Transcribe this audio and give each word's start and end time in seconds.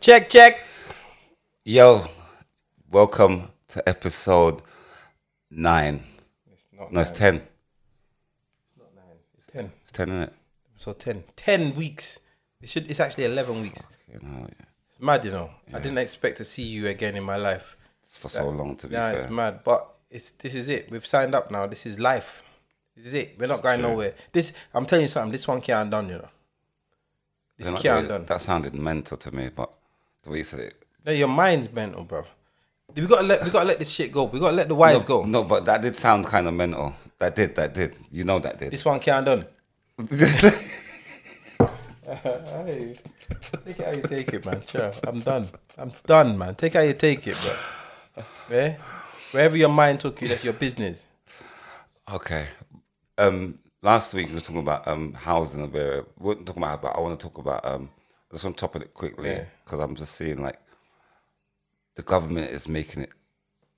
Check, 0.00 0.28
check. 0.30 0.60
Yo, 1.64 2.06
welcome 2.90 3.48
to 3.68 3.86
episode 3.88 4.62
nine. 5.50 6.02
It's 6.50 6.64
not 6.72 6.92
No, 6.92 7.00
it's 7.00 7.10
nine. 7.10 7.18
ten. 7.18 7.34
It's 7.36 8.78
not 8.78 8.94
nine. 8.94 9.16
It's 9.36 9.46
ten. 9.52 9.72
It's 9.82 9.92
ten, 9.92 10.08
isn't 10.08 10.22
it? 10.22 10.32
So 10.76 10.92
ten. 10.92 11.24
Ten 11.36 11.74
weeks. 11.74 12.18
It 12.62 12.68
should. 12.68 12.90
It's 12.90 13.00
actually 13.00 13.24
eleven 13.24 13.60
weeks. 13.60 13.86
You 14.12 14.20
know, 14.22 14.48
It's 14.88 15.00
mad, 15.00 15.24
you 15.24 15.30
know. 15.32 15.50
I 15.72 15.78
didn't 15.78 15.98
expect 15.98 16.38
to 16.38 16.44
see 16.44 16.62
you 16.62 16.88
again 16.88 17.16
in 17.16 17.22
my 17.22 17.36
life. 17.36 17.76
it's 18.02 18.16
for 18.16 18.28
so 18.28 18.48
long 18.48 18.76
to 18.76 18.86
be 18.88 18.94
Yeah, 18.94 19.10
fair. 19.12 19.20
it's 19.20 19.30
mad. 19.30 19.60
But 19.64 19.86
it's 20.10 20.30
this 20.32 20.54
is 20.54 20.68
it. 20.68 20.90
We've 20.90 21.06
signed 21.06 21.34
up 21.34 21.50
now. 21.50 21.66
This 21.66 21.84
is 21.86 21.98
life. 21.98 22.42
This 22.96 23.06
is 23.06 23.14
it. 23.14 23.38
We're 23.38 23.46
not 23.46 23.62
going 23.62 23.82
nowhere. 23.82 24.14
This 24.32 24.52
I'm 24.74 24.86
telling 24.86 25.02
you 25.02 25.08
something. 25.08 25.30
This 25.32 25.46
one 25.46 25.60
can't 25.60 25.90
done, 25.90 26.08
you 26.08 26.14
know. 26.16 26.28
This 27.58 27.66
They're 27.66 27.74
not 27.74 27.82
can't 27.82 28.08
doing- 28.08 28.18
done. 28.20 28.26
That 28.26 28.40
sounded 28.40 28.74
mental 28.74 29.16
to 29.18 29.30
me, 29.34 29.50
but 29.50 29.70
the 30.22 30.30
way 30.30 30.38
you 30.38 30.44
said 30.44 30.60
it. 30.60 30.74
No, 31.04 31.12
your 31.12 31.28
mind's 31.28 31.72
mental, 31.72 32.04
bro. 32.04 32.24
We 32.94 33.06
gotta 33.06 33.26
let 33.26 33.44
we 33.44 33.50
gotta 33.50 33.66
let 33.66 33.78
this 33.78 33.90
shit 33.90 34.12
go. 34.12 34.24
We 34.24 34.40
gotta 34.40 34.56
let 34.56 34.68
the 34.68 34.74
wires 34.74 35.02
no, 35.04 35.20
go. 35.20 35.24
No, 35.24 35.44
but 35.44 35.64
that 35.66 35.82
did 35.82 35.96
sound 35.96 36.26
kind 36.26 36.46
of 36.46 36.54
mental. 36.54 36.94
That 37.18 37.36
did, 37.36 37.54
that 37.56 37.74
did. 37.74 37.96
You 38.10 38.24
know 38.24 38.38
that 38.38 38.58
did. 38.58 38.72
This 38.72 38.84
one 38.84 38.98
can't 39.00 39.26
done. 39.26 39.46
Hey, 42.10 42.96
take 43.64 43.78
it 43.78 43.84
how 43.84 43.92
you 43.92 44.02
take 44.02 44.32
it, 44.32 44.44
man. 44.44 44.62
Sure, 44.66 44.90
I'm 45.06 45.20
done. 45.20 45.46
I'm 45.78 45.92
done, 46.04 46.36
man. 46.36 46.56
Take 46.56 46.74
it 46.74 46.78
how 46.78 46.84
you 46.84 46.94
take 46.94 47.24
it, 47.24 47.36
bro. 47.40 48.24
Yeah? 48.50 48.76
Wherever 49.30 49.56
your 49.56 49.68
mind 49.68 50.00
took 50.00 50.20
you, 50.20 50.26
that's 50.26 50.42
your 50.42 50.54
business. 50.54 51.06
Okay. 52.12 52.46
Um, 53.16 53.60
last 53.82 54.12
week 54.12 54.26
we 54.28 54.34
were 54.34 54.40
talking 54.40 54.58
about 54.58 54.88
um 54.88 55.12
housing. 55.12 55.62
and 55.62 55.72
We 55.72 56.02
weren't 56.18 56.46
talking 56.46 56.62
about, 56.64 56.82
but 56.82 56.96
I 56.96 57.00
want 57.00 57.18
to 57.18 57.22
talk 57.22 57.38
about 57.38 57.64
um. 57.64 57.90
Just 58.32 58.44
want 58.44 58.56
top 58.56 58.74
of 58.76 58.82
it 58.82 58.94
quickly 58.94 59.30
Yeah. 59.30 59.44
because 59.64 59.80
I'm 59.80 59.96
just 59.96 60.14
seeing 60.14 60.42
like 60.42 60.58
the 61.96 62.02
government 62.02 62.50
is 62.50 62.68
making 62.68 63.02
it 63.02 63.10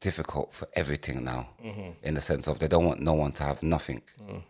difficult 0.00 0.52
for 0.52 0.68
everything 0.74 1.24
now, 1.24 1.48
Mm-hmm. 1.64 1.90
in 2.02 2.14
the 2.14 2.20
sense 2.20 2.46
of 2.48 2.58
they 2.58 2.68
don't 2.68 2.84
want 2.84 3.00
no 3.00 3.14
one 3.14 3.32
to 3.32 3.44
have 3.44 3.62
nothing. 3.62 4.02
Mm. 4.20 4.42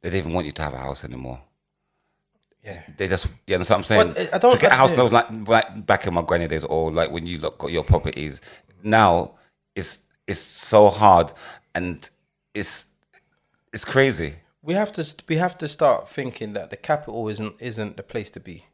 They 0.00 0.10
don't 0.10 0.18
even 0.18 0.32
want 0.32 0.46
you 0.46 0.52
to 0.52 0.62
have 0.62 0.74
a 0.74 0.78
house 0.78 1.04
anymore. 1.04 1.40
Yeah. 2.64 2.82
They 2.96 3.08
just, 3.08 3.26
you 3.46 3.54
understand 3.54 3.84
what 3.84 3.90
I'm 3.98 4.14
saying? 4.14 4.28
Uh, 4.28 4.36
I 4.36 4.38
don't- 4.38 4.52
to 4.52 4.58
get 4.58 4.72
a 4.72 4.76
house 4.76 4.92
knows 4.92 5.12
like, 5.12 5.26
like 5.48 5.86
back 5.86 6.06
in 6.06 6.14
my 6.14 6.22
granny 6.22 6.46
days, 6.48 6.64
or 6.64 6.90
like 6.92 7.10
when 7.10 7.26
you 7.26 7.38
look 7.38 7.58
got 7.58 7.72
your 7.72 7.84
properties. 7.84 8.40
Now 8.82 9.34
it's 9.74 9.98
it's 10.26 10.40
so 10.40 10.88
hard, 10.90 11.32
and 11.74 12.08
it's 12.54 12.86
it's 13.72 13.84
crazy. 13.84 14.34
We 14.62 14.74
have 14.74 14.92
to 14.92 15.14
we 15.28 15.36
have 15.36 15.56
to 15.58 15.68
start 15.68 16.08
thinking 16.08 16.52
that 16.52 16.70
the 16.70 16.76
capital 16.76 17.28
isn't 17.28 17.56
isn't 17.60 17.96
the 17.96 18.02
place 18.02 18.30
to 18.30 18.40
be. 18.40 18.64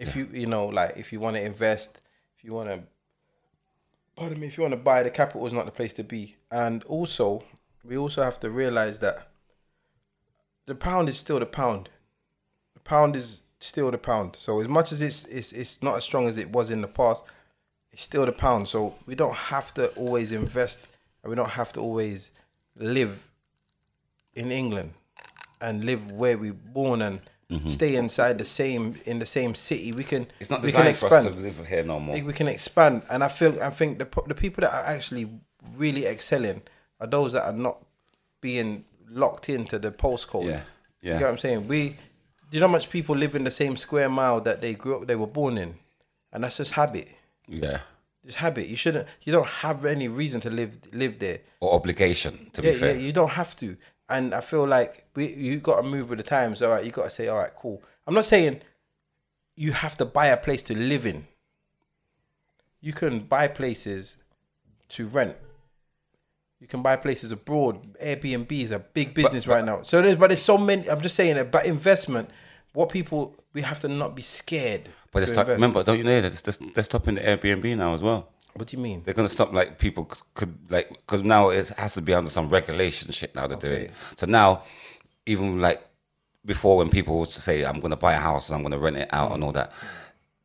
If 0.00 0.16
you 0.16 0.28
you 0.32 0.46
know 0.46 0.66
like 0.66 0.96
if 0.96 1.12
you 1.12 1.20
want 1.20 1.36
to 1.36 1.42
invest, 1.42 2.00
if 2.36 2.44
you 2.44 2.52
want 2.54 2.68
to 2.70 2.80
pardon 4.16 4.40
me, 4.40 4.46
if 4.46 4.56
you 4.56 4.62
want 4.62 4.72
to 4.72 4.80
buy, 4.80 5.02
the 5.02 5.10
capital 5.10 5.46
is 5.46 5.52
not 5.52 5.64
the 5.64 5.70
place 5.70 5.92
to 5.94 6.04
be. 6.04 6.36
And 6.50 6.84
also, 6.84 7.44
we 7.84 7.96
also 7.96 8.22
have 8.22 8.38
to 8.40 8.50
realize 8.50 8.98
that 8.98 9.28
the 10.66 10.74
pound 10.74 11.08
is 11.08 11.18
still 11.18 11.38
the 11.38 11.46
pound. 11.46 11.88
The 12.74 12.80
pound 12.80 13.16
is 13.16 13.40
still 13.60 13.90
the 13.90 13.98
pound. 13.98 14.36
So 14.36 14.60
as 14.60 14.68
much 14.68 14.92
as 14.92 15.00
it's 15.02 15.24
it's 15.24 15.52
it's 15.52 15.82
not 15.82 15.96
as 15.96 16.04
strong 16.04 16.28
as 16.28 16.38
it 16.38 16.50
was 16.50 16.70
in 16.70 16.80
the 16.80 16.88
past, 16.88 17.22
it's 17.92 18.02
still 18.02 18.26
the 18.26 18.32
pound. 18.32 18.68
So 18.68 18.94
we 19.06 19.14
don't 19.14 19.34
have 19.34 19.72
to 19.74 19.88
always 19.90 20.32
invest, 20.32 20.78
and 21.22 21.30
we 21.30 21.36
don't 21.36 21.50
have 21.50 21.72
to 21.74 21.80
always 21.80 22.30
live 22.76 23.30
in 24.34 24.52
England 24.52 24.92
and 25.60 25.84
live 25.84 26.12
where 26.12 26.38
we 26.38 26.50
born 26.50 27.02
and 27.02 27.20
Mm-hmm. 27.50 27.68
stay 27.68 27.96
inside 27.96 28.38
the 28.38 28.44
same 28.44 28.94
in 29.06 29.18
the 29.18 29.26
same 29.26 29.54
city. 29.56 29.90
We 29.92 30.04
can 30.04 30.26
It's 30.38 30.50
not 30.50 30.62
we 30.62 30.70
can 30.70 30.84
designed 30.86 30.98
for 30.98 31.06
us 31.06 31.24
expand. 31.24 31.36
to 31.36 31.42
live 31.42 31.66
here 31.66 31.82
no 31.84 31.98
more. 31.98 32.20
We 32.22 32.32
can 32.32 32.46
expand, 32.48 33.02
and 33.10 33.24
I 33.24 33.28
feel 33.28 33.60
I 33.60 33.70
think 33.70 33.98
the 33.98 34.06
the 34.28 34.34
people 34.36 34.60
that 34.62 34.72
are 34.72 34.84
actually 34.84 35.28
really 35.76 36.06
excelling 36.06 36.62
are 37.00 37.08
those 37.08 37.32
that 37.32 37.42
are 37.44 37.52
not 37.68 37.78
being 38.40 38.84
locked 39.10 39.48
into 39.48 39.78
the 39.78 39.90
postcode. 39.90 40.44
Yeah, 40.46 40.62
You 41.02 41.10
yeah. 41.12 41.18
get 41.18 41.24
what 41.24 41.30
I'm 41.32 41.38
saying? 41.38 41.66
We, 41.68 41.88
do 41.90 41.96
you 42.52 42.60
know 42.60 42.68
how 42.68 42.72
much 42.72 42.88
people 42.90 43.16
live 43.16 43.34
in 43.34 43.44
the 43.44 43.50
same 43.50 43.76
square 43.76 44.08
mile 44.08 44.40
that 44.42 44.60
they 44.60 44.74
grew 44.74 44.98
up, 45.00 45.06
they 45.08 45.16
were 45.16 45.26
born 45.26 45.58
in, 45.58 45.74
and 46.32 46.44
that's 46.44 46.56
just 46.58 46.72
habit. 46.72 47.08
Yeah, 47.48 47.80
Just 48.24 48.38
habit. 48.38 48.68
You 48.68 48.76
shouldn't. 48.76 49.08
You 49.22 49.32
don't 49.32 49.48
have 49.64 49.84
any 49.84 50.06
reason 50.06 50.40
to 50.42 50.50
live 50.50 50.78
live 50.92 51.18
there. 51.18 51.38
or 51.60 51.74
obligation 51.74 52.50
to 52.52 52.62
Yeah, 52.62 52.72
be 52.72 52.78
fair. 52.78 52.94
yeah. 52.94 53.00
You 53.06 53.12
don't 53.12 53.30
have 53.32 53.56
to. 53.56 53.76
And 54.10 54.34
I 54.34 54.40
feel 54.40 54.66
like 54.66 55.06
we 55.14 55.32
you 55.34 55.58
got 55.58 55.76
to 55.76 55.82
move 55.82 56.10
with 56.10 56.18
the 56.18 56.24
times. 56.24 56.60
All 56.62 56.70
right, 56.70 56.84
you 56.84 56.90
got 56.90 57.04
to 57.04 57.10
say, 57.10 57.28
all 57.28 57.38
right, 57.38 57.54
cool. 57.54 57.82
I'm 58.06 58.14
not 58.14 58.24
saying 58.24 58.60
you 59.56 59.72
have 59.72 59.96
to 59.98 60.04
buy 60.04 60.26
a 60.26 60.36
place 60.36 60.62
to 60.64 60.76
live 60.76 61.06
in. 61.06 61.26
You 62.80 62.92
can 62.92 63.20
buy 63.20 63.46
places 63.46 64.16
to 64.88 65.06
rent. 65.06 65.36
You 66.60 66.66
can 66.66 66.82
buy 66.82 66.96
places 66.96 67.32
abroad. 67.32 67.94
Airbnb 68.02 68.50
is 68.52 68.70
a 68.70 68.78
big 68.78 69.14
business 69.14 69.46
right 69.46 69.64
now. 69.64 69.82
So 69.82 70.02
there's, 70.02 70.16
but 70.16 70.28
there's 70.28 70.42
so 70.42 70.58
many. 70.58 70.90
I'm 70.90 71.00
just 71.00 71.14
saying 71.14 71.38
about 71.38 71.64
investment. 71.64 72.30
What 72.72 72.88
people 72.88 73.34
we 73.52 73.62
have 73.62 73.80
to 73.80 73.88
not 73.88 74.14
be 74.14 74.22
scared. 74.22 74.88
But 75.12 75.28
like, 75.36 75.48
remember, 75.48 75.82
don't 75.82 75.98
you 75.98 76.04
know 76.04 76.20
that 76.20 76.32
they're, 76.32 76.68
they're 76.74 76.84
stopping 76.84 77.16
the 77.16 77.22
Airbnb 77.22 77.76
now 77.76 77.94
as 77.94 78.02
well? 78.02 78.28
What 78.54 78.68
do 78.68 78.76
you 78.76 78.82
mean? 78.82 79.02
They're 79.04 79.14
gonna 79.14 79.28
stop 79.28 79.52
like 79.52 79.78
people 79.78 80.08
c- 80.12 80.20
could 80.34 80.54
like 80.70 80.88
because 80.90 81.22
now 81.22 81.50
it 81.50 81.68
has 81.78 81.94
to 81.94 82.02
be 82.02 82.12
under 82.14 82.30
some 82.30 82.48
regulation 82.48 83.10
shit 83.12 83.34
now 83.34 83.46
they're 83.46 83.56
doing. 83.58 83.90
So 84.16 84.26
now, 84.26 84.62
even 85.26 85.60
like 85.60 85.82
before 86.44 86.78
when 86.78 86.88
people 86.90 87.18
used 87.20 87.32
to 87.34 87.40
say 87.40 87.64
I'm 87.64 87.80
gonna 87.80 87.96
buy 87.96 88.14
a 88.14 88.18
house 88.18 88.48
and 88.48 88.56
I'm 88.56 88.62
gonna 88.62 88.78
rent 88.78 88.96
it 88.96 89.08
out 89.12 89.32
and 89.32 89.44
all 89.44 89.52
that, 89.52 89.72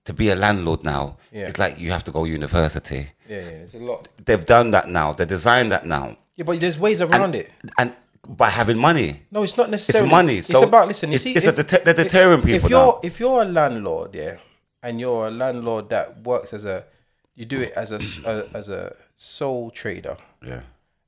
to 0.05 0.13
be 0.13 0.29
a 0.29 0.35
landlord 0.35 0.83
now, 0.83 1.17
Yeah. 1.31 1.47
it's 1.47 1.57
like 1.57 1.79
you 1.79 1.91
have 1.91 2.03
to 2.05 2.11
go 2.11 2.25
university. 2.25 3.07
Yeah, 3.27 3.37
yeah. 3.39 3.49
There's 3.51 3.73
a 3.75 3.79
lot. 3.79 4.07
They've 4.23 4.45
done 4.45 4.71
that 4.71 4.87
now. 4.89 5.13
They 5.13 5.25
designed 5.25 5.71
that 5.71 5.85
now, 5.85 6.17
Yeah, 6.35 6.43
but 6.45 6.59
there's 6.59 6.77
ways 6.77 7.01
around 7.01 7.35
it. 7.35 7.51
and 7.77 7.93
by 8.27 8.49
having 8.49 8.77
money. 8.77 9.21
No, 9.31 9.43
it's 9.43 9.55
not 9.57 9.69
necessarily. 9.69 10.09
money, 10.09 10.37
It's 10.37 10.47
so 10.47 10.63
about 10.63 10.87
listen. 10.87 11.09
You 11.11 11.15
it's- 11.15 11.23
see, 11.23 11.33
it's 11.35 11.45
a 11.45 11.51
deter- 11.51 11.83
they're 11.83 11.93
deterring 11.93 12.39
if, 12.39 12.45
people 12.45 12.65
If 12.65 12.69
you're 12.69 12.79
now. 12.93 12.99
if 13.03 13.19
you're 13.19 13.41
a 13.41 13.45
landlord, 13.45 14.15
yeah, 14.15 14.37
and 14.83 14.99
you're 14.99 15.27
a 15.27 15.31
landlord 15.31 15.89
that 15.89 16.23
works 16.23 16.51
as 16.53 16.65
a, 16.65 16.85
you 17.35 17.45
do 17.45 17.59
it 17.59 17.73
as 17.75 17.91
a, 17.91 17.99
a 18.29 18.57
as 18.57 18.69
a 18.69 18.95
sole 19.15 19.69
trader, 19.71 20.17
Yeah, 20.45 20.61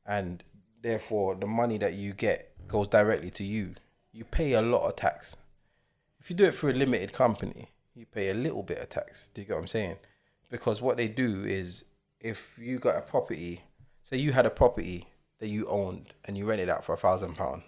and 0.06 0.44
therefore 0.82 1.36
the 1.36 1.48
money 1.48 1.78
that 1.78 1.94
you 1.94 2.14
get 2.14 2.52
goes 2.68 2.88
directly 2.88 3.30
to 3.32 3.44
you. 3.44 3.76
You 4.12 4.24
pay 4.24 4.54
a 4.54 4.62
lot 4.62 4.88
of 4.88 4.96
tax. 4.96 5.36
If 6.20 6.30
you 6.30 6.36
do 6.36 6.46
it 6.46 6.56
through 6.56 6.72
a 6.72 6.74
limited 6.74 7.14
company, 7.14 7.72
you 7.96 8.06
pay 8.06 8.30
a 8.30 8.34
little 8.34 8.64
bit 8.64 8.80
of 8.80 8.90
tax. 8.90 9.30
Do 9.34 9.42
you 9.42 9.48
get 9.48 9.54
what 9.54 9.62
I'm 9.62 9.68
saying? 9.68 9.98
Because 10.50 10.82
what 10.82 10.98
they 10.98 11.08
do 11.08 11.44
is, 11.46 11.86
if 12.20 12.58
you 12.58 12.80
got 12.80 12.98
a 12.98 13.02
property, 13.02 13.62
say 14.02 14.18
you 14.18 14.34
had 14.34 14.46
a 14.46 14.50
property 14.50 15.08
that 15.40 15.48
you 15.48 15.68
owned 15.68 16.14
and 16.26 16.38
you 16.38 16.46
rented 16.46 16.70
out 16.70 16.84
for 16.84 16.94
a 16.94 16.98
thousand 16.98 17.36
pound, 17.36 17.62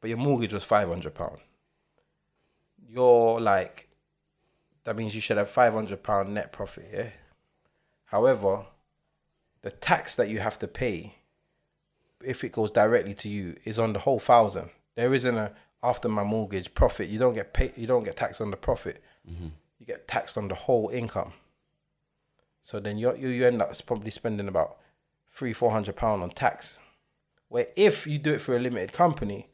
but 0.00 0.08
your 0.08 0.18
mortgage 0.18 0.52
was 0.52 0.62
five 0.64 0.88
hundred 0.88 1.14
pound. 1.14 1.38
You're 2.86 3.40
like, 3.40 3.88
that 4.84 4.96
means 4.96 5.14
you 5.14 5.20
should 5.20 5.38
have 5.38 5.48
five 5.48 5.72
hundred 5.72 6.02
pound 6.02 6.34
net 6.34 6.52
profit. 6.52 6.90
Yeah. 6.92 7.08
However, 8.12 8.66
the 9.62 9.70
tax 9.70 10.14
that 10.16 10.28
you 10.28 10.40
have 10.40 10.58
to 10.58 10.68
pay 10.68 11.14
if 12.22 12.44
it 12.44 12.52
goes 12.52 12.70
directly 12.70 13.14
to 13.14 13.28
you 13.28 13.56
is 13.64 13.78
on 13.78 13.94
the 13.94 14.00
whole 14.00 14.20
thousand. 14.20 14.68
There 14.94 15.14
isn't 15.14 15.36
a 15.36 15.52
after 15.82 16.08
my 16.08 16.22
mortgage 16.22 16.74
profit. 16.74 17.08
You 17.08 17.18
don't 17.18 17.34
get 17.34 17.54
paid. 17.54 17.72
You 17.76 17.86
don't 17.86 18.04
get 18.04 18.16
taxed 18.16 18.40
on 18.42 18.50
the 18.50 18.56
profit. 18.56 19.02
Mm-hmm. 19.28 19.48
You 19.78 19.86
get 19.86 20.06
taxed 20.06 20.36
on 20.36 20.48
the 20.48 20.54
whole 20.54 20.90
income. 20.90 21.32
So 22.60 22.78
then 22.78 22.98
you 22.98 23.16
you 23.16 23.28
you 23.28 23.46
end 23.46 23.62
up 23.62 23.74
probably 23.86 24.10
spending 24.10 24.46
about 24.46 24.76
three 25.30 25.54
four 25.54 25.70
hundred 25.70 25.96
pound 25.96 26.22
on 26.22 26.30
tax. 26.30 26.80
Where 27.48 27.68
if 27.76 28.06
you 28.06 28.18
do 28.18 28.34
it 28.34 28.42
for 28.42 28.54
a 28.54 28.60
limited 28.60 28.92
company, 28.92 29.48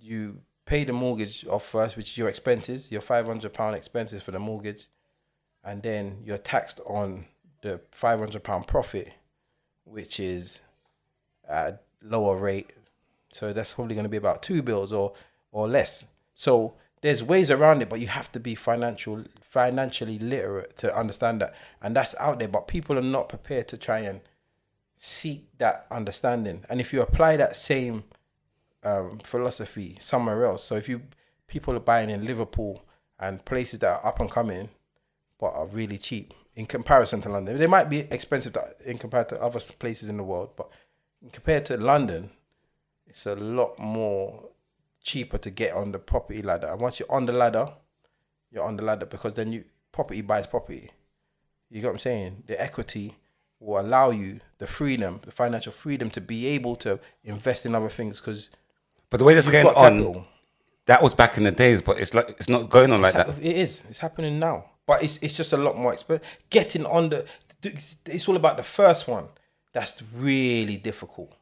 you 0.00 0.42
pay 0.66 0.84
the 0.84 0.92
mortgage 0.92 1.44
off 1.48 1.66
first, 1.66 1.96
which 1.96 2.12
is 2.12 2.18
your 2.18 2.28
expenses, 2.28 2.92
your 2.92 3.00
five 3.00 3.26
hundred 3.26 3.52
pound 3.52 3.74
expenses 3.74 4.22
for 4.22 4.30
the 4.30 4.38
mortgage, 4.38 4.86
and 5.64 5.82
then 5.82 6.22
you're 6.24 6.38
taxed 6.38 6.80
on 6.86 7.26
the 7.66 7.80
five 7.90 8.18
hundred 8.18 8.42
pound 8.44 8.66
profit, 8.66 9.12
which 9.84 10.18
is 10.20 10.62
at 11.48 11.68
a 11.68 11.78
lower 12.02 12.36
rate. 12.36 12.70
So 13.32 13.52
that's 13.52 13.74
probably 13.74 13.94
going 13.94 14.04
to 14.04 14.10
be 14.10 14.16
about 14.16 14.42
two 14.42 14.62
bills 14.62 14.92
or 14.92 15.12
or 15.52 15.68
less. 15.68 16.06
So 16.34 16.74
there's 17.02 17.22
ways 17.22 17.50
around 17.50 17.82
it, 17.82 17.88
but 17.88 18.00
you 18.00 18.06
have 18.06 18.32
to 18.32 18.40
be 18.40 18.54
financial 18.54 19.24
financially 19.42 20.18
literate 20.18 20.76
to 20.78 20.96
understand 20.96 21.40
that, 21.40 21.54
and 21.82 21.94
that's 21.94 22.14
out 22.18 22.38
there. 22.38 22.48
But 22.48 22.68
people 22.68 22.98
are 22.98 23.02
not 23.02 23.28
prepared 23.28 23.68
to 23.68 23.76
try 23.76 23.98
and 24.00 24.20
seek 24.96 25.48
that 25.58 25.86
understanding. 25.90 26.64
And 26.70 26.80
if 26.80 26.92
you 26.92 27.02
apply 27.02 27.36
that 27.36 27.56
same 27.56 28.04
um, 28.82 29.18
philosophy 29.22 29.96
somewhere 30.00 30.44
else, 30.44 30.64
so 30.64 30.76
if 30.76 30.88
you 30.88 31.02
people 31.46 31.74
are 31.76 31.80
buying 31.80 32.10
in 32.10 32.24
Liverpool 32.24 32.84
and 33.18 33.44
places 33.44 33.78
that 33.80 33.88
are 33.88 34.06
up 34.06 34.20
and 34.20 34.30
coming, 34.30 34.68
but 35.38 35.52
are 35.54 35.66
really 35.66 35.98
cheap 35.98 36.32
in 36.56 36.66
comparison 36.66 37.20
to 37.20 37.28
London, 37.28 37.58
they 37.58 37.66
might 37.66 37.88
be 37.88 38.00
expensive 38.10 38.54
to, 38.54 38.64
in 38.84 38.98
comparison 38.98 39.38
to 39.38 39.44
other 39.44 39.60
places 39.78 40.08
in 40.08 40.16
the 40.16 40.24
world, 40.24 40.50
but 40.56 40.68
compared 41.32 41.64
to 41.66 41.76
London, 41.76 42.30
it's 43.06 43.26
a 43.26 43.36
lot 43.36 43.78
more 43.78 44.48
cheaper 45.02 45.38
to 45.38 45.50
get 45.50 45.72
on 45.74 45.92
the 45.92 45.98
property 45.98 46.42
ladder. 46.42 46.66
And 46.66 46.80
once 46.80 46.98
you're 46.98 47.12
on 47.12 47.26
the 47.26 47.32
ladder, 47.32 47.68
you're 48.50 48.64
on 48.64 48.76
the 48.76 48.82
ladder 48.82 49.06
because 49.06 49.34
then 49.34 49.52
you 49.52 49.64
property 49.92 50.22
buys 50.22 50.46
property. 50.46 50.90
You 51.70 51.80
get 51.80 51.88
what 51.88 51.94
I'm 51.94 51.98
saying? 51.98 52.44
The 52.46 52.60
equity 52.60 53.16
will 53.60 53.80
allow 53.80 54.10
you 54.10 54.40
the 54.58 54.66
freedom, 54.66 55.20
the 55.24 55.30
financial 55.30 55.72
freedom 55.72 56.10
to 56.10 56.20
be 56.20 56.46
able 56.46 56.76
to 56.76 56.98
invest 57.24 57.66
in 57.66 57.74
other 57.74 57.88
things 57.88 58.20
because 58.20 58.50
But 59.10 59.18
the 59.18 59.24
way 59.24 59.34
that's 59.34 59.46
you've 59.46 59.62
going 59.62 59.66
on, 59.66 60.24
that 60.86 61.02
was 61.02 61.14
back 61.14 61.36
in 61.36 61.44
the 61.44 61.52
days, 61.52 61.82
but 61.82 62.00
it's 62.00 62.14
like 62.14 62.30
it's 62.30 62.48
not 62.48 62.70
going 62.70 62.92
on 62.92 63.00
like 63.02 63.14
that. 63.14 63.28
It 63.40 63.56
is. 63.56 63.84
It's 63.88 64.00
happening 64.00 64.38
now, 64.38 64.70
but 64.86 65.02
it's 65.02 65.18
it's 65.18 65.36
just 65.36 65.52
a 65.52 65.56
lot 65.56 65.76
more 65.76 65.92
expert. 65.92 66.22
Getting 66.50 66.86
on 66.86 67.10
the, 67.10 67.26
it's 68.06 68.28
all 68.28 68.36
about 68.36 68.56
the 68.56 68.62
first 68.62 69.08
one. 69.08 69.28
That's 69.72 70.02
really 70.14 70.76
difficult. 70.76 71.32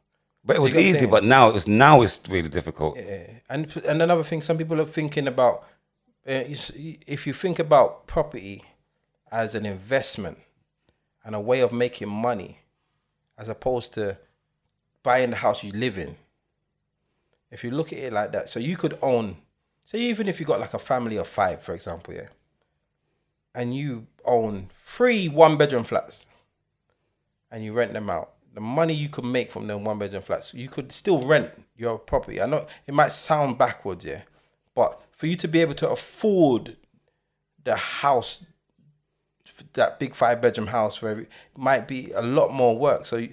But 0.45 0.57
it 0.57 0.63
was 0.63 0.73
You 0.73 0.81
get 0.81 0.87
what 0.87 0.91
I'm 0.91 0.97
easy. 0.97 1.07
But 1.07 1.25
now 1.25 1.49
it's 1.51 1.67
now 1.67 2.03
it's 2.03 2.21
really 2.29 2.49
difficult. 2.49 2.97
Yeah. 2.97 3.27
And 3.49 3.77
and 3.77 4.03
another 4.03 4.25
thing, 4.25 4.43
some 4.43 4.59
people 4.59 4.81
are 4.81 4.87
thinking 4.87 5.29
about 5.29 5.65
uh, 6.27 6.45
if 6.47 7.27
you 7.27 7.33
think 7.33 7.59
about 7.59 8.07
property 8.07 8.65
as 9.31 9.55
an 9.55 9.67
investment 9.67 10.39
and 11.25 11.35
a 11.35 11.41
way 11.41 11.61
of 11.61 11.73
making 11.73 12.09
money, 12.09 12.61
as 13.37 13.49
opposed 13.49 13.93
to 13.95 14.17
buying 15.03 15.31
the 15.31 15.37
house 15.37 15.63
you 15.63 15.73
live 15.73 15.99
in. 15.99 16.17
If 17.51 17.63
you 17.63 17.71
look 17.71 17.93
at 17.93 17.99
it 17.99 18.13
like 18.13 18.33
that, 18.33 18.49
so 18.49 18.59
you 18.59 18.77
could 18.77 18.99
own, 19.01 19.37
say, 19.85 20.01
even 20.01 20.29
if 20.29 20.41
you 20.41 20.47
got 20.47 20.61
like 20.61 20.75
a 20.75 20.79
family 20.79 21.17
of 21.17 21.29
five, 21.29 21.63
for 21.63 21.75
example, 21.75 22.15
yeah, 22.15 22.29
and 23.55 23.75
you 23.75 24.07
own 24.25 24.69
three 24.73 25.29
one 25.29 25.57
bedroom 25.57 25.85
flats 25.85 26.27
and 27.51 27.63
you 27.65 27.73
rent 27.73 27.93
them 27.93 28.11
out, 28.11 28.33
the 28.53 28.61
money 28.61 28.95
you 28.95 29.09
could 29.09 29.25
make 29.25 29.53
from 29.53 29.67
them 29.67 29.85
one 29.85 29.99
bedroom 29.99 30.23
flats, 30.23 30.55
you 30.55 30.69
could 30.69 30.93
still 30.93 31.25
rent 31.25 31.51
your 31.77 31.99
property. 31.99 32.41
I 32.41 32.47
know 32.47 32.67
it 32.87 32.95
might 32.95 33.13
sound 33.13 33.59
backwards, 33.59 34.05
yeah, 34.05 34.23
but 34.75 35.01
for 35.13 35.27
you 35.27 35.37
to 35.37 35.49
be 35.49 35.61
able 35.61 35.75
to 35.75 35.91
afford 35.91 36.77
the 37.63 37.77
house, 37.77 38.45
that 39.75 39.99
big 39.99 40.15
five 40.15 40.41
bedroom 40.41 40.69
house, 40.69 40.97
for 40.97 41.09
every, 41.09 41.29
might 41.57 41.87
be 41.87 42.11
a 42.13 42.23
lot 42.23 42.53
more 42.53 42.77
work. 42.77 43.07
So 43.07 43.27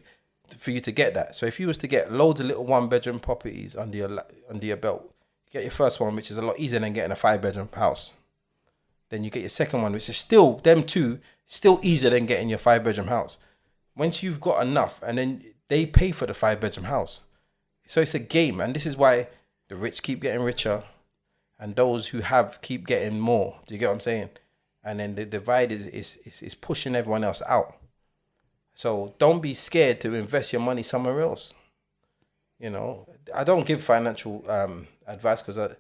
for 0.58 0.72
you 0.72 0.82
to 0.82 0.92
get 0.92 1.14
that, 1.14 1.36
so 1.36 1.46
if 1.46 1.60
you 1.60 1.68
was 1.68 1.78
to 1.80 1.88
get 1.88 2.12
loads 2.12 2.40
of 2.40 2.46
little 2.46 2.66
one 2.66 2.90
bedroom 2.90 3.20
properties 3.20 3.76
under 3.76 3.98
your 3.98 4.24
under 4.50 4.66
your 4.66 4.78
belt, 4.78 5.14
get 5.52 5.64
your 5.64 5.72
first 5.72 6.00
one, 6.00 6.16
which 6.16 6.30
is 6.32 6.38
a 6.38 6.42
lot 6.42 6.60
easier 6.60 6.80
than 6.80 6.94
getting 6.94 7.12
a 7.12 7.16
five 7.16 7.42
bedroom 7.42 7.70
house. 7.74 8.14
Then 9.12 9.26
you 9.26 9.30
get 9.30 9.42
your 9.42 9.50
second 9.50 9.82
one, 9.82 9.92
which 9.92 10.08
is 10.08 10.16
still 10.16 10.56
them 10.60 10.84
two, 10.84 11.20
still 11.46 11.80
easier 11.84 12.10
than 12.10 12.26
getting 12.26 12.48
your 12.48 12.58
five 12.58 12.84
bedroom 12.84 13.08
house. 13.08 13.38
Once 13.94 14.24
you've 14.24 14.40
got 14.40 14.66
enough, 14.66 15.02
and 15.04 15.18
then 15.18 15.44
they 15.68 15.86
pay 15.86 16.12
for 16.12 16.26
the 16.26 16.34
five 16.34 16.62
bedroom 16.62 16.86
house. 16.86 17.22
So 17.86 18.00
it's 18.00 18.16
a 18.16 18.20
game, 18.20 18.62
and 18.62 18.74
this 18.74 18.86
is 18.86 18.96
why 18.96 19.28
the 19.68 19.76
rich 19.76 20.02
keep 20.02 20.22
getting 20.22 20.42
richer, 20.42 20.86
and 21.60 21.76
those 21.76 22.08
who 22.08 22.22
have 22.22 22.62
keep 22.62 22.88
getting 22.88 23.20
more. 23.20 23.60
Do 23.68 23.76
you 23.76 23.80
get 23.80 23.88
what 23.88 23.96
I'm 23.96 24.00
saying? 24.00 24.30
And 24.82 25.02
then 25.02 25.16
the 25.16 25.26
divide 25.26 25.74
is 25.74 25.86
is 25.88 26.18
is, 26.24 26.42
is 26.42 26.56
pushing 26.56 26.96
everyone 26.96 27.26
else 27.26 27.42
out. 27.48 27.76
So 28.74 29.14
don't 29.20 29.42
be 29.42 29.54
scared 29.54 30.00
to 30.02 30.14
invest 30.14 30.54
your 30.54 30.62
money 30.62 30.84
somewhere 30.84 31.20
else. 31.20 31.54
You 32.60 32.70
know, 32.70 33.10
I 33.36 33.44
don't 33.44 33.66
give 33.66 33.84
financial 33.84 34.50
um, 34.50 34.88
advice 35.06 35.42
because 35.42 35.58
I 35.58 35.76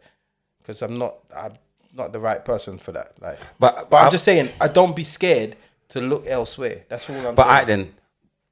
because 0.57 0.81
I'm 0.81 0.97
not 0.97 1.15
I'm 1.33 1.53
not 1.93 2.11
the 2.13 2.19
right 2.19 2.43
person 2.43 2.77
for 2.77 2.91
that. 2.93 3.13
Like, 3.21 3.39
But 3.59 3.89
but 3.89 3.97
I'm 3.97 4.07
I- 4.07 4.11
just 4.11 4.23
saying, 4.23 4.49
I 4.59 4.67
don't 4.67 4.95
be 4.95 5.03
scared 5.03 5.55
to 5.89 6.01
look 6.01 6.25
elsewhere. 6.27 6.83
That's 6.89 7.09
all 7.09 7.15
I'm 7.17 7.21
saying. 7.23 7.35
But 7.35 7.47
I 7.47 7.63
then, 7.65 7.93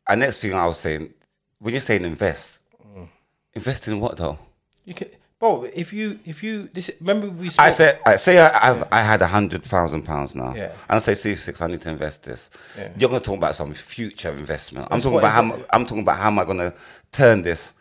our 0.08 0.16
next 0.16 0.40
thing 0.40 0.54
I 0.54 0.66
was 0.68 0.78
saying, 0.80 1.14
when 1.60 1.74
you're 1.74 1.82
saying 1.82 2.04
invest, 2.06 2.60
Mm. 2.86 3.08
invest 3.54 3.88
in 3.88 4.00
what 4.00 4.18
though? 4.18 4.40
you 4.86 4.94
can, 4.94 5.08
bro. 5.40 5.64
If 5.74 5.94
you 5.94 6.20
if 6.26 6.42
you 6.44 6.70
this 6.74 6.90
remember 7.00 7.30
we 7.30 7.50
spoke, 7.50 7.66
I 7.66 7.70
said, 7.70 8.00
I 8.06 8.16
say 8.16 8.40
I 8.40 8.72
I've, 8.72 8.88
I 8.92 9.02
had 9.02 9.22
a 9.22 9.28
hundred 9.28 9.64
thousand 9.64 10.04
pounds 10.04 10.34
now, 10.36 10.54
Yeah. 10.56 10.72
and 10.90 10.96
I 10.96 11.00
say, 11.00 11.14
Ceesix, 11.14 11.62
I 11.62 11.68
need 11.68 11.82
to 11.84 11.90
invest 11.90 12.24
this. 12.24 12.50
Yeah. 12.78 12.92
You're 12.98 13.10
going 13.10 13.22
to 13.22 13.26
talk 13.26 13.38
about 13.38 13.56
some 13.56 13.74
future 13.74 14.32
investment. 14.32 14.88
I'm 14.90 14.98
That's 15.00 15.04
talking 15.04 15.20
about 15.20 15.32
how 15.32 15.66
I'm 15.72 15.86
talking 15.86 16.02
about 16.02 16.18
how 16.18 16.28
am 16.28 16.40
I 16.40 16.46
going 16.46 16.58
to 16.58 16.74
turn 17.12 17.44
this 17.44 17.74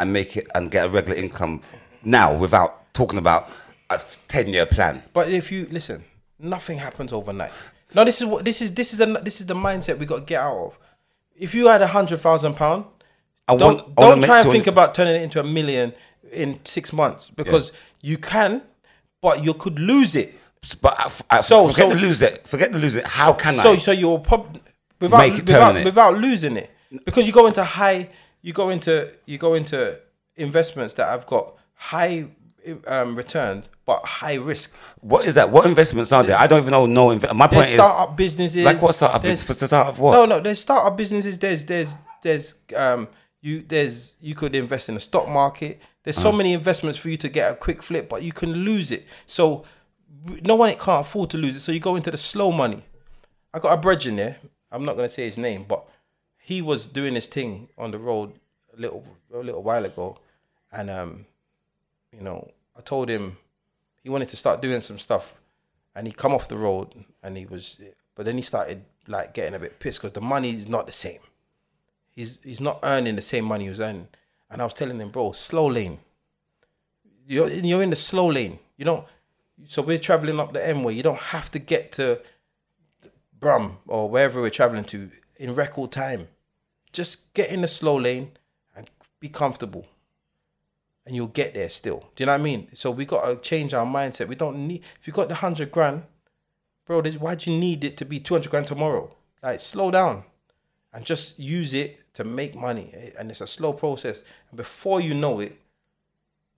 and 0.00 0.12
make 0.12 0.36
it 0.36 0.46
and 0.54 0.70
get 0.70 0.86
a 0.86 0.88
regular 0.88 1.16
income 1.16 1.62
now 2.02 2.34
without 2.34 2.92
talking 2.94 3.18
about 3.18 3.50
a 3.90 4.00
ten 4.28 4.48
year 4.48 4.66
plan. 4.66 5.02
But 5.12 5.28
if 5.30 5.50
you 5.52 5.66
listen, 5.70 6.04
nothing 6.38 6.78
happens 6.78 7.12
overnight. 7.12 7.52
No, 7.94 8.04
this 8.04 8.20
is 8.20 8.26
what 8.26 8.44
this 8.44 8.62
is. 8.62 8.72
This 8.74 8.92
is 8.92 8.98
the 8.98 9.06
this 9.22 9.40
is 9.40 9.46
the 9.46 9.54
mindset 9.54 9.98
we 9.98 10.06
got 10.06 10.20
to 10.20 10.24
get 10.24 10.40
out 10.40 10.56
of. 10.58 10.78
If 11.36 11.54
you 11.54 11.66
had 11.68 11.82
a 11.82 11.86
hundred 11.88 12.20
thousand 12.20 12.54
pound, 12.54 12.84
I 13.48 13.56
don't 13.56 13.76
want- 13.78 13.98
I 13.98 14.02
don't 14.02 14.22
try 14.22 14.40
and 14.40 14.50
think 14.50 14.66
about 14.66 14.94
turning 14.94 15.16
it 15.16 15.22
into 15.22 15.40
a 15.40 15.44
million 15.44 15.92
in 16.32 16.60
six 16.64 16.92
months 16.92 17.30
because 17.30 17.72
you 18.00 18.16
can, 18.18 18.62
but 19.20 19.42
you 19.42 19.54
could 19.54 19.78
lose 19.78 20.14
it. 20.14 20.38
But 20.80 20.92
uh, 21.00 21.10
I, 21.30 21.36
I, 21.36 21.38
uh, 21.38 21.42
So- 21.42 21.68
forget 21.68 21.88
so- 21.90 21.94
to 21.96 22.00
lose 22.00 22.22
it. 22.22 22.46
Forget 22.46 22.72
to 22.72 22.78
lose 22.78 22.94
it. 22.94 23.06
How 23.06 23.32
can 23.32 23.54
So 23.54 23.60
I? 23.60 23.62
so 23.62 23.76
so 23.76 23.90
you'll 23.92 24.18
prob- 24.20 24.60
without 25.00 25.18
Make 25.18 25.38
it 25.38 25.46
without, 25.48 25.84
without 25.84 26.18
losing 26.18 26.56
it 26.58 26.70
because 27.06 27.26
you 27.26 27.32
go 27.32 27.46
into 27.46 27.64
high 27.64 28.10
you 28.42 28.52
go 28.52 28.68
into 28.68 29.10
you 29.26 29.38
go 29.38 29.54
into 29.54 29.98
investments 30.36 30.94
that 30.94 31.06
have 31.08 31.26
got 31.26 31.54
high 31.74 32.26
um, 32.86 33.14
returns 33.14 33.68
but 33.86 34.04
high 34.04 34.34
risk. 34.34 34.74
What 35.00 35.26
is 35.26 35.34
that? 35.34 35.50
What 35.50 35.66
investments 35.66 36.12
are 36.12 36.22
there? 36.22 36.38
I 36.38 36.46
don't 36.46 36.60
even 36.60 36.70
know. 36.70 36.86
No, 36.86 37.08
inve- 37.08 37.34
my 37.34 37.46
point 37.46 37.68
is, 37.68 37.74
startup 37.74 38.16
businesses. 38.16 38.64
like 38.64 38.80
what 38.80 38.94
startup? 38.94 39.22
there's-? 39.22 39.42
For 39.42 39.54
startup 39.54 39.98
what? 39.98 40.12
No, 40.12 40.26
no. 40.26 40.40
There's 40.40 40.60
startup 40.60 40.96
businesses. 40.96 41.38
There's 41.38 41.64
there's 41.64 41.96
there's 42.22 42.54
um 42.76 43.08
you 43.40 43.62
there's 43.62 44.16
you 44.20 44.34
could 44.34 44.54
invest 44.54 44.88
in 44.88 44.94
the 44.94 45.00
stock 45.00 45.28
market. 45.28 45.80
There's 46.02 46.16
so 46.16 46.32
many 46.32 46.54
investments 46.54 46.98
for 46.98 47.10
you 47.10 47.18
to 47.18 47.28
get 47.28 47.52
a 47.52 47.54
quick 47.54 47.82
flip, 47.82 48.08
but 48.08 48.22
you 48.22 48.32
can 48.32 48.52
lose 48.52 48.90
it. 48.90 49.06
So 49.26 49.64
no 50.42 50.54
one 50.54 50.70
can't 50.76 51.06
afford 51.06 51.30
to 51.30 51.38
lose 51.38 51.56
it. 51.56 51.60
So 51.60 51.72
you 51.72 51.80
go 51.80 51.96
into 51.96 52.10
the 52.10 52.16
slow 52.16 52.50
money. 52.52 52.82
I 53.52 53.58
got 53.58 53.72
a 53.72 53.76
brethren 53.76 54.16
there. 54.16 54.36
I'm 54.72 54.84
not 54.84 54.96
gonna 54.96 55.08
say 55.08 55.26
his 55.26 55.36
name, 55.36 55.66
but 55.68 55.86
he 56.38 56.62
was 56.62 56.86
doing 56.86 57.14
his 57.14 57.26
thing 57.26 57.68
on 57.76 57.90
the 57.90 57.98
road 57.98 58.32
a 58.76 58.80
little 58.80 59.04
a 59.34 59.38
little 59.38 59.62
while 59.62 59.84
ago, 59.84 60.18
and 60.72 60.88
um, 60.90 61.26
you 62.12 62.22
know, 62.22 62.50
I 62.76 62.80
told 62.80 63.08
him 63.08 63.38
he 64.02 64.10
wanted 64.10 64.28
to 64.28 64.36
start 64.36 64.62
doing 64.62 64.80
some 64.80 64.98
stuff, 64.98 65.34
and 65.94 66.06
he 66.06 66.12
come 66.12 66.32
off 66.32 66.48
the 66.48 66.56
road, 66.56 67.04
and 67.22 67.36
he 67.36 67.46
was, 67.46 67.76
but 68.14 68.26
then 68.26 68.36
he 68.36 68.42
started 68.42 68.84
like 69.06 69.34
getting 69.34 69.54
a 69.54 69.58
bit 69.58 69.80
pissed 69.80 70.00
because 70.00 70.12
the 70.12 70.20
money 70.20 70.50
is 70.52 70.68
not 70.68 70.86
the 70.86 70.92
same. 70.92 71.20
He's 72.10 72.40
he's 72.42 72.60
not 72.60 72.80
earning 72.82 73.16
the 73.16 73.22
same 73.22 73.44
money 73.44 73.64
he 73.64 73.70
was 73.70 73.80
earning, 73.80 74.08
and 74.50 74.60
I 74.60 74.64
was 74.64 74.74
telling 74.74 74.98
him, 74.98 75.10
bro, 75.10 75.32
slow 75.32 75.66
lane. 75.66 75.98
You're 77.26 77.48
you're 77.50 77.82
in 77.82 77.90
the 77.90 77.96
slow 77.96 78.26
lane. 78.26 78.58
You 78.76 78.84
don't. 78.84 79.06
So 79.66 79.82
we're 79.82 79.98
traveling 79.98 80.40
up 80.40 80.52
the 80.52 80.66
M 80.66 80.82
way. 80.82 80.94
You 80.94 81.02
don't 81.02 81.18
have 81.18 81.50
to 81.52 81.58
get 81.58 81.92
to 81.92 82.20
Brum 83.38 83.78
or 83.86 84.08
wherever 84.08 84.40
we're 84.40 84.50
traveling 84.50 84.84
to 84.84 85.10
in 85.36 85.54
record 85.54 85.92
time. 85.92 86.28
Just 86.92 87.32
get 87.34 87.50
in 87.50 87.62
the 87.62 87.68
slow 87.68 87.96
lane 87.98 88.32
and 88.76 88.90
be 89.20 89.28
comfortable. 89.28 89.86
And 91.10 91.16
you'll 91.16 91.26
get 91.26 91.54
there 91.54 91.68
still. 91.68 92.04
Do 92.14 92.22
you 92.22 92.26
know 92.26 92.34
what 92.34 92.40
I 92.40 92.44
mean? 92.44 92.68
So 92.72 92.92
we 92.92 93.04
gotta 93.04 93.34
change 93.34 93.74
our 93.74 93.84
mindset. 93.84 94.28
We 94.28 94.36
don't 94.36 94.68
need 94.68 94.84
if 95.00 95.08
you 95.08 95.12
got 95.12 95.28
the 95.28 95.34
hundred 95.34 95.72
grand, 95.72 96.04
bro, 96.86 97.02
why 97.02 97.34
do 97.34 97.50
you 97.50 97.58
need 97.58 97.82
it 97.82 97.96
to 97.96 98.04
be 98.04 98.20
two 98.20 98.34
hundred 98.34 98.50
grand 98.50 98.68
tomorrow? 98.68 99.12
Like 99.42 99.58
slow 99.58 99.90
down 99.90 100.22
and 100.92 101.04
just 101.04 101.40
use 101.40 101.74
it 101.74 101.98
to 102.14 102.22
make 102.22 102.54
money. 102.54 102.92
Eh, 102.94 103.10
and 103.18 103.28
it's 103.28 103.40
a 103.40 103.48
slow 103.48 103.72
process. 103.72 104.22
And 104.52 104.56
before 104.56 105.00
you 105.00 105.12
know 105.12 105.40
it, 105.40 105.58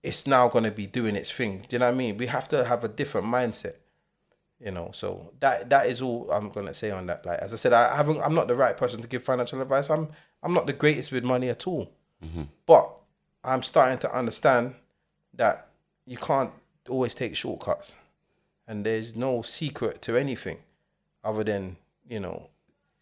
it's 0.03 0.27
now 0.27 0.49
gonna 0.49 0.69
be 0.69 0.85
doing 0.85 1.15
its 1.15 1.31
thing. 1.31 1.65
Do 1.67 1.75
you 1.75 1.79
know 1.79 1.87
what 1.87 1.95
I 1.95 1.97
mean? 1.97 2.17
We 2.17 2.27
have 2.27 2.47
to 2.49 2.63
have 2.63 2.83
a 2.83 2.87
different 2.87 3.25
mindset 3.25 3.77
you 4.63 4.71
know 4.71 4.91
so 4.93 5.31
that 5.39 5.69
that 5.69 5.87
is 5.87 5.99
all 5.99 6.29
i'm 6.31 6.49
gonna 6.49 6.73
say 6.73 6.89
on 6.89 7.05
that 7.07 7.25
like 7.25 7.39
as 7.39 7.53
i 7.53 7.57
said 7.57 7.73
i 7.73 7.95
haven't 7.95 8.21
i'm 8.21 8.33
not 8.33 8.47
the 8.47 8.55
right 8.55 8.77
person 8.77 9.01
to 9.01 9.07
give 9.07 9.21
financial 9.21 9.61
advice 9.61 9.89
i'm 9.89 10.07
i'm 10.41 10.53
not 10.53 10.67
the 10.67 10.73
greatest 10.73 11.11
with 11.11 11.23
money 11.23 11.49
at 11.49 11.67
all 11.67 11.91
mm-hmm. 12.23 12.43
but 12.65 13.02
i'm 13.43 13.63
starting 13.63 13.97
to 13.99 14.15
understand 14.15 14.75
that 15.33 15.67
you 16.05 16.17
can't 16.17 16.51
always 16.89 17.15
take 17.15 17.35
shortcuts. 17.35 17.95
And 18.67 18.85
there's 18.85 19.15
no 19.15 19.41
secret 19.41 20.01
to 20.03 20.15
anything 20.15 20.57
other 21.23 21.43
than 21.43 21.77
you 22.09 22.19
know 22.19 22.49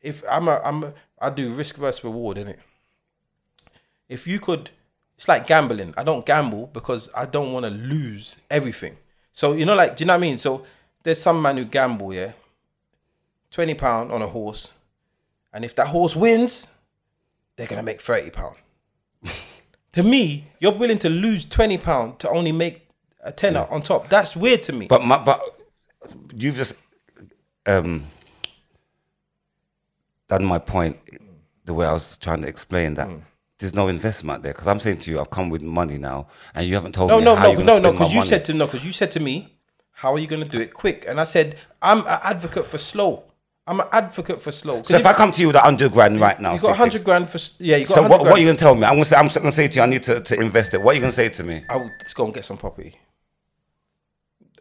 if 0.01 0.23
i'm 0.29 0.47
a 0.47 0.59
i'm 0.63 0.83
a, 0.83 0.93
i 1.19 1.29
do 1.29 1.53
risk 1.53 1.75
versus 1.77 2.03
reward 2.03 2.37
in 2.37 2.47
it 2.47 2.59
if 4.07 4.27
you 4.27 4.39
could 4.39 4.69
it's 5.17 5.27
like 5.27 5.45
gambling. 5.45 5.93
I 5.97 6.03
don't 6.03 6.25
gamble 6.25 6.67
because 6.73 7.09
i 7.15 7.25
don't 7.25 7.53
want 7.53 7.65
to 7.65 7.69
lose 7.69 8.37
everything. 8.49 8.97
So 9.33 9.53
you 9.53 9.65
know 9.65 9.75
like 9.75 9.95
do 9.95 10.03
you 10.03 10.07
know 10.07 10.13
what 10.13 10.17
i 10.17 10.21
mean? 10.21 10.37
So 10.37 10.65
there's 11.03 11.21
some 11.21 11.41
man 11.41 11.57
who 11.57 11.65
gamble 11.65 12.13
yeah? 12.13 12.33
20 13.51 13.73
pound 13.75 14.11
on 14.11 14.21
a 14.21 14.27
horse 14.27 14.71
and 15.53 15.65
if 15.65 15.75
that 15.75 15.87
horse 15.87 16.15
wins 16.15 16.67
they're 17.55 17.67
gonna 17.67 17.83
make 17.83 18.01
30 18.01 18.31
pound 18.31 18.55
to 19.93 20.03
me 20.03 20.47
you're 20.59 20.71
willing 20.73 20.97
to 20.99 21.09
lose 21.09 21.45
20 21.45 21.77
pound 21.77 22.19
to 22.19 22.29
only 22.29 22.51
make 22.51 22.87
a 23.23 23.31
tenner 23.31 23.65
on 23.69 23.81
top 23.81 24.07
that's 24.09 24.35
weird 24.35 24.63
to 24.63 24.73
me 24.73 24.87
But 24.87 25.03
my, 25.03 25.17
but 25.17 25.41
you've 26.35 26.55
just 26.55 26.73
um, 27.65 28.05
done 30.27 30.45
my 30.45 30.57
point 30.59 30.97
the 31.65 31.73
way 31.73 31.85
I 31.85 31.93
was 31.93 32.17
trying 32.17 32.41
to 32.41 32.47
explain 32.47 32.95
that. 32.95 33.07
Mm. 33.07 33.21
There's 33.59 33.75
no 33.75 33.87
investment 33.87 34.41
there 34.41 34.53
because 34.53 34.67
I'm 34.67 34.79
saying 34.79 34.97
to 34.99 35.11
you, 35.11 35.19
I've 35.19 35.29
come 35.29 35.49
with 35.51 35.61
money 35.61 35.99
now, 35.99 36.27
and 36.55 36.65
you 36.65 36.73
haven't 36.73 36.93
told 36.93 37.09
no 37.11 37.19
me 37.19 37.25
no 37.25 37.35
how 37.35 37.43
no 37.43 37.51
you're 37.51 37.63
no 37.63 37.77
no 37.77 37.91
because 37.91 38.11
you 38.11 38.19
money. 38.19 38.29
said 38.29 38.45
to 38.45 38.53
no 38.53 38.65
because 38.65 38.83
you 38.83 38.91
said 38.91 39.11
to 39.11 39.19
me 39.19 39.59
How 39.91 40.13
are 40.15 40.19
you 40.19 40.25
going 40.25 40.41
to 40.43 40.49
do 40.49 40.59
it 40.59 40.73
quick? 40.73 41.05
And 41.07 41.19
I 41.21 41.25
said, 41.25 41.57
I'm 41.81 41.99
an 41.99 42.19
advocate 42.23 42.65
for 42.65 42.79
slow. 42.79 43.23
I'm 43.67 43.79
an 43.79 43.87
advocate 43.91 44.41
for 44.41 44.51
slow. 44.51 44.81
So 44.83 44.95
if 44.97 45.05
I 45.05 45.13
come 45.13 45.31
to 45.31 45.41
you 45.41 45.47
with 45.47 45.55
a 45.55 45.59
hundred 45.61 45.91
grand 45.91 46.19
right 46.19 46.39
now, 46.39 46.53
you've 46.53 46.61
got 46.61 46.75
hundred 46.75 47.03
grand 47.03 47.29
for 47.29 47.37
yeah, 47.59 47.77
you 47.77 47.85
got 47.85 47.95
So 47.95 48.01
100 48.01 48.09
what, 48.17 48.25
what 48.31 48.37
are 48.37 48.41
you 48.41 48.47
gonna 48.47 48.57
tell 48.57 48.75
me? 48.75 48.83
I'm 48.85 48.93
gonna 48.93 49.05
say 49.05 49.15
I'm 49.15 49.27
gonna 49.27 49.51
say 49.51 49.67
to 49.67 49.75
you, 49.75 49.81
I 49.81 49.85
need 49.85 50.03
to, 50.03 50.19
to 50.19 50.39
invest 50.39 50.73
it. 50.73 50.81
What 50.81 50.91
are 50.91 50.95
you 50.95 51.01
gonna 51.01 51.11
say 51.13 51.29
to 51.29 51.43
me? 51.43 51.63
I 51.69 51.77
would 51.77 51.91
let's 51.99 52.13
go 52.13 52.25
and 52.25 52.33
get 52.33 52.43
some 52.43 52.57
property. 52.57 52.95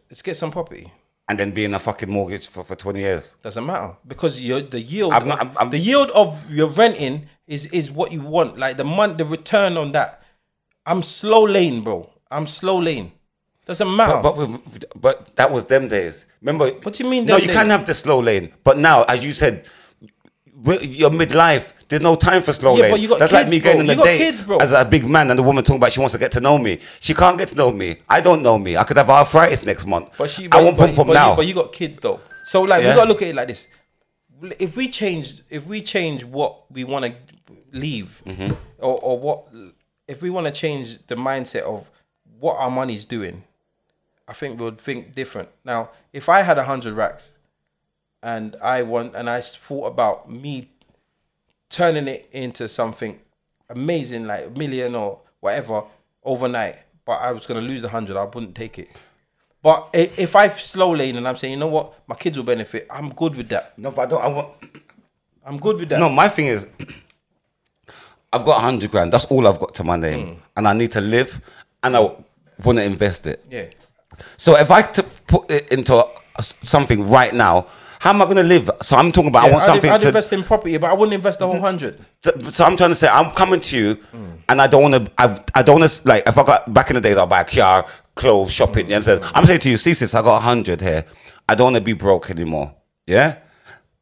Let's 0.09 0.21
get 0.21 0.37
some 0.37 0.51
property. 0.51 0.91
And 1.27 1.39
then 1.39 1.51
be 1.51 1.63
in 1.65 1.73
a 1.73 1.79
fucking 1.79 2.09
mortgage 2.09 2.47
for, 2.47 2.63
for 2.63 2.75
twenty 2.75 2.99
years. 2.99 3.35
Doesn't 3.41 3.65
matter 3.65 3.95
because 4.05 4.39
your 4.39 4.61
the 4.61 4.81
yield, 4.81 5.13
I'm 5.13 5.27
not- 5.27 5.39
I'm- 5.39 5.57
I'm- 5.57 5.69
the 5.69 5.77
yield 5.79 6.11
of 6.11 6.49
your 6.51 6.67
renting 6.67 7.27
is 7.47 7.65
is 7.67 7.89
what 7.91 8.11
you 8.11 8.21
want. 8.21 8.57
Like 8.57 8.77
the 8.77 8.83
month, 8.83 9.17
the 9.17 9.25
return 9.25 9.77
on 9.77 9.93
that. 9.93 10.21
I'm 10.85 11.01
slow 11.01 11.43
lane, 11.43 11.81
bro. 11.81 12.09
I'm 12.29 12.47
slow 12.47 12.77
lane. 12.77 13.13
Doesn't 13.65 13.95
matter. 13.95 14.19
But 14.21 14.37
with, 14.37 14.85
but 14.99 15.35
that 15.35 15.51
was 15.51 15.65
them 15.65 15.87
days. 15.87 16.25
Remember? 16.41 16.69
What 16.71 16.93
do 16.95 17.03
you 17.03 17.09
mean 17.09 17.25
No, 17.25 17.37
you 17.37 17.47
can't 17.49 17.69
have 17.69 17.85
the 17.85 17.93
slow 17.93 18.19
lane, 18.19 18.51
but 18.63 18.77
now, 18.77 19.03
as 19.03 19.23
you 19.23 19.33
said, 19.33 19.65
you're 20.81 21.09
midlife. 21.09 21.73
There's 21.87 22.01
no 22.01 22.15
time 22.15 22.41
for 22.41 22.53
slow 22.53 22.75
Yeah, 22.75 22.83
lane. 22.83 22.91
but 22.91 22.99
you 23.01 23.07
got 23.09 23.19
That's 23.19 23.33
like 23.33 23.43
kids, 23.45 23.51
me 23.51 23.59
bro. 23.59 23.63
getting 23.73 23.81
on 23.81 23.87
You 23.87 23.91
a 23.93 23.95
got 23.97 24.03
date 24.05 24.17
kids, 24.17 24.41
bro. 24.41 24.57
as 24.57 24.71
a 24.73 24.85
big 24.85 25.07
man, 25.07 25.29
and 25.29 25.37
the 25.37 25.43
woman 25.43 25.63
talking 25.63 25.77
about 25.77 25.91
she 25.93 25.99
wants 25.99 26.13
to 26.13 26.19
get 26.19 26.31
to 26.33 26.39
know 26.39 26.57
me. 26.57 26.79
She 26.99 27.13
can't 27.13 27.37
get 27.37 27.49
to 27.49 27.55
know 27.55 27.71
me. 27.71 27.97
I 28.09 28.21
don't 28.21 28.41
know 28.41 28.57
me. 28.57 28.77
I 28.77 28.83
could 28.83 28.97
have 28.97 29.09
arthritis 29.09 29.63
next 29.63 29.85
month. 29.85 30.09
But 30.17 30.29
she, 30.29 30.45
I 30.45 30.47
but, 30.47 30.63
won't 30.63 30.77
pump 30.77 30.99
up 30.99 31.07
but, 31.07 31.13
now. 31.13 31.31
You, 31.31 31.35
but 31.37 31.47
you 31.47 31.53
got 31.53 31.73
kids 31.73 31.99
though, 31.99 32.19
so 32.43 32.61
like 32.61 32.83
Yeah. 32.83 32.89
we 32.91 32.95
gotta 32.95 33.09
look 33.09 33.21
at 33.21 33.27
it 33.29 33.35
like 33.35 33.47
this. 33.49 33.67
If 34.59 34.75
we 34.77 34.87
change, 34.89 35.41
if 35.49 35.67
we 35.67 35.81
change 35.81 36.23
what 36.23 36.71
we 36.71 36.83
want 36.83 37.05
to 37.05 37.13
leave, 37.73 38.21
Mm-hmm. 38.25 38.53
or, 38.79 38.99
or 39.03 39.19
what, 39.19 39.43
if 40.07 40.21
we 40.21 40.29
want 40.29 40.47
to 40.47 40.51
change 40.53 40.97
the 41.07 41.15
mindset 41.15 41.61
of 41.61 41.91
what 42.39 42.55
our 42.57 42.71
money's 42.71 43.05
doing, 43.05 43.43
I 44.31 44.33
think 44.33 44.57
we 44.57 44.63
would 44.65 44.79
think 44.79 45.13
different. 45.13 45.49
Now, 45.65 45.89
if 46.13 46.29
I 46.29 46.41
had 46.41 46.57
a 46.57 46.63
hundred 46.63 46.93
racks, 46.93 47.33
and 48.23 48.55
I 48.63 48.81
want, 48.83 49.13
and 49.13 49.29
I 49.29 49.41
thought 49.41 49.87
about 49.87 50.31
me 50.31 50.69
turning 51.69 52.07
it 52.07 52.29
into 52.31 52.67
something 52.69 53.19
amazing, 53.69 54.25
like 54.27 54.45
a 54.47 54.49
million 54.51 54.95
or 54.95 55.19
whatever 55.41 55.83
overnight, 56.23 56.77
but 57.03 57.17
I 57.27 57.33
was 57.33 57.45
gonna 57.45 57.59
lose 57.61 57.83
a 57.83 57.89
hundred, 57.89 58.15
I 58.15 58.23
wouldn't 58.23 58.55
take 58.55 58.79
it. 58.79 58.87
But 59.61 59.89
if 59.93 60.33
I 60.35 60.47
slow 60.47 60.91
lane 60.95 61.17
and 61.17 61.27
I'm 61.27 61.35
saying, 61.35 61.53
you 61.55 61.59
know 61.59 61.67
what, 61.67 61.93
my 62.07 62.15
kids 62.15 62.37
will 62.37 62.45
benefit, 62.45 62.87
I'm 62.89 63.09
good 63.09 63.35
with 63.35 63.49
that. 63.49 63.77
no, 63.77 63.91
but 63.91 64.03
I 64.03 64.05
don't. 64.05 64.23
I 64.23 64.27
want. 64.29 64.49
I'm 65.45 65.57
good 65.57 65.77
with 65.77 65.89
that. 65.89 65.99
No, 65.99 66.09
my 66.09 66.29
thing 66.29 66.47
is, 66.47 66.65
I've 68.33 68.45
got 68.45 68.59
a 68.59 68.61
hundred 68.61 68.91
grand. 68.91 69.11
That's 69.11 69.25
all 69.25 69.45
I've 69.45 69.59
got 69.59 69.75
to 69.75 69.83
my 69.83 69.97
name, 69.97 70.21
Hmm. 70.35 70.39
and 70.55 70.67
I 70.69 70.73
need 70.73 70.91
to 70.91 71.01
live, 71.01 71.41
and 71.83 71.97
I 71.97 71.99
want 72.63 72.77
to 72.77 72.83
invest 72.83 73.25
it. 73.27 73.43
Yeah. 73.51 73.65
So 74.37 74.57
if 74.57 74.71
I 74.71 74.81
to 74.81 75.03
put 75.27 75.49
it 75.49 75.69
into 75.69 75.95
a- 75.95 76.43
something 76.63 77.09
right 77.09 77.33
now, 77.33 77.67
how 77.99 78.09
am 78.09 78.21
I 78.21 78.25
going 78.25 78.37
to 78.37 78.43
live? 78.43 78.69
So 78.81 78.97
I'm 78.97 79.11
talking 79.11 79.29
about 79.29 79.43
I 79.45 79.51
want 79.51 79.63
I'd, 79.63 79.65
something 79.67 79.91
I'd 79.91 80.01
to. 80.01 80.07
invest 80.07 80.33
in 80.33 80.43
property, 80.43 80.75
but 80.77 80.89
I 80.89 80.93
wouldn't 80.93 81.13
invest 81.13 81.39
the 81.39 81.45
whole 81.45 81.55
mm-hmm. 81.55 81.65
hundred. 81.65 82.05
So, 82.23 82.31
so 82.49 82.65
I'm 82.65 82.75
trying 82.75 82.89
to 82.89 82.95
say 82.95 83.07
I'm 83.07 83.31
coming 83.31 83.59
to 83.59 83.77
you, 83.77 83.97
and 84.49 84.61
I 84.61 84.67
don't 84.67 84.81
want 84.81 85.05
to. 85.05 85.11
I, 85.17 85.39
I 85.53 85.61
don't 85.61 85.79
want 85.79 85.91
to 85.91 86.07
like 86.07 86.23
if 86.27 86.37
I 86.37 86.43
got 86.43 86.73
back 86.73 86.89
in 86.89 86.95
the 86.95 87.01
days 87.01 87.17
I'll 87.17 87.27
buy 87.27 87.41
a 87.41 87.45
car, 87.45 87.85
clothes, 88.15 88.51
shopping. 88.51 88.89
You 88.89 88.95
understand? 88.95 89.23
I'm 89.35 89.45
saying 89.45 89.59
to 89.61 89.69
you, 89.69 89.77
see, 89.77 89.93
sis, 89.93 90.15
I 90.15 90.21
got 90.23 90.37
a 90.37 90.39
hundred 90.39 90.81
here. 90.81 91.05
I 91.47 91.53
don't 91.53 91.73
want 91.73 91.75
to 91.75 91.81
be 91.81 91.93
broke 91.93 92.29
anymore. 92.31 92.73
Yeah. 93.05 93.37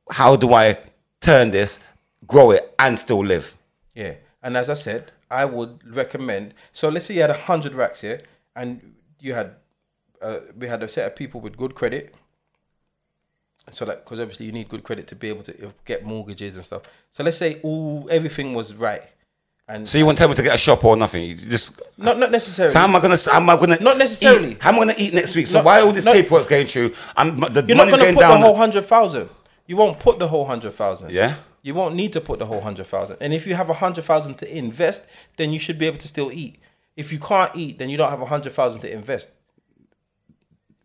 How 0.10 0.36
do 0.36 0.54
I 0.54 0.78
turn 1.22 1.52
this, 1.52 1.80
grow 2.26 2.52
it, 2.52 2.74
and 2.80 2.98
still 2.98 3.24
live? 3.24 3.54
Yeah, 3.94 4.14
and 4.42 4.56
as 4.56 4.70
I 4.70 4.76
said, 4.76 5.12
I 5.30 5.46
would 5.46 5.82
recommend. 5.96 6.54
So 6.72 6.90
let's 6.90 7.06
say 7.06 7.16
you 7.16 7.22
had 7.22 7.30
a 7.30 7.38
hundred 7.38 7.74
racks 7.74 8.02
here, 8.02 8.22
and 8.56 8.96
you 9.20 9.34
had, 9.34 9.56
uh, 10.22 10.40
we 10.58 10.68
had 10.68 10.84
a 10.84 10.88
set 10.88 11.06
of 11.08 11.16
people 11.16 11.40
with 11.42 11.56
good 11.58 11.76
credit. 11.76 12.14
So 13.72 13.86
like, 13.86 14.04
because 14.04 14.20
obviously 14.20 14.48
you 14.48 14.52
need 14.52 14.68
good 14.68 14.84
credit 14.84 15.08
to 15.10 15.16
be 15.16 15.30
able 15.30 15.44
to 15.44 15.74
get 15.86 16.04
mortgages 16.04 16.56
and 16.56 16.66
stuff. 16.66 16.84
So 17.12 17.24
let's 17.24 17.38
say 17.38 17.60
all 17.62 18.08
everything 18.10 18.54
was 18.56 18.74
right, 18.74 19.04
and 19.68 19.88
So 19.88 20.00
you 20.00 20.06
won't 20.08 20.18
tell 20.18 20.28
me 20.28 20.34
to 20.36 20.42
get 20.42 20.56
a 20.56 20.58
shop 20.58 20.84
or 20.84 20.98
nothing. 20.98 21.24
You 21.24 21.36
just 21.36 21.80
not 21.96 22.18
not 22.18 22.32
necessarily. 22.32 22.74
So 22.74 22.80
how 22.80 22.86
am 22.86 22.96
I 22.96 23.00
gonna? 23.00 23.18
How 23.18 23.36
am 23.38 23.50
I 23.50 23.56
gonna? 23.58 23.78
Not 23.80 23.98
necessarily. 24.00 24.54
Eat? 24.54 24.62
How 24.64 24.70
am 24.70 24.76
I 24.76 24.80
gonna 24.80 24.96
eat 24.98 25.14
next 25.14 25.36
week? 25.36 25.46
So 25.46 25.60
Not- 25.60 25.66
why 25.66 25.82
all 25.82 25.92
this 25.92 26.04
not- 26.04 26.16
paperwork's 26.16 26.48
going 26.48 26.66
through? 26.66 26.96
I'm 27.16 27.40
the 27.40 27.64
You're 27.68 27.78
not 27.78 27.90
gonna 27.92 27.98
going 28.04 28.16
put 28.16 28.22
down. 28.22 28.40
the 28.40 28.46
whole 28.48 28.56
hundred 28.56 28.86
thousand. 28.86 29.30
You 29.68 29.78
won't 29.78 30.00
put 30.00 30.18
the 30.18 30.28
whole 30.28 30.46
hundred 30.46 30.74
thousand. 30.74 31.12
Yeah? 31.12 31.36
You 31.62 31.76
won't 31.76 31.94
need 31.94 32.12
to 32.14 32.22
put 32.22 32.40
the 32.40 32.48
whole 32.48 32.62
hundred 32.62 32.88
thousand. 32.88 33.18
And 33.22 33.34
if 33.36 33.46
you 33.46 33.54
have 33.54 33.70
a 33.70 33.76
hundred 33.76 34.06
thousand 34.06 34.40
to 34.40 34.58
invest, 34.58 35.04
then 35.38 35.52
you 35.54 35.60
should 35.60 35.78
be 35.78 35.86
able 35.86 36.00
to 36.00 36.08
still 36.08 36.32
eat. 36.32 36.58
If 36.98 37.12
you 37.14 37.20
can't 37.20 37.56
eat, 37.56 37.78
then 37.78 37.90
you 37.92 37.98
don't 37.98 38.10
have 38.10 38.22
a 38.22 38.26
hundred 38.26 38.54
thousand 38.54 38.82
to 38.82 38.92
invest. 38.92 39.30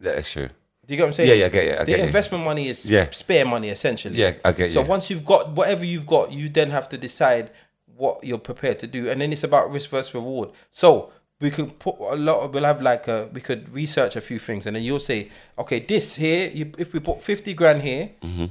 That's 0.04 0.30
true. 0.30 0.49
Do 0.87 0.92
you 0.92 0.96
get 0.99 1.02
what 1.04 1.06
I'm 1.08 1.12
saying? 1.14 1.28
Yeah, 1.30 1.34
yeah, 1.37 1.46
I 1.46 1.49
get 1.49 1.64
it, 1.64 1.80
I 1.80 1.84
the 1.84 1.90
get 1.92 2.00
investment 2.00 2.44
money 2.44 2.68
is 2.68 2.84
Yeah. 2.84 3.08
spare 3.11 3.46
money 3.46 3.70
essentially. 3.70 4.16
Yeah, 4.16 4.34
I 4.44 4.52
get 4.52 4.70
So 4.73 4.82
you. 4.82 4.87
once 4.87 5.08
you've 5.11 5.25
got 5.25 5.50
whatever 5.52 5.84
you've 5.84 6.06
got, 6.06 6.30
you 6.32 6.49
then 6.50 6.70
have 6.70 6.88
to 6.90 6.99
decide 6.99 7.50
what 7.96 8.23
you're 8.25 8.38
prepared 8.38 8.78
to 8.80 8.87
do, 8.87 9.08
and 9.11 9.20
then 9.20 9.32
it's 9.32 9.44
about 9.44 9.70
risk 9.70 9.88
versus 9.90 10.12
reward. 10.14 10.50
So 10.70 11.11
we 11.40 11.50
could 11.50 11.78
put 11.78 11.96
a 12.00 12.16
lot. 12.16 12.40
Of, 12.40 12.52
we'll 12.54 12.64
have 12.64 12.82
like 12.82 13.08
a 13.08 13.28
we 13.32 13.40
could 13.40 13.68
research 13.73 14.14
a 14.16 14.20
few 14.20 14.38
things, 14.38 14.66
and 14.66 14.76
then 14.76 14.82
you'll 14.82 14.99
say, 14.99 15.30
okay, 15.58 15.80
this 15.80 16.16
here, 16.16 16.50
you, 16.50 16.70
if 16.76 16.92
we 16.92 17.00
put 17.00 17.23
fifty 17.23 17.54
grand 17.54 17.82
here, 17.82 18.11
Mm-hmm. 18.23 18.46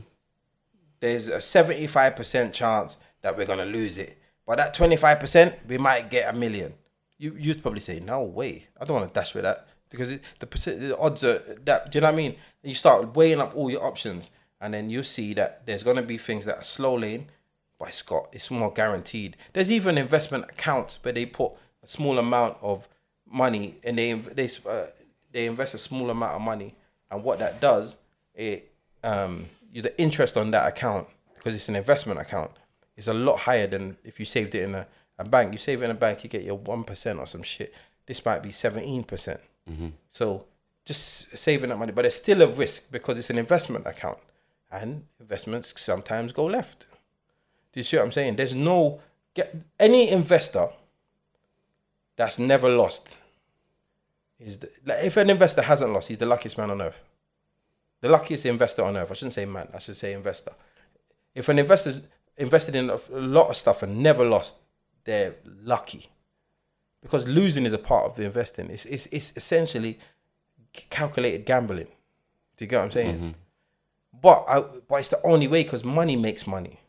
there's 1.00 1.28
a 1.28 1.42
seventy 1.42 1.88
five 1.88 2.16
percent 2.16 2.54
chance 2.54 2.98
that 3.22 3.38
we're 3.38 3.46
gonna 3.46 3.66
lose 3.66 3.98
it, 3.98 4.18
but 4.46 4.58
that 4.58 4.74
twenty 4.74 4.96
five 4.96 5.20
percent 5.20 5.56
we 5.68 5.78
might 5.78 6.10
get 6.10 6.34
a 6.34 6.38
million. 6.38 6.74
You 7.18 7.36
you'd 7.40 7.62
probably 7.62 7.80
say, 7.80 8.00
no 8.00 8.24
way, 8.24 8.68
I 8.80 8.86
don't 8.86 9.00
want 9.00 9.14
to 9.14 9.20
dash 9.20 9.34
with 9.36 9.44
that 9.44 9.68
because 9.94 10.12
it, 10.12 10.24
the 10.40 10.48
the 10.48 10.98
odds 10.98 11.24
are 11.24 11.40
that. 11.66 11.92
Do 11.92 11.98
you 11.98 12.02
know 12.02 12.08
what 12.08 12.14
I 12.14 12.18
mean? 12.18 12.36
You 12.64 12.74
start 12.74 13.16
weighing 13.16 13.40
up 13.40 13.56
all 13.56 13.70
your 13.70 13.86
options, 13.86 14.32
and 14.60 14.74
then 14.74 14.90
you 14.90 15.04
see 15.04 15.34
that 15.36 15.66
there's 15.68 15.84
gonna 15.84 16.02
be 16.02 16.18
things 16.18 16.46
that 16.46 16.58
are 16.58 16.64
slow 16.64 16.96
lane, 16.96 17.28
but 17.78 17.90
it's 17.90 18.02
got 18.02 18.28
it's 18.34 18.50
more 18.50 18.74
guaranteed. 18.74 19.38
There's 19.54 19.72
even 19.72 19.98
investment 19.98 20.46
accounts 20.46 20.98
where 21.04 21.14
they 21.14 21.28
put 21.28 21.52
a 21.84 21.88
small 21.88 22.18
amount 22.18 22.58
of 22.62 22.88
money 23.30 23.76
and 23.84 23.98
they 23.98 24.14
they 24.14 24.50
uh, 24.68 24.88
they 25.32 25.46
invest 25.46 25.76
a 25.76 25.78
small 25.78 26.10
amount 26.10 26.34
of 26.34 26.42
money, 26.42 26.76
and 27.12 27.24
what 27.24 27.40
that 27.40 27.62
does 27.62 27.98
it 28.34 28.72
um 29.04 29.46
the 29.74 30.02
interest 30.02 30.38
on 30.38 30.52
that 30.52 30.68
account 30.68 31.08
because 31.36 31.56
it's 31.56 31.70
an 31.70 31.76
investment 31.76 32.20
account 32.20 32.52
is 32.96 33.08
a 33.08 33.14
lot 33.14 33.40
higher 33.40 33.68
than 33.68 33.98
if 34.04 34.20
you 34.20 34.26
saved 34.26 34.56
it 34.56 34.64
in 34.64 34.76
a, 34.76 34.88
a 35.20 35.24
bank. 35.24 35.52
You 35.52 35.60
save 35.60 35.82
it 35.82 35.86
in 35.86 35.92
a 35.92 35.96
bank, 35.96 36.24
you 36.24 36.30
get 36.30 36.44
your 36.44 36.58
one 36.58 36.84
percent 36.84 37.20
or 37.20 37.26
some 37.26 37.44
shit. 37.44 37.74
This 38.06 38.24
might 38.26 38.44
be 38.44 38.52
seventeen 38.52 39.04
percent. 39.04 39.40
Mm-hmm. 39.70 39.90
So 40.10 40.46
just 40.86 41.38
saving 41.38 41.70
that 41.70 41.78
money, 41.78 41.92
but 41.92 42.06
it's 42.06 42.16
still 42.16 42.42
a 42.42 42.48
risk 42.48 42.92
because 42.92 43.18
it's 43.18 43.30
an 43.30 43.38
investment 43.38 43.88
account, 43.88 44.18
and 44.72 45.06
investments 45.20 45.74
sometimes 45.78 46.32
go 46.32 46.46
left. 46.46 46.86
Do 47.72 47.80
you 47.80 47.84
see 47.84 47.98
what 47.98 48.04
I'm 48.04 48.12
saying? 48.12 48.36
There's 48.36 48.54
no 48.54 49.02
get 49.34 49.56
any 49.80 50.10
investor 50.10 50.70
that's 52.16 52.38
never 52.38 52.70
lost. 52.70 53.18
Is 54.40 54.60
the, 54.60 54.70
like 54.86 55.06
if 55.06 55.18
an 55.18 55.30
investor 55.30 55.62
hasn't 55.62 55.92
lost, 55.92 56.10
he's 56.10 56.18
the 56.18 56.26
luckiest 56.26 56.58
man 56.58 56.72
on 56.72 56.82
earth. 56.82 57.00
The 58.02 58.10
luckiest 58.10 58.46
investor 58.46 58.84
on 58.84 58.98
earth. 58.98 59.10
I 59.10 59.14
shouldn't 59.14 59.34
say 59.34 59.46
man. 59.46 59.70
I 59.74 59.80
should 59.80 59.96
say 59.96 60.14
investor. 60.14 60.52
If 61.34 61.48
an 61.50 61.58
investor's 61.58 62.02
invested 62.38 62.76
in 62.76 62.90
a 62.90 63.00
lot 63.10 63.50
of 63.50 63.56
stuff 63.56 63.82
and 63.84 64.04
never 64.04 64.26
lost, 64.26 64.58
they're 65.06 65.36
lucky. 65.64 66.10
Because 67.04 67.28
losing 67.28 67.66
is 67.66 67.74
a 67.74 67.78
part 67.78 68.06
of 68.06 68.16
the 68.16 68.24
investing. 68.24 68.70
It's 68.72 68.86
it's 68.86 69.06
it's 69.12 69.34
essentially 69.36 70.00
calculated 70.90 71.46
gambling. 71.46 71.88
Do 72.58 72.66
you 72.66 72.68
get 72.68 72.78
what 72.78 72.86
I'm 72.86 72.92
saying? 72.92 73.36
But 74.22 74.46
I, 74.48 74.62
but 74.88 74.96
it's 74.96 75.10
the 75.10 75.22
only 75.24 75.48
way 75.48 75.64
because 75.64 75.84
money 75.84 76.16
makes 76.16 76.48
money. 76.48 76.80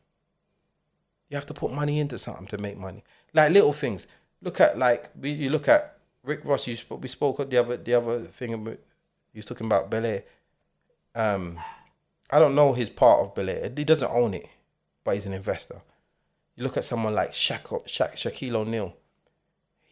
You 1.28 1.36
have 1.36 1.46
to 1.46 1.54
put 1.54 1.72
money 1.72 1.98
into 1.98 2.16
something 2.18 2.46
to 2.46 2.58
make 2.58 2.78
money. 2.78 3.02
Like 3.32 3.50
little 3.52 3.72
things. 3.72 4.06
Look 4.40 4.60
at 4.60 4.78
like 4.78 5.10
we, 5.20 5.32
you 5.32 5.50
look 5.50 5.68
at 5.68 5.98
Rick 6.22 6.40
Ross. 6.44 6.66
You 6.66 6.76
spoke, 6.76 7.02
we 7.02 7.08
spoke 7.08 7.40
at 7.40 7.50
the 7.50 7.56
other 7.56 7.76
the 7.76 7.94
other 7.94 8.20
thing. 8.20 8.54
About, 8.54 8.78
he 9.32 9.38
was 9.38 9.46
talking 9.46 9.66
about 9.66 9.90
Bel 9.90 10.06
Air. 10.06 10.22
Um, 11.14 11.58
I 12.30 12.38
don't 12.38 12.54
know 12.54 12.72
his 12.72 12.88
part 12.88 13.20
of 13.20 13.34
Bel 13.34 13.50
Air. 13.50 13.72
He 13.76 13.84
doesn't 13.84 14.10
own 14.10 14.34
it, 14.34 14.48
but 15.02 15.14
he's 15.14 15.26
an 15.26 15.32
investor. 15.32 15.80
You 16.56 16.62
look 16.62 16.76
at 16.76 16.84
someone 16.84 17.14
like 17.14 17.32
Shaq, 17.32 17.64
Shaq 17.86 18.14
Shaquille 18.14 18.54
O'Neal. 18.54 18.94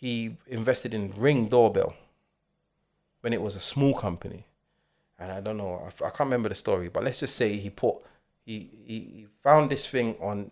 He 0.02 0.36
invested 0.48 0.94
in 0.94 1.14
Ring 1.16 1.46
Doorbell 1.46 1.94
when 3.20 3.32
it 3.32 3.40
was 3.40 3.54
a 3.54 3.60
small 3.60 3.94
company, 3.94 4.44
and 5.16 5.30
I 5.30 5.40
don't 5.40 5.56
know. 5.56 5.80
I, 5.86 6.06
I 6.06 6.10
can't 6.10 6.26
remember 6.26 6.48
the 6.48 6.56
story, 6.56 6.88
but 6.88 7.04
let's 7.04 7.20
just 7.20 7.36
say 7.36 7.56
he 7.56 7.70
put 7.70 8.02
he 8.44 8.68
he, 8.84 8.94
he 8.94 9.26
found 9.44 9.70
this 9.70 9.86
thing 9.86 10.16
on 10.20 10.50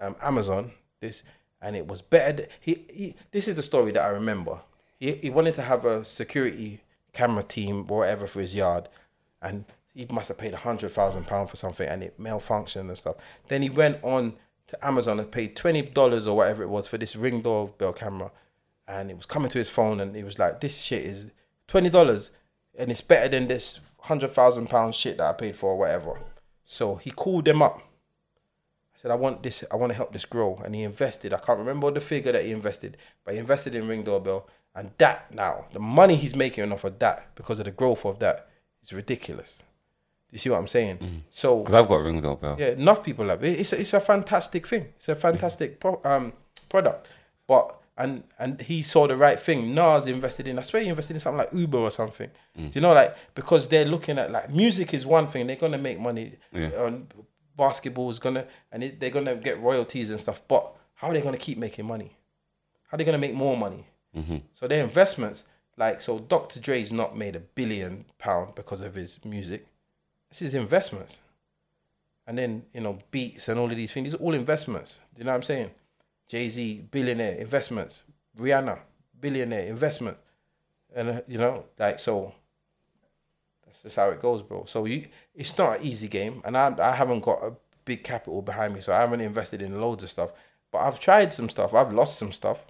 um, 0.00 0.16
Amazon. 0.22 0.72
This 1.00 1.22
and 1.60 1.76
it 1.76 1.86
was 1.86 2.00
better. 2.00 2.46
He, 2.60 2.86
he 2.88 3.14
this 3.30 3.46
is 3.46 3.56
the 3.56 3.62
story 3.62 3.92
that 3.92 4.02
I 4.02 4.08
remember. 4.08 4.60
He 4.98 5.12
he 5.16 5.28
wanted 5.28 5.52
to 5.56 5.62
have 5.62 5.84
a 5.84 6.02
security 6.02 6.80
camera 7.12 7.42
team 7.42 7.84
or 7.90 7.98
whatever 7.98 8.26
for 8.26 8.40
his 8.40 8.54
yard, 8.54 8.88
and 9.42 9.66
he 9.92 10.06
must 10.10 10.28
have 10.28 10.38
paid 10.38 10.54
a 10.54 10.64
hundred 10.68 10.92
thousand 10.92 11.26
pound 11.26 11.50
for 11.50 11.56
something, 11.56 11.86
and 11.86 12.02
it 12.02 12.18
malfunctioned 12.18 12.88
and 12.88 12.96
stuff. 12.96 13.16
Then 13.48 13.60
he 13.60 13.68
went 13.68 14.02
on 14.02 14.32
to 14.68 14.86
Amazon 14.86 15.20
and 15.20 15.30
paid 15.30 15.56
twenty 15.56 15.82
dollars 15.82 16.26
or 16.26 16.38
whatever 16.38 16.62
it 16.62 16.68
was 16.68 16.88
for 16.88 16.96
this 16.96 17.14
Ring 17.14 17.42
doorbell 17.42 17.92
camera, 17.92 18.30
and 18.88 19.10
it 19.10 19.16
was 19.16 19.26
coming 19.26 19.50
to 19.50 19.58
his 19.58 19.70
phone, 19.70 20.00
and 20.00 20.14
he 20.16 20.24
was 20.24 20.38
like, 20.38 20.60
"This 20.60 20.80
shit 20.82 21.04
is 21.04 21.30
twenty 21.66 21.90
dollars." 21.90 22.30
and 22.78 22.90
it's 22.90 23.02
better 23.02 23.28
than 23.28 23.48
this 23.48 23.80
hundred 24.00 24.30
thousand 24.30 24.66
pound 24.68 24.94
shit 24.94 25.18
that 25.18 25.26
I 25.26 25.32
paid 25.34 25.54
for 25.56 25.72
or 25.72 25.76
whatever. 25.78 26.18
So 26.64 26.94
he 26.96 27.10
called 27.10 27.44
them 27.44 27.60
up. 27.60 27.80
I 28.94 28.98
said, 28.98 29.10
I 29.10 29.14
want 29.14 29.42
this. 29.42 29.62
I 29.70 29.76
want 29.76 29.90
to 29.90 29.94
help 29.96 30.10
this 30.12 30.24
grow, 30.24 30.58
and 30.64 30.74
he 30.74 30.82
invested. 30.82 31.34
I 31.34 31.38
can't 31.38 31.58
remember 31.58 31.90
the 31.90 32.00
figure 32.00 32.32
that 32.32 32.44
he 32.46 32.50
invested, 32.52 32.96
but 33.24 33.34
he 33.34 33.40
invested 33.40 33.74
in 33.74 33.86
Ring 33.88 34.04
Doorbell, 34.04 34.48
and 34.74 34.90
that 34.96 35.32
now 35.34 35.66
the 35.72 35.80
money 35.80 36.16
he's 36.16 36.34
making 36.34 36.72
off 36.72 36.84
of 36.84 36.98
that 37.00 37.34
because 37.34 37.58
of 37.58 37.66
the 37.66 37.70
growth 37.72 38.06
of 38.06 38.18
that 38.20 38.48
is 38.82 38.92
ridiculous. 38.94 39.62
You 40.30 40.38
see 40.38 40.48
what 40.48 40.58
I'm 40.58 40.66
saying? 40.68 41.24
So 41.28 41.58
Because 41.58 41.74
I've 41.74 41.88
got 41.88 41.96
a 41.96 42.02
ring 42.04 42.22
doorbell. 42.22 42.56
yeah, 42.58 42.68
enough 42.68 43.02
people 43.04 43.28
have 43.28 43.44
it. 43.44 43.60
It's 43.60 43.74
a, 43.74 43.80
it's 43.82 43.92
a 43.92 44.00
fantastic 44.00 44.66
thing. 44.66 44.86
It's 44.96 45.10
a 45.10 45.14
fantastic 45.14 45.78
pro, 45.78 46.00
um 46.04 46.32
product. 46.70 47.08
But 47.46 47.76
and 48.02 48.24
and 48.38 48.60
he 48.60 48.82
saw 48.82 49.06
the 49.06 49.16
right 49.16 49.38
thing. 49.38 49.74
Nas 49.74 50.06
invested 50.06 50.48
in. 50.48 50.58
I 50.58 50.62
swear 50.62 50.82
he 50.82 50.88
invested 50.88 51.14
in 51.14 51.20
something 51.20 51.38
like 51.38 51.52
Uber 51.52 51.78
or 51.78 51.90
something. 51.90 52.30
Mm. 52.58 52.70
Do 52.70 52.78
you 52.78 52.80
know 52.80 52.92
like 52.92 53.16
because 53.34 53.68
they're 53.68 53.84
looking 53.84 54.18
at 54.18 54.30
like 54.32 54.50
music 54.50 54.92
is 54.92 55.06
one 55.06 55.26
thing. 55.26 55.46
They're 55.46 55.56
gonna 55.56 55.78
make 55.78 56.00
money. 56.00 56.38
Yeah. 56.52 56.70
On 56.78 57.06
basketball 57.56 58.10
is 58.10 58.18
gonna 58.18 58.46
and 58.72 58.82
it, 58.82 59.00
they're 59.00 59.10
gonna 59.10 59.36
get 59.36 59.60
royalties 59.60 60.10
and 60.10 60.20
stuff. 60.20 60.42
But 60.48 60.74
how 60.94 61.08
are 61.08 61.14
they 61.14 61.20
gonna 61.20 61.36
keep 61.36 61.58
making 61.58 61.86
money? 61.86 62.16
How 62.88 62.96
are 62.96 62.98
they 62.98 63.04
gonna 63.04 63.18
make 63.18 63.34
more 63.34 63.56
money? 63.56 63.86
Mm-hmm. 64.16 64.38
So 64.52 64.66
their 64.66 64.82
investments, 64.82 65.44
like 65.76 66.00
so, 66.00 66.18
Dr. 66.18 66.60
Dre's 66.60 66.92
not 66.92 67.16
made 67.16 67.36
a 67.36 67.40
billion 67.40 68.04
pound 68.18 68.54
because 68.54 68.80
of 68.80 68.94
his 68.94 69.24
music. 69.24 69.66
This 70.28 70.42
is 70.42 70.54
investments 70.54 71.20
and 72.26 72.38
then 72.38 72.62
you 72.72 72.80
know 72.80 72.98
beats 73.10 73.48
and 73.48 73.58
all 73.58 73.70
of 73.70 73.76
these 73.76 73.92
things. 73.92 74.06
These 74.06 74.14
are 74.14 74.22
all 74.22 74.34
investments. 74.34 75.00
Do 75.14 75.20
you 75.20 75.24
know 75.24 75.32
what 75.32 75.36
I'm 75.36 75.42
saying? 75.42 75.70
Jay 76.32 76.48
Z, 76.48 76.86
billionaire 76.90 77.34
investments. 77.34 78.04
Rihanna, 78.38 78.78
billionaire 79.20 79.66
investment, 79.66 80.16
and 80.96 81.10
uh, 81.10 81.20
you 81.28 81.36
know, 81.36 81.64
like 81.78 81.98
so. 81.98 82.32
That's 83.66 83.82
just 83.82 83.96
how 83.96 84.08
it 84.08 84.18
goes, 84.22 84.40
bro. 84.40 84.64
So 84.64 84.86
you, 84.86 85.08
it's 85.34 85.56
not 85.58 85.78
an 85.80 85.86
easy 85.86 86.08
game, 86.08 86.40
and 86.46 86.56
I, 86.56 86.74
I 86.78 86.92
haven't 86.94 87.20
got 87.20 87.42
a 87.44 87.52
big 87.84 88.02
capital 88.02 88.40
behind 88.40 88.72
me, 88.72 88.80
so 88.80 88.94
I 88.94 89.00
haven't 89.00 89.20
invested 89.20 89.60
in 89.60 89.78
loads 89.78 90.02
of 90.04 90.08
stuff. 90.08 90.30
But 90.70 90.78
I've 90.78 90.98
tried 90.98 91.34
some 91.34 91.50
stuff. 91.50 91.74
I've 91.74 91.92
lost 91.92 92.18
some 92.18 92.32
stuff. 92.32 92.64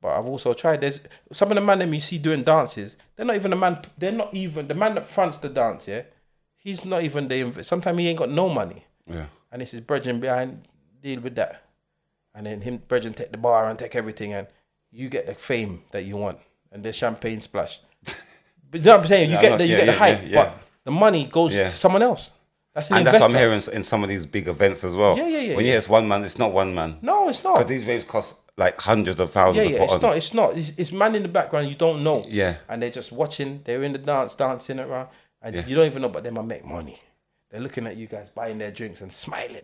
But 0.00 0.16
I've 0.16 0.26
also 0.26 0.54
tried. 0.54 0.82
There's 0.82 1.00
some 1.32 1.50
of 1.50 1.56
the 1.56 1.60
man 1.62 1.80
that 1.80 1.92
you 1.92 1.98
see 1.98 2.18
doing 2.18 2.44
dances. 2.44 2.96
They're 3.16 3.26
not 3.26 3.34
even 3.34 3.50
the 3.50 3.56
man. 3.56 3.82
They're 3.98 4.12
not 4.12 4.32
even 4.32 4.68
the 4.68 4.74
man 4.74 4.94
that 4.94 5.08
fronts 5.08 5.38
the 5.38 5.48
dance. 5.48 5.88
Yeah, 5.88 6.02
he's 6.58 6.84
not 6.84 7.02
even 7.02 7.26
the. 7.26 7.64
Sometimes 7.64 7.98
he 7.98 8.06
ain't 8.06 8.20
got 8.20 8.30
no 8.30 8.48
money, 8.48 8.84
Yeah. 9.10 9.26
and 9.50 9.62
it's 9.62 9.72
his 9.72 9.80
brethren 9.80 10.20
behind 10.20 10.68
deal 11.02 11.18
with 11.20 11.34
that, 11.34 11.62
and 12.36 12.46
then 12.46 12.60
him 12.60 12.76
brethren 12.86 13.14
take 13.14 13.32
the 13.32 13.38
bar 13.38 13.68
and 13.68 13.76
take 13.78 13.96
everything, 13.96 14.32
and 14.34 14.46
you 14.92 15.08
get 15.08 15.26
the 15.26 15.34
fame 15.34 15.82
that 15.90 16.04
you 16.04 16.16
want 16.16 16.38
and 16.70 16.84
the 16.84 16.92
champagne 16.92 17.40
splash. 17.40 17.80
but 18.04 18.14
you 18.72 18.80
know 18.80 18.92
what 18.92 19.00
I'm 19.00 19.06
saying? 19.08 19.30
You 19.30 19.34
Yeah, 19.36 19.42
get 19.42 19.50
know. 19.52 19.58
the 19.58 19.66
you 19.66 19.72
Yeah, 19.72 19.84
get 19.84 19.86
the 19.86 19.98
hype, 19.98 20.20
yeah, 20.26 20.34
but 20.44 20.58
the 20.84 20.90
money 20.92 21.26
goes 21.26 21.52
to 21.52 21.70
someone 21.70 22.02
else. 22.02 22.30
That's 22.74 22.90
an 22.90 22.98
And 22.98 23.06
that's 23.06 23.20
what 23.20 23.30
I'm 23.30 23.36
hearing 23.36 23.62
in 23.72 23.82
some 23.82 24.02
of 24.02 24.08
these 24.10 24.26
big 24.26 24.48
events 24.48 24.84
as 24.84 24.94
well. 24.94 25.16
Yeah, 25.16 25.26
yeah, 25.26 25.38
yeah, 25.38 25.56
When 25.56 25.64
you 25.64 25.70
hear 25.72 25.78
it's 25.78 25.88
one 25.88 26.06
man, 26.06 26.22
it's 26.24 26.38
not 26.38 26.52
one 26.52 26.74
man. 26.74 26.98
No, 27.00 27.28
it's 27.30 27.42
not. 27.42 27.54
Because 27.56 27.68
these 27.70 27.86
raves 27.86 28.04
cost 28.04 28.36
like 28.58 28.78
hundreds 28.78 29.18
of 29.18 29.32
thousands 29.32 29.64
Yeah, 29.64 29.72
yeah, 29.72 29.78
put 29.78 29.84
it's 29.84 29.92
on. 29.94 30.00
not. 30.02 30.16
It's 30.18 30.34
not. 30.34 30.58
It's, 30.58 30.72
it's 30.76 30.92
man 30.92 31.14
in 31.14 31.22
the 31.22 31.28
background 31.28 31.68
you 31.70 31.74
don't 31.74 32.04
know. 32.04 32.26
Yeah. 32.28 32.56
and 32.68 32.82
they're 32.82 32.90
just 32.90 33.12
watching. 33.12 33.62
They're 33.64 33.82
in 33.82 33.92
the 33.92 33.98
dance, 33.98 34.34
dancing 34.34 34.78
around, 34.78 35.08
and 35.40 35.56
you 35.66 35.74
don't 35.74 35.86
even 35.86 36.02
know. 36.02 36.10
But 36.10 36.22
they 36.24 36.30
might 36.30 36.44
make 36.44 36.64
money. 36.66 36.98
They're 37.50 37.60
looking 37.60 37.86
at 37.86 37.96
you 37.96 38.06
guys 38.08 38.28
buying 38.28 38.58
their 38.58 38.70
drinks 38.70 39.00
and 39.00 39.10
smiling. 39.10 39.62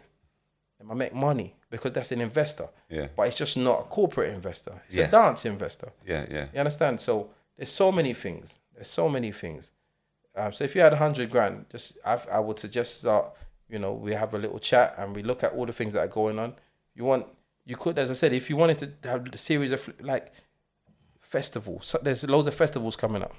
Might 0.85 0.97
make 0.97 1.15
money 1.15 1.55
because 1.71 1.93
that's 1.93 2.12
an 2.12 2.21
investor. 2.21 2.69
Yeah. 2.91 3.09
but 3.17 3.29
it's 3.29 3.37
just 3.39 3.57
not 3.57 3.81
a 3.81 3.83
corporate 3.85 4.33
investor. 4.35 4.83
It's 4.87 4.97
Yes. 4.97 5.09
a 5.09 5.12
dance 5.12 5.45
investor. 5.47 5.93
Yeah, 6.07 6.27
yeah. 6.31 6.47
You 6.53 6.61
understand? 6.61 7.01
So 7.01 7.31
there's 7.57 7.71
so 7.71 7.91
many 7.93 8.15
things. 8.15 8.59
There's 8.75 8.89
so 8.89 9.09
many 9.09 9.33
things. 9.33 9.71
Um, 10.35 10.53
so 10.53 10.65
if 10.65 10.75
you 10.75 10.81
had 10.81 10.93
a 10.93 10.97
hundred 10.97 11.31
grand, 11.31 11.67
just 11.71 11.99
I, 12.05 12.19
I 12.33 12.39
would 12.41 12.59
suggest 12.59 12.99
start. 13.01 13.33
You 13.69 13.79
know, 13.79 13.93
we 13.93 14.12
have 14.12 14.35
a 14.35 14.39
little 14.39 14.59
chat 14.59 14.95
and 14.99 15.15
we 15.15 15.23
look 15.23 15.43
at 15.45 15.53
all 15.53 15.67
the 15.67 15.73
things 15.73 15.93
that 15.95 16.01
are 16.01 16.09
going 16.09 16.39
on. 16.39 16.55
You 16.95 17.05
want, 17.05 17.27
you 17.65 17.77
could, 17.77 17.99
as 17.99 18.11
I 18.11 18.14
said, 18.14 18.33
if 18.33 18.51
you 18.51 18.57
wanted 18.57 18.79
to 19.03 19.09
have 19.09 19.27
a 19.33 19.37
series 19.37 19.73
of 19.73 19.88
like 20.01 20.33
festivals, 21.21 21.87
so 21.87 21.99
there's 22.03 22.25
loads 22.25 22.49
of 22.49 22.55
festivals 22.55 22.97
coming 22.97 23.23
up. 23.23 23.35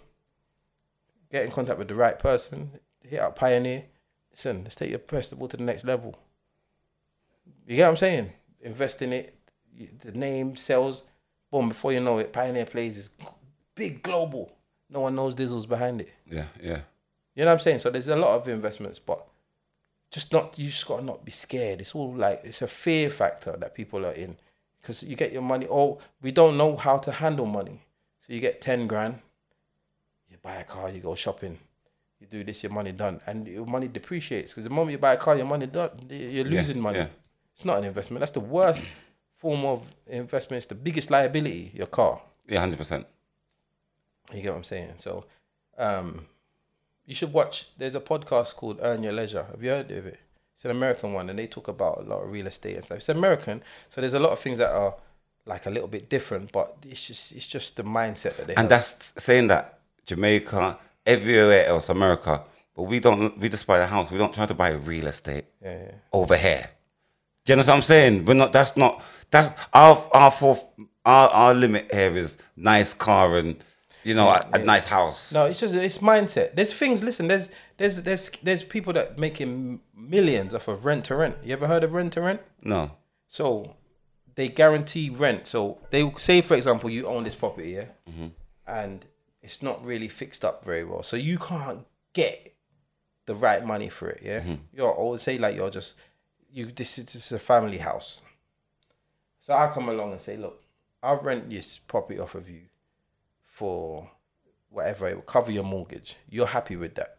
Get 1.32 1.46
in 1.46 1.52
contact 1.52 1.78
with 1.80 1.88
the 1.88 1.96
right 1.96 2.18
person. 2.18 2.72
Hit 3.02 3.20
up 3.20 3.36
Pioneer. 3.36 3.86
Listen, 4.32 4.64
let's 4.64 4.76
take 4.76 4.90
your 4.90 5.00
festival 5.00 5.48
to 5.48 5.58
the 5.58 5.64
next 5.64 5.84
level. 5.86 6.16
You 7.68 7.76
get 7.78 7.84
what 7.84 7.90
I'm 7.92 7.98
saying? 7.98 8.34
Invest 8.62 9.02
in 9.02 9.14
it. 9.14 9.36
The 10.02 10.12
name 10.12 10.56
sells. 10.56 11.04
Boom! 11.52 11.70
Before 11.70 11.94
you 11.94 12.00
know 12.00 12.18
it, 12.20 12.34
Pioneer 12.34 12.66
Plays 12.66 12.98
is 12.98 13.10
big 13.76 14.04
global. 14.04 14.52
No 14.90 15.02
one 15.02 15.16
knows 15.16 15.36
Dizzle's 15.36 15.66
behind 15.66 16.02
it. 16.02 16.10
Yeah, 16.30 16.46
yeah. 16.62 16.80
You 17.36 17.44
know 17.44 17.48
what 17.48 17.54
I'm 17.54 17.60
saying? 17.60 17.80
So 17.80 17.90
there's 17.90 18.08
a 18.08 18.16
lot 18.16 18.36
of 18.36 18.48
investments, 18.48 19.00
but 19.00 19.26
just 20.12 20.32
not. 20.32 20.58
You 20.60 20.70
just 20.70 20.86
gotta 20.88 21.04
not 21.04 21.26
be 21.26 21.32
scared. 21.32 21.82
It's 21.82 21.96
all 21.96 22.14
like 22.16 22.42
it's 22.44 22.62
a 22.62 22.68
fear 22.68 23.10
factor 23.10 23.56
that 23.60 23.74
people 23.74 24.06
are 24.06 24.12
in 24.12 24.38
because 24.82 25.02
you 25.04 25.16
get 25.16 25.32
your 25.32 25.42
money. 25.42 25.68
Oh, 25.70 26.00
we 26.22 26.32
don't 26.32 26.58
know 26.58 26.76
how 26.76 26.98
to 26.98 27.12
handle 27.12 27.46
money, 27.46 27.82
so 28.20 28.34
you 28.34 28.40
get 28.40 28.62
ten 28.62 28.86
grand. 28.88 29.20
You 30.30 30.38
buy 30.42 30.56
a 30.56 30.64
car, 30.64 30.90
you 30.90 31.00
go 31.00 31.16
shopping, 31.16 31.58
you 32.20 32.28
do 32.28 32.44
this, 32.44 32.64
your 32.64 32.72
money 32.72 32.92
done, 32.92 33.22
and 33.28 33.48
your 33.48 33.66
money 33.66 33.88
depreciates 33.88 34.52
because 34.54 34.64
the 34.64 34.70
moment 34.70 34.92
you 34.92 34.98
buy 35.00 35.14
a 35.14 35.18
car, 35.18 35.36
your 35.36 35.46
money 35.46 35.66
done. 35.68 35.92
You're 36.10 36.46
Yeah, 36.48 36.60
losing 36.60 36.80
money. 36.80 37.00
yeah. 37.00 37.08
It's 37.56 37.66
not 37.66 37.78
an 37.78 37.84
investment. 37.84 38.20
That's 38.20 38.32
the 38.32 38.40
worst 38.40 38.86
form 39.36 39.66
of 39.66 39.82
investment. 40.08 40.58
It's 40.58 40.66
the 40.68 40.76
biggest 40.76 41.12
liability. 41.12 41.72
Your 41.74 41.88
car. 41.88 42.22
Yeah, 42.48 42.60
hundred 42.60 42.78
percent. 42.80 43.06
You 44.34 44.42
get 44.42 44.50
what 44.52 44.58
I'm 44.58 44.64
saying? 44.64 44.94
So, 44.98 45.26
um, 45.78 46.26
you 47.06 47.14
should 47.16 47.32
watch. 47.34 47.68
There's 47.78 47.96
a 47.96 48.00
podcast 48.00 48.56
called 48.56 48.80
Earn 48.82 49.04
Your 49.04 49.14
Leisure. 49.14 49.46
Have 49.52 49.62
you 49.64 49.70
heard 49.70 49.92
of 49.92 50.06
it? 50.08 50.20
It's 50.56 50.66
an 50.66 50.72
American 50.72 51.14
one, 51.14 51.30
and 51.30 51.38
they 51.38 51.48
talk 51.48 51.68
about 51.68 52.00
a 52.00 52.04
lot 52.04 52.24
of 52.24 52.32
real 52.32 52.48
estate 52.48 52.76
and 52.76 52.86
stuff. 52.86 52.98
It's 53.00 53.10
American, 53.10 53.62
so 53.90 54.02
there's 54.02 54.14
a 54.14 54.20
lot 54.20 54.32
of 54.32 54.40
things 54.40 54.58
that 54.60 54.70
are 54.72 54.96
like 55.46 55.66
a 55.66 55.70
little 55.70 55.88
bit 55.90 56.10
different, 56.10 56.52
but 56.52 56.78
it's 56.88 57.06
just 57.08 57.32
it's 57.34 57.48
just 57.48 57.76
the 57.76 57.84
mindset 57.84 58.38
that 58.38 58.48
they 58.48 58.54
And 58.56 58.70
have. 58.70 58.70
that's 58.70 59.14
saying 59.18 59.48
that 59.48 59.80
Jamaica, 60.06 60.78
everywhere 61.06 61.66
else, 61.66 61.90
America, 61.90 62.44
but 62.76 62.84
we 62.84 63.00
don't. 63.00 63.38
We 63.38 63.50
just 63.50 63.68
buy 63.68 63.80
a 63.80 63.86
house. 63.86 64.10
We 64.12 64.18
don't 64.18 64.34
try 64.34 64.46
to 64.46 64.54
buy 64.54 64.70
real 64.72 65.08
estate 65.08 65.46
Yeah, 65.62 65.78
yeah. 65.86 65.92
over 66.12 66.38
here. 66.38 66.70
Do 67.46 67.54
you 67.54 67.58
know 67.58 67.62
what 67.62 67.70
I'm 67.70 67.82
saying? 67.82 68.26
We're 68.26 68.36
not. 68.36 68.54
That's 68.54 68.78
not. 68.78 69.04
That's 69.32 69.54
our 69.74 69.98
our 70.14 70.32
fourth. 70.32 70.64
Our 71.06 71.30
our 71.30 71.54
limit 71.54 71.94
here 71.94 72.16
is 72.16 72.38
nice 72.56 72.94
car 72.94 73.38
and 73.38 73.62
you 74.04 74.16
know 74.16 74.30
a, 74.30 74.48
a 74.54 74.60
nice 74.60 74.86
house. 74.86 75.34
No, 75.34 75.46
it's 75.46 75.60
just 75.60 75.76
it's 75.76 75.98
mindset. 75.98 76.56
There's 76.56 76.74
things. 76.74 77.04
Listen, 77.04 77.28
there's 77.28 77.50
there's 77.78 78.02
there's 78.04 78.30
there's 78.42 78.64
people 78.64 78.94
that 78.94 79.20
making 79.20 79.82
millions 79.96 80.54
off 80.54 80.68
of 80.68 80.86
rent 80.86 81.06
to 81.06 81.16
rent. 81.16 81.38
You 81.44 81.54
ever 81.54 81.68
heard 81.68 81.84
of 81.84 81.94
rent 81.94 82.14
to 82.14 82.22
rent? 82.22 82.42
No. 82.62 82.92
So 83.28 83.76
they 84.36 84.48
guarantee 84.48 85.10
rent. 85.10 85.48
So 85.48 85.80
they 85.90 86.10
say, 86.18 86.42
for 86.42 86.56
example, 86.56 86.90
you 86.90 87.08
own 87.08 87.24
this 87.24 87.36
property, 87.36 87.72
yeah, 87.72 87.86
mm-hmm. 88.10 88.28
and 88.68 89.06
it's 89.42 89.62
not 89.62 89.84
really 89.86 90.08
fixed 90.08 90.46
up 90.46 90.64
very 90.64 90.84
well. 90.84 91.04
So 91.04 91.18
you 91.18 91.38
can't 91.38 91.86
get 92.14 92.56
the 93.26 93.36
right 93.36 93.66
money 93.66 93.90
for 93.90 94.10
it, 94.10 94.22
yeah. 94.24 94.40
Mm-hmm. 94.40 94.54
You're 94.74 94.92
always 94.92 95.22
say 95.22 95.38
like 95.38 95.56
you're 95.56 95.70
just 95.70 95.96
you. 96.54 96.72
This 96.72 96.98
is, 96.98 97.06
this 97.06 97.26
is 97.26 97.32
a 97.32 97.40
family 97.40 97.80
house. 97.80 98.22
So 99.40 99.54
I 99.54 99.68
come 99.74 99.90
along 99.90 100.14
and 100.14 100.22
say, 100.22 100.38
look, 100.38 100.64
I'll 101.02 101.20
rent 101.20 101.50
this 101.50 101.78
property 101.78 102.20
off 102.20 102.36
of 102.36 102.50
you 102.50 102.62
for 103.44 104.10
whatever 104.70 105.08
it 105.08 105.16
will 105.16 105.22
cover 105.22 105.52
your 105.52 105.64
mortgage. 105.64 106.16
You're 106.30 106.48
happy 106.48 106.76
with 106.76 106.96
that. 106.96 107.18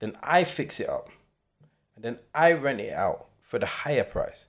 Then 0.00 0.16
I 0.22 0.44
fix 0.44 0.80
it 0.80 0.88
up. 0.88 1.08
And 1.94 2.04
then 2.04 2.18
I 2.34 2.52
rent 2.52 2.80
it 2.80 2.92
out 2.92 3.28
for 3.40 3.58
the 3.58 3.66
higher 3.66 4.04
price. 4.04 4.46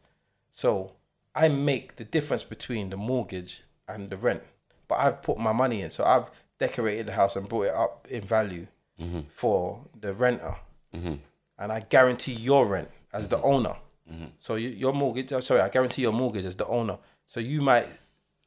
So 0.52 0.94
I 1.36 1.48
make 1.50 1.96
the 1.96 2.04
difference 2.04 2.44
between 2.44 2.90
the 2.90 2.98
mortgage 2.98 3.64
and 3.88 4.10
the 4.10 4.18
rent. 4.18 4.44
But 4.88 5.00
I've 5.00 5.22
put 5.22 5.38
my 5.38 5.54
money 5.54 5.82
in. 5.82 5.92
So 5.92 6.04
I've 6.04 6.30
decorated 6.60 7.06
the 7.06 7.14
house 7.14 7.36
and 7.36 7.48
brought 7.48 7.68
it 7.68 7.76
up 7.76 8.08
in 8.10 8.24
value 8.24 8.68
mm-hmm. 9.00 9.22
for 9.30 9.86
the 10.00 10.14
renter. 10.14 10.56
Mm-hmm. 10.96 11.16
And 11.60 11.72
I 11.72 11.82
guarantee 11.82 12.34
your 12.34 12.66
rent 12.66 12.90
as 13.14 13.30
the 13.30 13.42
owner. 13.42 13.76
Mm-hmm. 14.12 14.26
So 14.40 14.56
you, 14.56 14.70
your 14.70 14.94
mortgage, 14.94 15.34
oh, 15.34 15.40
sorry, 15.40 15.62
I 15.62 15.70
guarantee 15.70 16.02
your 16.02 16.14
mortgage 16.14 16.46
as 16.46 16.56
the 16.56 16.68
owner. 16.68 16.98
So 17.26 17.40
you 17.40 17.62
might, 17.62 17.88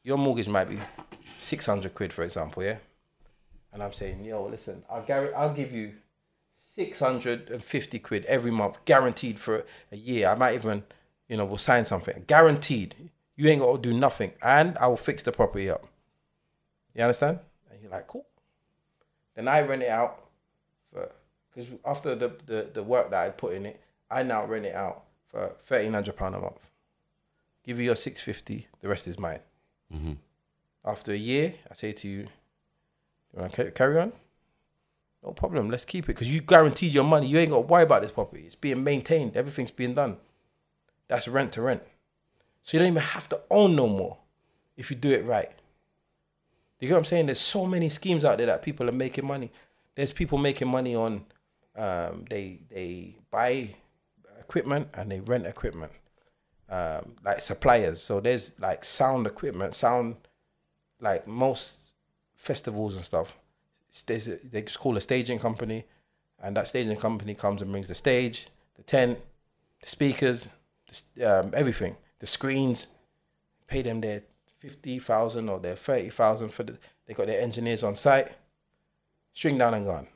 your 0.03 0.19
mortgage 0.19 0.49
might 0.49 0.69
be 0.69 0.79
600 1.41 1.95
quid, 1.95 2.13
for 2.13 2.23
example, 2.23 2.63
yeah? 2.63 2.77
And 3.73 3.83
I'm 3.83 3.93
saying, 3.93 4.25
yo, 4.25 4.47
listen, 4.47 4.83
I'll, 4.91 5.03
guar- 5.03 5.35
I'll 5.35 5.53
give 5.53 5.73
you 5.73 5.93
650 6.57 7.99
quid 7.99 8.25
every 8.25 8.51
month, 8.51 8.79
guaranteed 8.85 9.39
for 9.39 9.65
a 9.93 9.97
year. 9.97 10.29
I 10.29 10.35
might 10.35 10.55
even, 10.55 10.83
you 11.29 11.37
know, 11.37 11.45
we'll 11.45 11.59
sign 11.59 11.85
something. 11.85 12.25
Guaranteed. 12.27 12.95
You 13.37 13.49
ain't 13.49 13.61
got 13.61 13.83
to 13.83 13.91
do 13.91 13.97
nothing. 13.97 14.33
And 14.43 14.77
I 14.79 14.87
will 14.87 14.97
fix 14.97 15.23
the 15.23 15.33
property 15.33 15.71
up. 15.71 15.87
You 16.95 17.03
understand? 17.03 17.39
And 17.71 17.81
you're 17.81 17.91
like, 17.91 18.07
cool. 18.07 18.27
Then 19.35 19.47
I 19.47 19.61
rent 19.63 19.83
it 19.83 19.91
out 19.91 20.25
because 20.93 21.71
after 21.85 22.15
the, 22.15 22.33
the, 22.47 22.71
the 22.73 22.83
work 22.83 23.11
that 23.11 23.23
I 23.23 23.31
put 23.31 23.55
in 23.55 23.67
it, 23.67 23.81
I 24.11 24.23
now 24.23 24.45
rent 24.45 24.67
it 24.67 24.75
out 24.75 25.05
for 25.31 25.55
£1,300 25.69 26.27
a 26.37 26.41
month. 26.41 26.71
Give 27.65 27.79
you 27.79 27.85
your 27.87 27.97
650 27.97 28.67
the 28.81 28.89
rest 28.89 29.07
is 29.07 29.19
mine. 29.19 29.41
After 30.85 31.13
a 31.13 31.17
year, 31.17 31.55
I 31.71 31.75
say 31.75 31.93
to 31.93 32.09
you, 32.09 32.19
you 32.21 33.41
want 33.41 33.53
to 33.55 33.71
carry 33.71 33.99
on? 33.99 34.13
No 35.23 35.33
problem. 35.33 35.69
Let's 35.71 35.85
keep 35.85 36.05
it 36.05 36.15
because 36.15 36.33
you 36.33 36.41
guaranteed 36.41 36.95
your 36.95 37.05
money. 37.05 37.27
You 37.27 37.39
ain't 37.39 37.51
got 37.51 37.57
to 37.57 37.67
worry 37.67 37.83
about 37.83 38.03
this 38.03 38.11
property. 38.13 38.45
It's 38.47 38.55
being 38.55 38.83
maintained. 38.83 39.37
Everything's 39.37 39.71
being 39.71 39.95
done. 39.95 40.17
That's 41.09 41.29
rent 41.29 41.53
to 41.53 41.63
rent. 41.63 41.83
So 42.63 42.77
you 42.77 42.79
don't 42.81 42.93
even 42.93 43.03
have 43.03 43.29
to 43.31 43.41
own 43.51 43.77
no 43.77 43.87
more 43.87 44.19
if 44.77 44.91
you 44.91 44.97
do 44.97 45.11
it 45.11 45.25
right. 45.25 45.51
You 46.79 46.89
get 46.89 46.95
what 46.95 47.01
I'm 47.01 47.05
saying? 47.05 47.27
There's 47.27 47.41
so 47.41 47.67
many 47.67 47.91
schemes 47.91 48.25
out 48.25 48.39
there 48.39 48.47
that 48.47 48.63
people 48.63 48.89
are 48.89 48.93
making 48.93 49.27
money. 49.27 49.53
There's 49.95 50.13
people 50.13 50.39
making 50.39 50.69
money 50.69 50.95
on 50.95 51.27
um, 51.77 52.25
they 52.29 52.61
they 52.71 53.17
buy 53.31 53.71
equipment 54.51 54.89
and 54.95 55.11
they 55.11 55.21
rent 55.21 55.47
equipment. 55.47 55.93
Um, 56.69 57.17
like 57.25 57.41
suppliers. 57.41 58.01
So 58.01 58.21
there's 58.21 58.53
like 58.59 58.85
sound 58.85 59.27
equipment, 59.27 59.75
sound 59.75 60.17
like 61.01 61.27
most 61.27 61.95
festivals 62.37 62.97
and 62.97 63.05
stuff. 63.05 63.37
There's 64.07 64.29
a, 64.29 64.37
they 64.37 64.63
just 64.63 64.79
call 64.79 64.97
a 64.97 65.01
staging 65.01 65.41
company, 65.41 65.85
and 66.41 66.57
that 66.57 66.69
staging 66.69 66.97
company 66.97 67.35
comes 67.35 67.61
and 67.61 67.73
brings 67.73 67.89
the 67.89 67.97
stage, 67.97 68.49
the 68.77 68.85
tent, 68.85 69.19
the 69.81 69.89
speakers, 69.89 70.49
the, 71.17 71.25
um, 71.25 71.53
everything, 71.55 71.97
the 72.21 72.27
screens. 72.27 72.87
Pay 73.67 73.83
them 73.83 74.01
their 74.01 74.23
fifty 74.61 75.01
thousand 75.01 75.49
or 75.49 75.59
their 75.59 75.77
thirty 75.77 76.11
thousand 76.11 76.53
for 76.53 76.63
the. 76.63 76.79
They 77.07 77.15
got 77.15 77.27
their 77.27 77.41
engineers 77.41 77.83
on 77.83 77.97
site. 77.97 78.29
String 79.33 79.59
down 79.59 79.75
and 79.75 79.85
gone. 79.85 80.07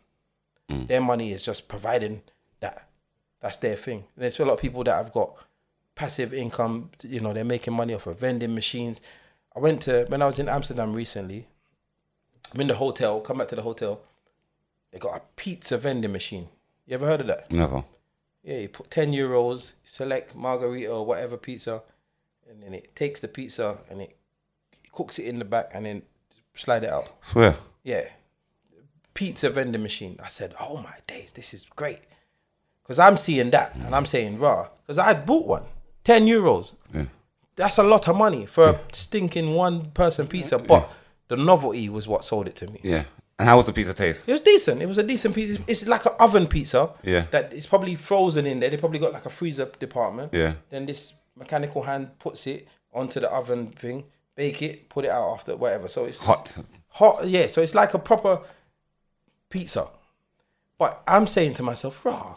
Their 0.68 1.01
money 1.01 1.33
is 1.33 1.44
just 1.44 1.66
providing 1.66 2.23
that. 2.61 2.88
That's 3.40 3.59
their 3.59 3.77
thing. 3.77 4.05
There's 4.16 4.38
a 4.40 4.44
lot 4.44 4.55
of 4.55 4.61
people 4.61 4.85
that 4.85 4.94
have 4.94 5.12
got 5.12 5.35
passive 5.94 6.33
income. 6.33 6.90
You 7.03 7.20
know, 7.20 7.33
they're 7.33 7.44
making 7.44 7.75
money 7.75 7.94
off 7.94 8.07
of 8.07 8.18
vending 8.18 8.55
machines. 8.55 9.01
I 9.55 9.61
went 9.61 9.83
to 9.83 10.07
when 10.09 10.23
I 10.23 10.27
was 10.27 10.38
in 10.38 10.49
Amsterdam 10.49 10.92
recently. 10.92 11.47
I'm 12.55 12.61
in 12.61 12.68
the 12.68 12.77
hotel. 12.77 13.20
Come 13.20 13.38
back 13.38 13.49
to 13.49 13.57
the 13.57 13.62
hotel. 13.62 14.01
They 14.90 14.99
got 14.99 15.16
a 15.16 15.23
pizza 15.37 15.77
vending 15.77 16.12
machine. 16.12 16.49
You 16.87 16.94
ever 16.94 17.07
heard 17.07 17.20
of 17.20 17.27
that? 17.27 17.51
Never. 17.51 17.85
Yeah, 18.42 18.59
you 18.59 18.68
put 18.68 18.90
ten 18.90 19.12
euros, 19.12 19.73
select 19.85 20.35
margarita 20.35 20.90
or 20.90 21.05
whatever 21.07 21.37
pizza, 21.37 21.83
and 22.49 22.62
then 22.62 22.75
it 22.75 22.94
takes 22.94 23.20
the 23.20 23.29
pizza 23.29 23.79
and 23.90 24.03
it, 24.03 24.16
it 24.83 24.92
cooks 24.92 25.18
it 25.18 25.27
in 25.27 25.38
the 25.38 25.44
back 25.44 25.70
and 25.73 25.87
then 25.87 26.03
slide 26.55 26.85
it 26.85 26.90
out. 26.90 27.09
Swear. 27.23 27.57
Yeah. 27.83 28.09
Pizza 29.14 29.49
vending 29.49 29.83
machine. 29.83 30.18
I 30.23 30.29
said, 30.29 30.55
oh 30.61 30.77
my 30.77 30.97
days, 31.07 31.33
this 31.33 31.55
is 31.55 31.64
great. 31.75 32.01
Because 32.85 32.99
I'm 32.99 33.16
seeing 33.16 33.51
that 33.51 33.75
and 33.75 33.94
I'm 33.94 34.07
saying, 34.07 34.38
raw. 34.38 34.68
Because 34.87 34.99
I 34.99 35.14
bought 35.14 35.47
one. 35.47 35.62
10 36.05 36.27
euros. 36.27 36.75
Yeah. 36.94 37.05
That's 37.57 37.79
a 37.79 37.83
lot 37.83 38.07
of 38.09 38.16
money 38.16 38.47
for 38.47 38.68
a 38.70 38.81
stinking 38.92 39.55
one 39.55 39.90
person 39.92 40.29
pizza. 40.29 40.59
But 40.59 40.90
the 41.29 41.37
novelty 41.37 41.88
was 41.88 42.07
what 42.07 42.25
sold 42.25 42.47
it 42.49 42.57
to 42.57 42.66
me. 42.66 42.81
Yeah. 42.83 43.05
And 43.38 43.49
how 43.49 43.57
was 43.57 43.66
the 43.66 43.73
pizza 43.73 43.94
taste? 43.94 44.29
It 44.29 44.33
was 44.33 44.42
decent. 44.42 44.83
It 44.83 44.87
was 44.87 44.99
a 44.99 45.03
decent 45.03 45.35
pizza. 45.35 45.62
It's 45.66 45.87
like 45.87 46.05
an 46.05 46.12
oven 46.20 46.47
pizza. 46.47 46.90
Yeah. 47.03 47.25
That 47.31 47.53
is 47.53 47.66
probably 47.66 47.94
frozen 47.94 48.47
in 48.47 48.61
there. 48.61 48.70
They 48.70 48.77
probably 48.77 48.99
got 48.99 49.12
like 49.12 49.27
a 49.27 49.31
freezer 49.31 49.66
department. 49.79 50.35
Yeah. 50.35 50.55
Then 50.70 50.85
this 50.87 51.14
mechanical 51.37 51.83
hand 51.83 52.18
puts 52.18 52.47
it 52.47 52.68
onto 52.92 53.18
the 53.18 53.31
oven 53.31 53.68
thing, 53.68 54.05
bake 54.37 54.62
it, 54.62 54.88
put 54.88 55.05
it 55.05 55.11
out 55.11 55.33
after 55.33 55.57
whatever. 55.57 55.88
So 55.88 56.05
it's 56.05 56.20
Hot. 56.20 56.57
hot. 56.88 57.27
Yeah. 57.27 57.47
So 57.47 57.62
it's 57.62 57.75
like 57.75 57.94
a 57.94 57.99
proper 57.99 58.40
pizza. 59.49 59.88
But 60.79 61.03
I'm 61.07 61.27
saying 61.27 61.55
to 61.55 61.62
myself, 61.62 62.05
raw. 62.05 62.37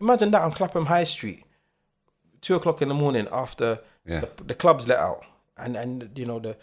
Imagine 0.00 0.30
that 0.32 0.42
on 0.42 0.52
Clapham 0.52 0.86
High 0.86 1.04
Street, 1.04 1.44
two 2.40 2.54
o'clock 2.54 2.82
in 2.82 2.88
the 2.88 2.94
morning 2.94 3.26
after 3.32 3.80
Yeah. 4.04 4.20
the, 4.20 4.44
the 4.44 4.54
clubs 4.54 4.86
let 4.88 4.98
out, 4.98 5.24
and 5.56 5.76
and 5.76 6.10
you 6.16 6.26
know 6.26 6.38
the 6.38 6.56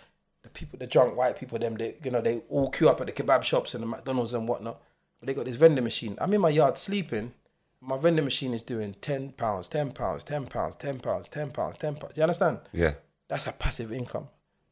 the 0.44 0.50
people, 0.50 0.78
the 0.80 0.88
drunk 0.88 1.16
white 1.16 1.38
people, 1.40 1.58
them 1.60 1.76
they 1.76 1.96
you 2.04 2.12
know 2.12 2.22
they 2.22 2.40
all 2.50 2.70
queue 2.70 2.90
up 2.90 3.00
at 3.02 3.08
the 3.08 3.14
kebab 3.14 3.44
shops 3.44 3.74
and 3.74 3.82
the 3.84 3.88
McDonald's 3.88 4.34
and 4.34 4.48
whatnot. 4.48 4.82
But 5.20 5.28
they 5.28 5.34
got 5.34 5.46
this 5.46 5.56
vending 5.56 5.84
machine. 5.84 6.18
I'm 6.20 6.34
in 6.34 6.42
my 6.42 6.50
yard 6.50 6.78
sleeping. 6.78 7.34
My 7.82 7.98
vending 7.98 8.24
machine 8.26 8.54
is 8.54 8.64
doing 8.64 8.96
ten 9.02 9.32
pounds, 9.32 9.68
ten 9.68 9.92
pounds, 9.92 10.24
ten 10.24 10.46
pounds, 10.48 10.76
ten 10.76 11.00
pounds, 11.00 11.28
ten 11.30 11.52
pounds, 11.52 11.78
ten 11.78 11.96
pounds. 11.96 12.16
You 12.18 12.24
understand? 12.24 12.60
Yeah. 12.72 12.94
That's 13.28 13.48
a 13.48 13.52
passive 13.52 13.92
income. 13.92 14.28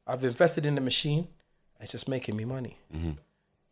I've 0.07 0.23
invested 0.23 0.65
in 0.65 0.75
the 0.75 0.81
machine. 0.81 1.27
It's 1.79 1.91
just 1.93 2.07
making 2.07 2.35
me 2.35 2.45
money. 2.45 2.77
Mm-hmm. 2.95 3.11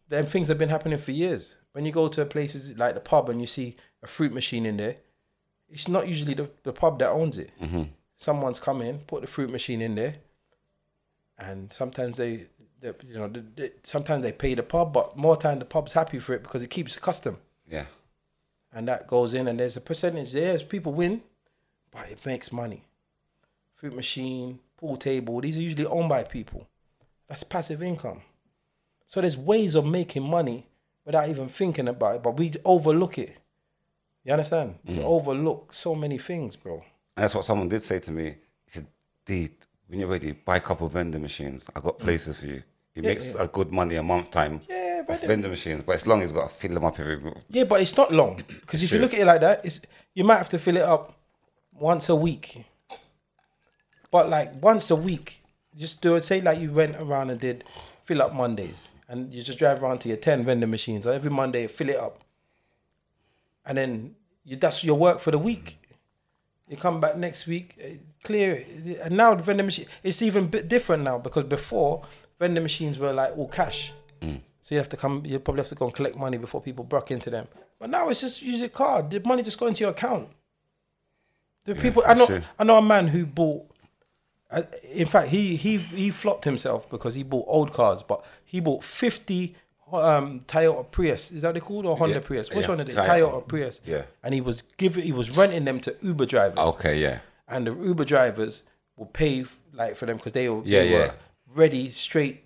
Them 0.09 0.25
things 0.25 0.47
have 0.49 0.57
been 0.57 0.69
happening 0.69 0.97
for 0.97 1.11
years. 1.11 1.55
When 1.71 1.85
you 1.85 1.91
go 1.91 2.07
to 2.09 2.25
places 2.25 2.77
like 2.77 2.95
the 2.95 2.99
pub 2.99 3.29
and 3.29 3.39
you 3.39 3.47
see 3.47 3.75
a 4.03 4.07
fruit 4.07 4.33
machine 4.33 4.65
in 4.65 4.77
there, 4.77 4.97
it's 5.69 5.87
not 5.87 6.07
usually 6.07 6.33
the, 6.33 6.49
the 6.63 6.73
pub 6.73 6.97
that 6.99 7.09
owns 7.09 7.37
it. 7.37 7.51
Mm-hmm. 7.61 7.83
Someone's 8.17 8.59
come 8.59 8.81
in, 8.81 8.99
put 8.99 9.21
the 9.21 9.27
fruit 9.27 9.51
machine 9.51 9.81
in 9.81 9.95
there, 9.95 10.15
and 11.37 11.71
sometimes 11.71 12.17
they, 12.17 12.47
they 12.81 12.91
you 13.07 13.13
know, 13.15 13.27
they, 13.27 13.43
they- 13.55 13.71
sometimes 13.83 14.23
they 14.23 14.31
pay 14.31 14.55
the 14.55 14.63
pub, 14.63 14.91
but 14.93 15.15
more 15.15 15.37
time 15.37 15.59
the 15.59 15.65
pub's 15.65 15.93
happy 15.93 16.19
for 16.19 16.33
it 16.33 16.43
because 16.43 16.63
it 16.63 16.69
keeps 16.69 16.95
the 16.95 17.01
custom, 17.01 17.37
Yeah. 17.69 17.85
and 18.73 18.87
that 18.87 19.07
goes 19.07 19.33
in, 19.33 19.47
and 19.47 19.59
there's 19.59 19.77
a 19.77 19.81
percentage 19.81 20.31
there. 20.33 20.53
As 20.53 20.63
people 20.63 20.91
win, 20.93 21.21
but 21.91 22.09
it 22.09 22.25
makes 22.25 22.51
money. 22.51 22.83
Fruit 23.75 23.95
machine, 23.95 24.59
pool 24.75 24.97
table, 24.97 25.39
these 25.39 25.57
are 25.57 25.61
usually 25.61 25.85
owned 25.85 26.09
by 26.09 26.23
people. 26.23 26.67
That's 27.27 27.43
passive 27.43 27.81
income. 27.83 28.21
So 29.09 29.21
there's 29.21 29.35
ways 29.35 29.75
of 29.75 29.85
making 29.85 30.23
money 30.23 30.67
without 31.03 31.27
even 31.27 31.49
thinking 31.49 31.87
about 31.87 32.15
it, 32.15 32.23
but 32.23 32.37
we 32.37 32.53
overlook 32.63 33.17
it. 33.17 33.35
You 34.23 34.33
understand? 34.33 34.75
We 34.85 34.97
mm. 34.97 35.03
overlook 35.03 35.73
so 35.73 35.95
many 35.95 36.19
things, 36.19 36.55
bro. 36.55 36.75
And 37.17 37.23
that's 37.23 37.33
what 37.33 37.43
someone 37.43 37.67
did 37.67 37.83
say 37.83 37.99
to 37.99 38.11
me. 38.11 38.35
He 38.65 38.71
said, 38.71 38.87
D, 39.25 39.49
when 39.87 39.99
you're 39.99 40.09
ready, 40.09 40.33
buy 40.33 40.57
a 40.57 40.59
couple 40.59 40.85
of 40.85 40.93
vending 40.93 41.23
machines. 41.23 41.65
I 41.75 41.79
got 41.79 41.97
mm. 41.97 42.01
places 42.01 42.37
for 42.37 42.45
you. 42.45 42.61
He 42.93 43.01
makes 43.01 43.33
a 43.33 43.47
good 43.47 43.71
money 43.71 43.95
a 43.95 44.03
month 44.03 44.29
time. 44.29 44.61
Yeah, 44.69 45.03
off 45.09 45.21
vending- 45.21 45.49
machines, 45.49 45.83
but 45.85 45.95
as 45.95 46.05
long 46.05 46.21
as 46.21 46.29
he's 46.29 46.39
got 46.39 46.49
to 46.49 46.55
fill 46.55 46.73
them 46.73 46.85
up 46.85 46.99
every 46.99 47.19
Yeah, 47.49 47.63
but 47.63 47.81
it's 47.81 47.95
not 47.97 48.13
long 48.13 48.43
because 48.47 48.83
if 48.83 48.91
you 48.91 48.99
look 48.99 49.13
at 49.13 49.21
it 49.21 49.25
like 49.25 49.41
that, 49.41 49.65
it's 49.65 49.79
you 50.13 50.23
might 50.23 50.37
have 50.37 50.49
to 50.49 50.59
fill 50.59 50.77
it 50.77 50.83
up 50.83 51.15
once 51.73 52.09
a 52.09 52.15
week. 52.15 52.65
But 54.11 54.29
like 54.29 54.61
once 54.61 54.91
a 54.91 54.95
week, 54.95 55.41
just 55.75 56.01
do 56.01 56.15
it. 56.15 56.23
Say 56.23 56.41
like 56.41 56.59
you 56.59 56.71
went 56.71 56.95
around 56.97 57.29
and 57.29 57.39
did 57.39 57.63
fill 58.03 58.21
up 58.21 58.33
Mondays, 58.33 58.89
and 59.09 59.33
you 59.33 59.41
just 59.41 59.59
drive 59.59 59.83
around 59.83 59.99
to 60.01 60.07
your 60.07 60.17
ten 60.17 60.43
vending 60.43 60.69
machines. 60.69 61.03
So 61.03 61.11
every 61.11 61.31
Monday, 61.31 61.67
fill 61.67 61.89
it 61.89 61.97
up, 61.97 62.23
and 63.65 63.77
then 63.77 64.15
you 64.45 64.55
that's 64.55 64.83
your 64.83 64.95
work 64.97 65.19
for 65.19 65.31
the 65.31 65.39
week. 65.39 65.79
You 66.69 66.77
come 66.77 67.01
back 67.01 67.17
next 67.17 67.47
week, 67.47 67.75
eh, 67.81 67.93
clear 68.23 68.63
it. 68.67 68.99
And 69.01 69.17
now 69.17 69.33
the 69.33 69.41
vending 69.43 69.65
machine, 69.65 69.87
it's 70.03 70.21
even 70.21 70.47
bit 70.47 70.67
different 70.67 71.03
now 71.03 71.17
because 71.17 71.45
before 71.45 72.03
vending 72.39 72.61
machines 72.63 72.99
were 72.99 73.11
like 73.11 73.35
all 73.37 73.47
cash. 73.47 73.91
So 74.69 74.75
you 74.75 74.79
have 74.79 74.89
to 74.89 74.97
come, 74.97 75.23
you 75.25 75.39
probably 75.39 75.61
have 75.61 75.69
to 75.69 75.75
go 75.75 75.85
and 75.85 75.93
collect 75.95 76.15
money 76.15 76.37
before 76.37 76.61
people 76.61 76.83
broke 76.83 77.09
into 77.09 77.31
them. 77.31 77.47
But 77.79 77.89
now 77.89 78.07
it's 78.09 78.21
just 78.21 78.43
use 78.43 78.61
a 78.61 78.69
card. 78.69 79.09
The 79.09 79.19
money 79.25 79.41
just 79.41 79.57
go 79.59 79.65
into 79.65 79.81
your 79.81 79.89
account. 79.89 80.29
The 81.65 81.73
people, 81.73 82.03
I 82.05 82.13
know, 82.13 82.27
true. 82.27 82.41
I 82.59 82.63
know 82.65 82.77
a 82.77 82.81
man 82.81 83.07
who 83.07 83.25
bought. 83.25 83.68
Uh, 84.51 84.63
in 84.93 85.05
fact, 85.05 85.29
he 85.29 85.55
he 85.55 85.77
he 85.77 86.09
flopped 86.09 86.45
himself 86.45 86.89
because 86.89 87.15
he 87.15 87.23
bought 87.23 87.45
old 87.47 87.71
cars, 87.73 88.01
but 88.03 88.23
he 88.43 88.59
bought 88.59 88.83
fifty 88.83 89.55
um 89.93 90.39
Toyota 90.41 90.89
Prius. 90.91 91.31
Is 91.31 91.41
that 91.43 91.49
what 91.49 91.53
they 91.53 91.59
called 91.59 91.85
or 91.85 91.97
Honda 91.97 92.15
Yeah, 92.15 92.21
Prius? 92.21 92.49
Which 92.49 92.65
yeah, 92.65 92.69
one 92.69 92.79
is 92.81 92.95
it? 92.95 92.99
Toyota. 92.99 93.31
Toyota 93.31 93.47
Prius. 93.47 93.81
Yeah. 93.85 94.03
And 94.23 94.33
he 94.33 94.41
was 94.41 94.61
giving, 94.77 95.03
he 95.03 95.11
was 95.11 95.35
renting 95.37 95.65
them 95.65 95.79
to 95.81 95.95
Uber 96.01 96.25
drivers 96.25 96.57
Okay, 96.59 96.99
yeah. 96.99 97.19
and 97.47 97.65
the 97.67 97.73
Uber 97.75 98.05
drivers 98.05 98.63
will 98.97 99.07
pay 99.07 99.45
like 99.73 99.95
for 99.95 100.05
them 100.07 100.17
because 100.17 100.31
they 100.33 100.49
were 100.49 100.61
Yeah, 100.63 100.79
they 100.83 100.91
yeah. 100.91 100.97
were 100.97 101.13
ready 101.55 101.89
straight, 101.91 102.43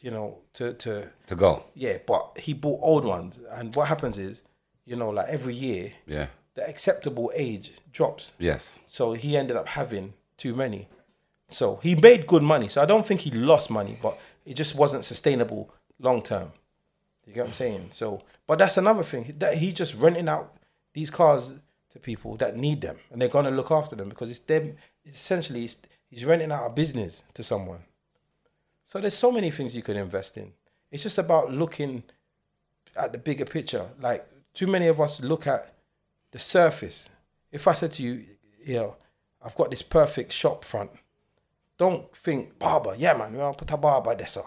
you 0.00 0.10
know, 0.10 0.38
to 0.54 0.72
to 0.74 1.08
To 1.26 1.34
go. 1.36 1.64
yeah. 1.74 1.98
But 2.06 2.38
he 2.38 2.52
bought 2.54 2.80
old 2.82 3.04
ones, 3.04 3.38
and 3.50 3.74
what 3.74 3.88
happens 3.88 4.18
is, 4.18 4.42
you 4.84 4.96
know, 4.96 5.08
like 5.10 5.28
every 5.28 5.54
year 5.54 5.92
Yeah. 6.06 6.26
the 6.54 6.66
acceptable 6.68 7.30
age 7.34 7.72
drops. 7.92 8.32
Yes. 8.38 8.78
So 8.86 9.12
he 9.14 9.36
ended 9.38 9.56
up 9.56 9.68
having 9.68 10.12
too 10.36 10.54
many. 10.54 10.88
So 11.50 11.76
he 11.82 11.94
made 11.94 12.26
good 12.26 12.42
money. 12.42 12.68
So 12.68 12.82
I 12.82 12.86
don't 12.86 13.06
think 13.06 13.20
he 13.20 13.30
lost 13.30 13.70
money, 13.70 13.98
but 14.00 14.18
it 14.46 14.54
just 14.54 14.74
wasn't 14.74 15.04
sustainable 15.04 15.72
long 15.98 16.22
term. 16.22 16.52
You 17.26 17.34
get 17.34 17.42
what 17.42 17.48
I'm 17.48 17.54
saying? 17.54 17.88
So, 17.92 18.22
but 18.46 18.58
that's 18.58 18.76
another 18.76 19.02
thing 19.02 19.34
that 19.38 19.58
he 19.58 19.72
just 19.72 19.94
renting 19.94 20.28
out 20.28 20.54
these 20.94 21.10
cars 21.10 21.54
to 21.90 21.98
people 21.98 22.36
that 22.36 22.56
need 22.56 22.80
them, 22.80 22.96
and 23.10 23.20
they're 23.20 23.28
gonna 23.28 23.50
look 23.50 23.70
after 23.70 23.94
them 23.94 24.08
because 24.08 24.30
it's 24.30 24.40
them. 24.40 24.76
Essentially, 25.04 25.64
it's, 25.64 25.78
he's 26.08 26.24
renting 26.24 26.52
out 26.52 26.66
a 26.66 26.70
business 26.70 27.22
to 27.34 27.42
someone. 27.42 27.80
So 28.84 29.00
there's 29.00 29.14
so 29.14 29.30
many 29.30 29.50
things 29.50 29.76
you 29.76 29.82
could 29.82 29.96
invest 29.96 30.36
in. 30.36 30.52
It's 30.90 31.04
just 31.04 31.18
about 31.18 31.52
looking 31.52 32.02
at 32.96 33.12
the 33.12 33.18
bigger 33.18 33.44
picture. 33.44 33.88
Like 34.00 34.26
too 34.52 34.66
many 34.66 34.88
of 34.88 35.00
us 35.00 35.20
look 35.20 35.46
at 35.46 35.74
the 36.32 36.38
surface. 36.38 37.08
If 37.52 37.68
I 37.68 37.74
said 37.74 37.92
to 37.92 38.02
you, 38.02 38.24
you 38.64 38.74
know, 38.74 38.96
I've 39.42 39.54
got 39.54 39.70
this 39.70 39.82
perfect 39.82 40.32
shop 40.32 40.64
front, 40.64 40.90
don't 41.80 42.14
think 42.14 42.58
barber. 42.58 42.94
Yeah, 42.98 43.14
man, 43.14 43.34
we'll 43.34 43.54
put 43.54 43.70
a 43.70 43.76
barber 43.78 44.14
there, 44.14 44.26
sir. 44.26 44.42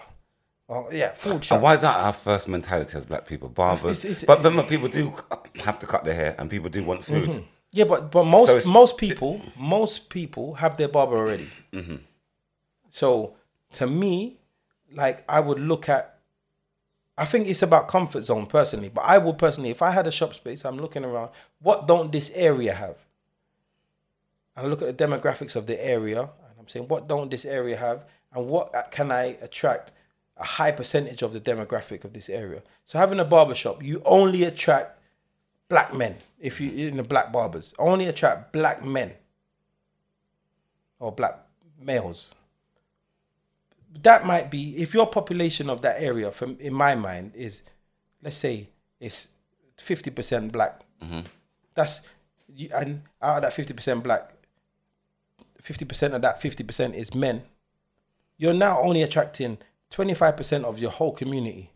Oh, 0.70 0.88
yeah, 0.92 1.12
food 1.14 1.44
shop. 1.44 1.56
And 1.58 1.64
why 1.64 1.74
is 1.74 1.82
that 1.82 1.96
our 1.96 2.14
first 2.14 2.48
mentality 2.48 2.96
as 2.98 3.06
black 3.06 3.26
people? 3.26 3.50
Barbers. 3.50 4.06
It's- 4.06 4.24
it's- 4.24 4.26
but 4.26 4.38
remember, 4.38 4.64
people 4.64 4.88
do 4.88 5.14
have 5.66 5.80
to 5.80 5.88
cut 5.88 6.04
their 6.06 6.14
hair 6.14 6.36
and 6.38 6.50
people 6.50 6.70
do 6.70 6.84
want 6.84 7.04
food. 7.06 7.30
Mm-hmm. 7.30 7.40
Yeah, 7.72 7.86
but 7.86 8.12
but 8.12 8.26
most 8.26 8.64
So 8.64 8.70
most 8.70 8.98
people 8.98 9.42
most 9.58 10.10
people 10.10 10.54
have 10.56 10.78
their 10.78 10.88
barber 10.88 11.18
already. 11.18 11.50
Mm-hmm. 11.72 11.96
So 12.90 13.34
to 13.74 13.88
me, 13.88 14.38
like 14.94 15.24
I 15.28 15.40
would 15.40 15.60
look 15.60 15.90
at 15.90 16.20
I 17.18 17.26
think 17.26 17.48
it's 17.48 17.64
about 17.64 17.88
comfort 17.88 18.22
zone 18.24 18.46
personally. 18.46 18.90
But 18.90 19.02
I 19.02 19.18
would 19.18 19.38
personally, 19.40 19.72
if 19.72 19.82
I 19.82 19.90
had 19.92 20.06
a 20.08 20.12
shop 20.12 20.34
space, 20.36 20.66
I'm 20.66 20.78
looking 20.80 21.04
around. 21.04 21.30
What 21.62 21.88
don't 21.88 22.12
this 22.12 22.32
area 22.36 22.74
have? 22.74 22.98
And 24.56 24.68
I 24.68 24.70
look 24.70 24.82
at 24.84 24.96
the 24.96 25.00
demographics 25.08 25.56
of 25.56 25.66
the 25.66 25.78
area, 25.84 26.30
I'm 26.64 26.70
saying, 26.70 26.88
what 26.88 27.08
don't 27.08 27.30
this 27.30 27.46
area 27.46 27.78
have, 27.78 28.06
and 28.34 28.48
what 28.48 28.74
can 28.92 29.12
I 29.12 29.38
attract 29.42 29.92
a 30.38 30.44
high 30.44 30.72
percentage 30.72 31.22
of 31.22 31.34
the 31.34 31.40
demographic 31.40 32.04
of 32.04 32.14
this 32.14 32.30
area? 32.30 32.64
So 32.86 32.98
having 32.98 33.20
a 33.20 33.26
barber 33.26 33.54
shop, 33.54 33.84
you 33.84 34.02
only 34.06 34.44
attract 34.44 35.00
black 35.70 35.94
men. 35.94 36.18
If 36.40 36.60
you 36.62 36.88
in 36.88 36.98
the 36.98 37.04
black 37.04 37.32
barbers, 37.32 37.74
only 37.78 38.08
attract 38.08 38.54
black 38.54 38.84
men 38.84 39.14
or 41.00 41.12
black 41.12 41.40
males. 41.80 42.32
That 44.02 44.26
might 44.26 44.50
be 44.50 44.78
if 44.78 44.94
your 44.94 45.08
population 45.08 45.70
of 45.70 45.82
that 45.82 46.02
area, 46.02 46.32
from 46.32 46.58
in 46.60 46.74
my 46.74 46.96
mind, 46.96 47.34
is 47.36 47.62
let's 48.22 48.36
say 48.38 48.70
it's 49.00 49.28
fifty 49.78 50.10
percent 50.10 50.52
black. 50.52 50.82
Mm-hmm. 51.02 51.22
That's 51.76 52.02
you- 52.56 52.70
and 52.74 53.04
out 53.22 53.38
of 53.38 53.42
that 53.44 53.54
fifty 53.54 53.74
percent 53.74 54.04
black, 54.04 54.32
fifty 55.64 55.86
percent 55.86 56.14
of 56.14 56.22
that 56.22 56.42
fifty 56.42 56.64
percent 56.64 56.94
is 56.96 57.14
men. 57.16 57.44
You're 58.38 58.54
now 58.54 58.82
only 58.82 59.02
attracting 59.02 59.58
twenty 59.90 60.14
five 60.14 60.36
percent 60.38 60.66
of 60.66 60.78
your 60.78 60.92
whole 60.92 61.12
community. 61.14 61.72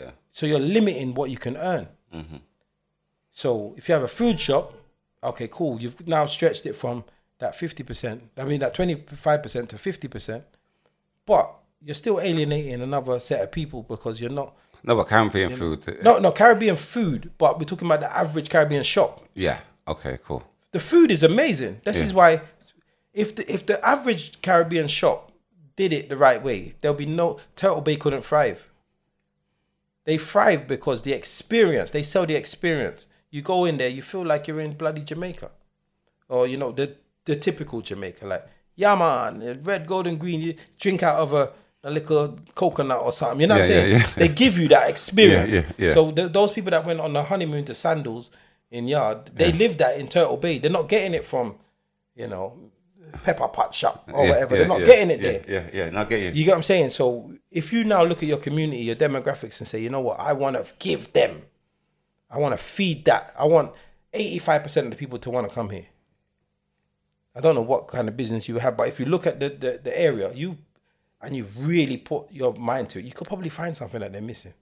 Yeah. 0.00 0.10
So 0.30 0.46
you're 0.46 0.58
limiting 0.76 1.14
what 1.14 1.30
you 1.30 1.36
can 1.36 1.56
earn. 1.56 1.86
So 3.30 3.74
if 3.76 3.88
you 3.88 3.94
have 3.94 4.02
a 4.04 4.08
food 4.08 4.38
shop, 4.40 4.74
okay, 5.22 5.48
cool. 5.50 5.80
You've 5.80 6.06
now 6.06 6.26
stretched 6.26 6.66
it 6.66 6.74
from 6.74 7.04
that 7.38 7.56
fifty 7.56 7.82
percent. 7.82 8.22
I 8.36 8.44
mean 8.44 8.60
that 8.60 8.74
twenty 8.74 8.94
five 8.94 9.42
percent 9.42 9.68
to 9.70 9.78
fifty 9.78 10.08
percent, 10.08 10.44
but 11.26 11.52
you're 11.82 11.94
still 11.94 12.20
alienating 12.20 12.80
another 12.80 13.18
set 13.18 13.42
of 13.42 13.52
people 13.52 13.82
because 13.82 14.20
you're 14.20 14.30
not. 14.30 14.54
No, 14.86 14.94
but 14.96 15.04
Caribbean 15.08 15.52
food. 15.56 15.88
uh, 15.88 15.92
No, 16.02 16.18
no 16.18 16.30
Caribbean 16.32 16.76
food, 16.76 17.30
but 17.38 17.58
we're 17.58 17.64
talking 17.64 17.86
about 17.86 18.00
the 18.00 18.16
average 18.16 18.48
Caribbean 18.50 18.82
shop. 18.84 19.22
Yeah. 19.34 19.60
Okay. 19.88 20.18
Cool. 20.24 20.42
The 20.72 20.80
food 20.80 21.10
is 21.10 21.22
amazing. 21.22 21.80
This 21.84 21.98
Yeah. 21.98 22.04
is 22.04 22.12
why, 22.14 22.40
if 23.14 23.34
the 23.34 23.50
if 23.52 23.64
the 23.66 23.84
average 23.86 24.42
Caribbean 24.42 24.88
shop 24.88 25.32
did 25.76 25.92
it 25.92 26.08
the 26.08 26.16
right 26.16 26.42
way, 26.42 26.74
there'll 26.80 26.96
be 26.96 27.06
no 27.06 27.38
Turtle 27.56 27.80
Bay 27.80 27.96
couldn't 27.96 28.22
thrive. 28.24 28.68
They 30.04 30.18
thrive 30.18 30.66
because 30.68 31.02
the 31.02 31.12
experience. 31.12 31.90
They 31.90 32.02
sell 32.02 32.26
the 32.26 32.34
experience. 32.34 33.06
You 33.30 33.42
go 33.42 33.64
in 33.64 33.78
there, 33.78 33.88
you 33.88 34.02
feel 34.02 34.24
like 34.24 34.46
you're 34.46 34.60
in 34.60 34.72
bloody 34.74 35.02
Jamaica, 35.02 35.50
or 36.28 36.46
you 36.46 36.56
know 36.56 36.72
the 36.72 36.96
the 37.24 37.36
typical 37.36 37.80
Jamaica, 37.80 38.26
like 38.26 38.46
yeah 38.76 38.94
man, 38.94 39.60
red, 39.62 39.86
gold, 39.86 40.06
and 40.06 40.18
green. 40.20 40.40
You 40.40 40.54
drink 40.78 41.02
out 41.02 41.16
of 41.20 41.32
a, 41.32 41.52
a 41.82 41.90
little 41.90 42.38
coconut 42.54 43.00
or 43.00 43.12
something. 43.12 43.40
You 43.40 43.46
know 43.46 43.54
what 43.58 43.64
I'm 43.64 43.70
Yeah, 43.70 43.76
yeah, 43.76 43.84
saying? 43.84 44.00
yeah. 44.00 44.06
They 44.16 44.28
give 44.28 44.58
you 44.58 44.68
that 44.68 44.90
experience. 44.90 45.52
Yeah, 45.52 45.60
yeah, 45.78 45.86
yeah. 45.88 45.94
So 45.94 46.10
th- 46.12 46.32
those 46.32 46.52
people 46.52 46.70
that 46.72 46.84
went 46.84 47.00
on 47.00 47.12
the 47.12 47.22
honeymoon 47.22 47.64
to 47.66 47.74
Sandals 47.74 48.30
in 48.70 48.86
Yard, 48.88 49.30
they 49.34 49.52
live 49.52 49.78
that 49.78 49.98
in 49.98 50.06
Turtle 50.08 50.36
Bay. 50.36 50.58
They're 50.58 50.70
not 50.70 50.88
getting 50.88 51.14
it 51.14 51.24
from, 51.24 51.54
you 52.14 52.26
know, 52.28 52.58
Pepper 53.22 53.48
Pot 53.48 53.72
Shop 53.74 54.10
or 54.12 54.24
Yeah, 54.24 54.30
whatever. 54.30 54.54
yeah, 54.54 54.58
They're 54.60 54.68
not 54.68 54.80
yeah, 54.80 54.86
getting 54.86 55.10
it 55.10 55.22
there. 55.22 55.44
Yeah. 55.48 55.70
Yeah. 55.84 55.90
Now 55.90 56.04
get 56.04 56.20
you. 56.20 56.30
You 56.30 56.44
get 56.44 56.50
what 56.52 56.56
I'm 56.56 56.62
saying? 56.62 56.90
So 56.90 57.32
if 57.50 57.72
you 57.72 57.84
now 57.84 58.04
look 58.04 58.18
at 58.22 58.28
your 58.28 58.38
community, 58.38 58.82
your 58.82 58.96
demographics, 58.96 59.58
and 59.60 59.68
say, 59.68 59.80
you 59.80 59.90
know 59.90 60.00
what, 60.00 60.18
I 60.18 60.32
want 60.32 60.56
to 60.56 60.66
give 60.78 61.12
them, 61.12 61.42
I 62.30 62.38
want 62.38 62.52
to 62.56 62.62
feed 62.62 63.04
that. 63.06 63.32
I 63.38 63.44
want 63.46 63.72
85% 64.12 64.84
of 64.84 64.90
the 64.90 64.96
people 64.96 65.18
to 65.18 65.30
want 65.30 65.48
to 65.48 65.54
come 65.54 65.70
here. 65.70 65.86
I 67.36 67.40
don't 67.40 67.54
know 67.54 67.62
what 67.62 67.88
kind 67.88 68.08
of 68.08 68.16
business 68.16 68.48
you 68.48 68.58
have, 68.58 68.76
but 68.76 68.88
if 68.88 69.00
you 69.00 69.06
look 69.06 69.26
at 69.26 69.40
the, 69.40 69.48
the, 69.48 69.80
the 69.82 70.00
area, 70.00 70.32
you 70.32 70.58
and 71.20 71.34
you've 71.34 71.66
really 71.66 71.96
put 71.96 72.30
your 72.30 72.52
mind 72.54 72.90
to 72.90 72.98
it, 72.98 73.04
you 73.04 73.10
could 73.12 73.26
probably 73.26 73.48
find 73.48 73.76
something 73.76 74.00
that 74.00 74.12
they're 74.12 74.20
missing 74.20 74.54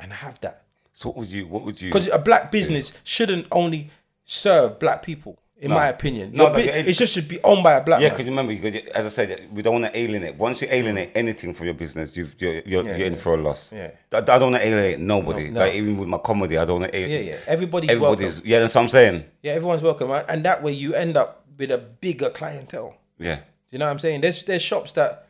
and 0.00 0.12
have 0.12 0.40
that. 0.40 0.64
So 0.92 1.08
what 1.08 1.18
would 1.18 1.28
you? 1.30 1.46
What 1.46 1.62
would 1.64 1.80
you? 1.80 1.88
Because 1.88 2.06
a 2.08 2.18
black 2.18 2.50
business 2.52 2.92
shouldn't 3.02 3.46
only 3.50 3.90
serve 4.24 4.78
black 4.78 5.02
people, 5.02 5.38
in 5.62 5.68
No. 5.70 5.76
my 5.76 5.88
opinion. 5.88 6.32
No, 6.34 6.52
it- 6.56 6.92
just 6.92 7.14
should 7.14 7.28
be 7.28 7.40
owned 7.42 7.62
by 7.62 7.74
a 7.74 7.82
black 7.84 7.98
man. 8.00 8.02
Yeah, 8.02 8.08
man. 8.08 8.16
because 8.16 8.28
remember, 8.28 8.52
you 8.52 8.60
could, 8.60 8.76
as 8.88 9.06
I 9.06 9.08
said, 9.08 9.48
we 9.52 9.62
don't 9.62 9.80
want 9.80 9.86
to 9.92 9.98
alienate. 9.98 10.34
Once 10.36 10.60
you 10.60 10.68
alienate 10.70 11.10
anything 11.14 11.54
from 11.54 11.66
your 11.66 11.74
business, 11.74 12.16
you've, 12.16 12.34
you're 12.40 12.62
you're, 12.66 12.84
Yeah, 12.84 12.96
you're 12.96 13.06
in 13.06 13.16
for 13.16 13.34
a 13.34 13.36
loss. 13.36 13.72
Yeah. 13.72 13.92
I, 14.12 14.16
I 14.18 14.20
don't 14.22 14.50
want 14.50 14.56
to 14.62 14.68
alienate 14.68 14.98
nobody. 14.98 15.50
No. 15.50 15.60
Like 15.60 15.74
even 15.74 15.96
with 15.98 16.08
my 16.08 16.18
comedy, 16.18 16.58
I 16.58 16.64
don't 16.64 16.80
want 16.80 16.92
to 16.92 16.98
Yeah, 16.98 17.06
alienate. 17.06 17.26
yeah. 17.26 17.38
Everybody's, 17.46 17.90
Everybody's. 17.90 18.26
welcome. 18.32 18.42
Yeah, 18.44 18.58
that's 18.58 18.74
what 18.74 18.82
I'm 18.82 18.88
saying. 18.88 19.24
Yeah, 19.42 19.52
everyone's 19.52 19.82
welcome, 19.82 20.08
right? 20.10 20.24
and 20.28 20.44
that 20.44 20.62
way 20.64 20.72
you 20.72 20.94
end 20.94 21.16
up 21.16 21.44
with 21.56 21.70
a 21.70 21.78
bigger 21.78 22.30
clientele. 22.30 22.96
Yeah. 23.18 23.36
Do 23.36 23.42
you 23.70 23.78
know 23.78 23.86
what 23.86 23.92
I'm 23.92 23.98
saying? 24.00 24.20
There's 24.20 24.42
there's 24.44 24.62
shops 24.62 24.92
that 24.94 25.28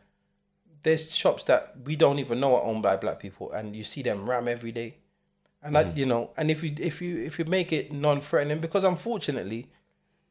there's 0.81 1.15
shops 1.15 1.43
that 1.45 1.75
we 1.85 1.95
don't 1.95 2.17
even 2.19 2.39
know 2.39 2.55
are 2.55 2.63
owned 2.63 2.81
by 2.83 2.95
black 2.97 3.19
people, 3.19 3.51
and 3.51 3.75
you 3.75 3.83
see 3.83 4.01
them 4.01 4.27
ram 4.29 4.47
every 4.47 4.71
day, 4.71 4.95
and 5.61 5.75
Mm-hmm. 5.75 5.89
that 5.91 5.97
you 5.97 6.05
know, 6.05 6.31
and 6.37 6.49
if 6.51 6.63
you 6.63 6.73
if 6.79 7.01
you 7.01 7.23
if 7.23 7.37
you 7.39 7.45
make 7.45 7.71
it 7.71 7.91
non-threatening, 7.93 8.59
because 8.59 8.83
unfortunately, 8.83 9.69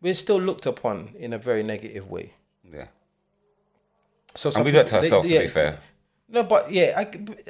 we're 0.03 0.15
still 0.15 0.41
looked 0.41 0.67
upon 0.67 1.15
in 1.19 1.33
a 1.33 1.39
very 1.39 1.63
negative 1.63 2.11
way. 2.11 2.33
Yeah. 2.71 2.89
So 4.35 4.51
And 4.55 4.65
we 4.65 4.73
do 4.73 4.79
it 4.79 4.89
to 4.89 5.01
people- 5.01 5.01
they- 5.01 5.07
ourselves, 5.07 5.29
to 5.29 5.39
be 5.41 5.47
fair. 5.49 5.79
No, 6.29 6.43
but 6.45 6.73
yeah, 6.73 6.95
I, 6.97 7.03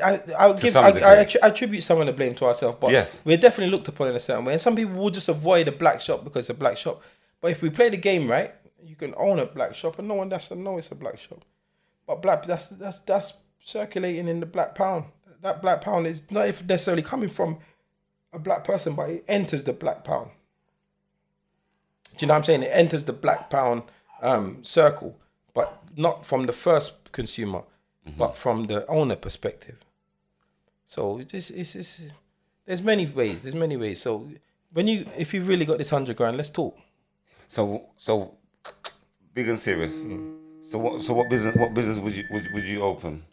I, 0.04 0.20
I'll 0.36 0.54
give, 0.54 0.74
I, 0.76 0.88
I, 0.90 1.20
I 1.20 1.26
attribute 1.46 1.84
some 1.84 2.00
of 2.00 2.06
the 2.06 2.12
blame 2.12 2.34
to 2.34 2.46
ourselves, 2.46 2.78
but 2.80 2.90
Yes. 2.90 3.22
we're 3.24 3.36
definitely 3.36 3.70
looked 3.70 3.86
upon 3.86 4.08
in 4.08 4.16
a 4.16 4.20
certain 4.20 4.44
way. 4.44 4.54
And 4.54 4.60
some 4.60 4.74
people 4.74 4.94
will 4.94 5.10
just 5.10 5.28
avoid 5.28 5.68
a 5.68 5.72
black 5.72 6.00
shop 6.00 6.24
because 6.24 6.40
it's 6.46 6.50
a 6.50 6.54
black 6.54 6.76
shop. 6.76 7.00
But 7.40 7.52
if 7.52 7.62
we 7.62 7.70
play 7.70 7.90
the 7.90 7.96
game 7.96 8.28
right, 8.28 8.52
you 8.82 8.96
can 8.96 9.14
own 9.16 9.38
a 9.38 9.46
black 9.46 9.76
shop 9.76 10.00
and 10.00 10.08
no 10.08 10.14
one 10.14 10.28
has 10.32 10.48
to 10.48 10.56
know 10.56 10.78
it's 10.78 10.90
a 10.90 10.96
black 10.96 11.20
shop. 11.20 11.44
But 12.08 12.20
black, 12.22 12.44
that's 12.44 12.66
that's 12.66 12.98
that's 13.00 13.34
circulating 13.62 14.26
in 14.26 14.40
the 14.40 14.46
black 14.46 14.74
pound. 14.74 15.04
That 15.42 15.62
black 15.62 15.80
pound 15.82 16.08
is 16.08 16.24
not 16.30 16.46
necessarily 16.68 17.02
coming 17.04 17.28
from 17.28 17.58
a 18.32 18.40
black 18.40 18.64
person, 18.64 18.94
but 18.96 19.10
it 19.10 19.24
enters 19.28 19.62
the 19.62 19.72
black 19.72 20.02
pound. 20.02 20.30
Do 22.16 22.24
you 22.24 22.26
know 22.26 22.34
what 22.34 22.38
I'm 22.38 22.44
saying? 22.44 22.62
It 22.62 22.70
enters 22.72 23.04
the 23.04 23.12
black 23.12 23.50
pound 23.50 23.82
um, 24.20 24.62
circle, 24.62 25.18
but 25.54 25.82
not 25.96 26.26
from 26.26 26.46
the 26.46 26.52
first 26.52 27.12
consumer, 27.12 27.62
but 28.16 28.36
from 28.36 28.66
the 28.66 28.86
owner 28.86 29.16
perspective. 29.16 29.78
So 30.86 31.18
it's, 31.18 31.32
it's, 31.50 31.74
it's, 31.74 32.02
there's 32.66 32.82
many 32.82 33.06
ways. 33.06 33.42
There's 33.42 33.54
many 33.54 33.76
ways. 33.76 34.00
So 34.00 34.28
when 34.72 34.86
you 34.86 35.06
if 35.16 35.32
you've 35.34 35.48
really 35.48 35.64
got 35.64 35.78
this 35.78 35.90
hundred 35.90 36.16
grand, 36.16 36.36
let's 36.36 36.50
talk. 36.50 36.78
So 37.48 37.86
so 37.96 38.34
big 39.34 39.48
and 39.48 39.58
serious. 39.58 39.94
So 40.62 40.78
what? 40.78 41.02
So 41.02 41.14
what 41.14 41.28
business? 41.28 41.56
What 41.56 41.74
business 41.74 41.98
would 41.98 42.16
you 42.16 42.24
would, 42.30 42.48
would 42.52 42.64
you 42.64 42.82
open? 42.82 43.24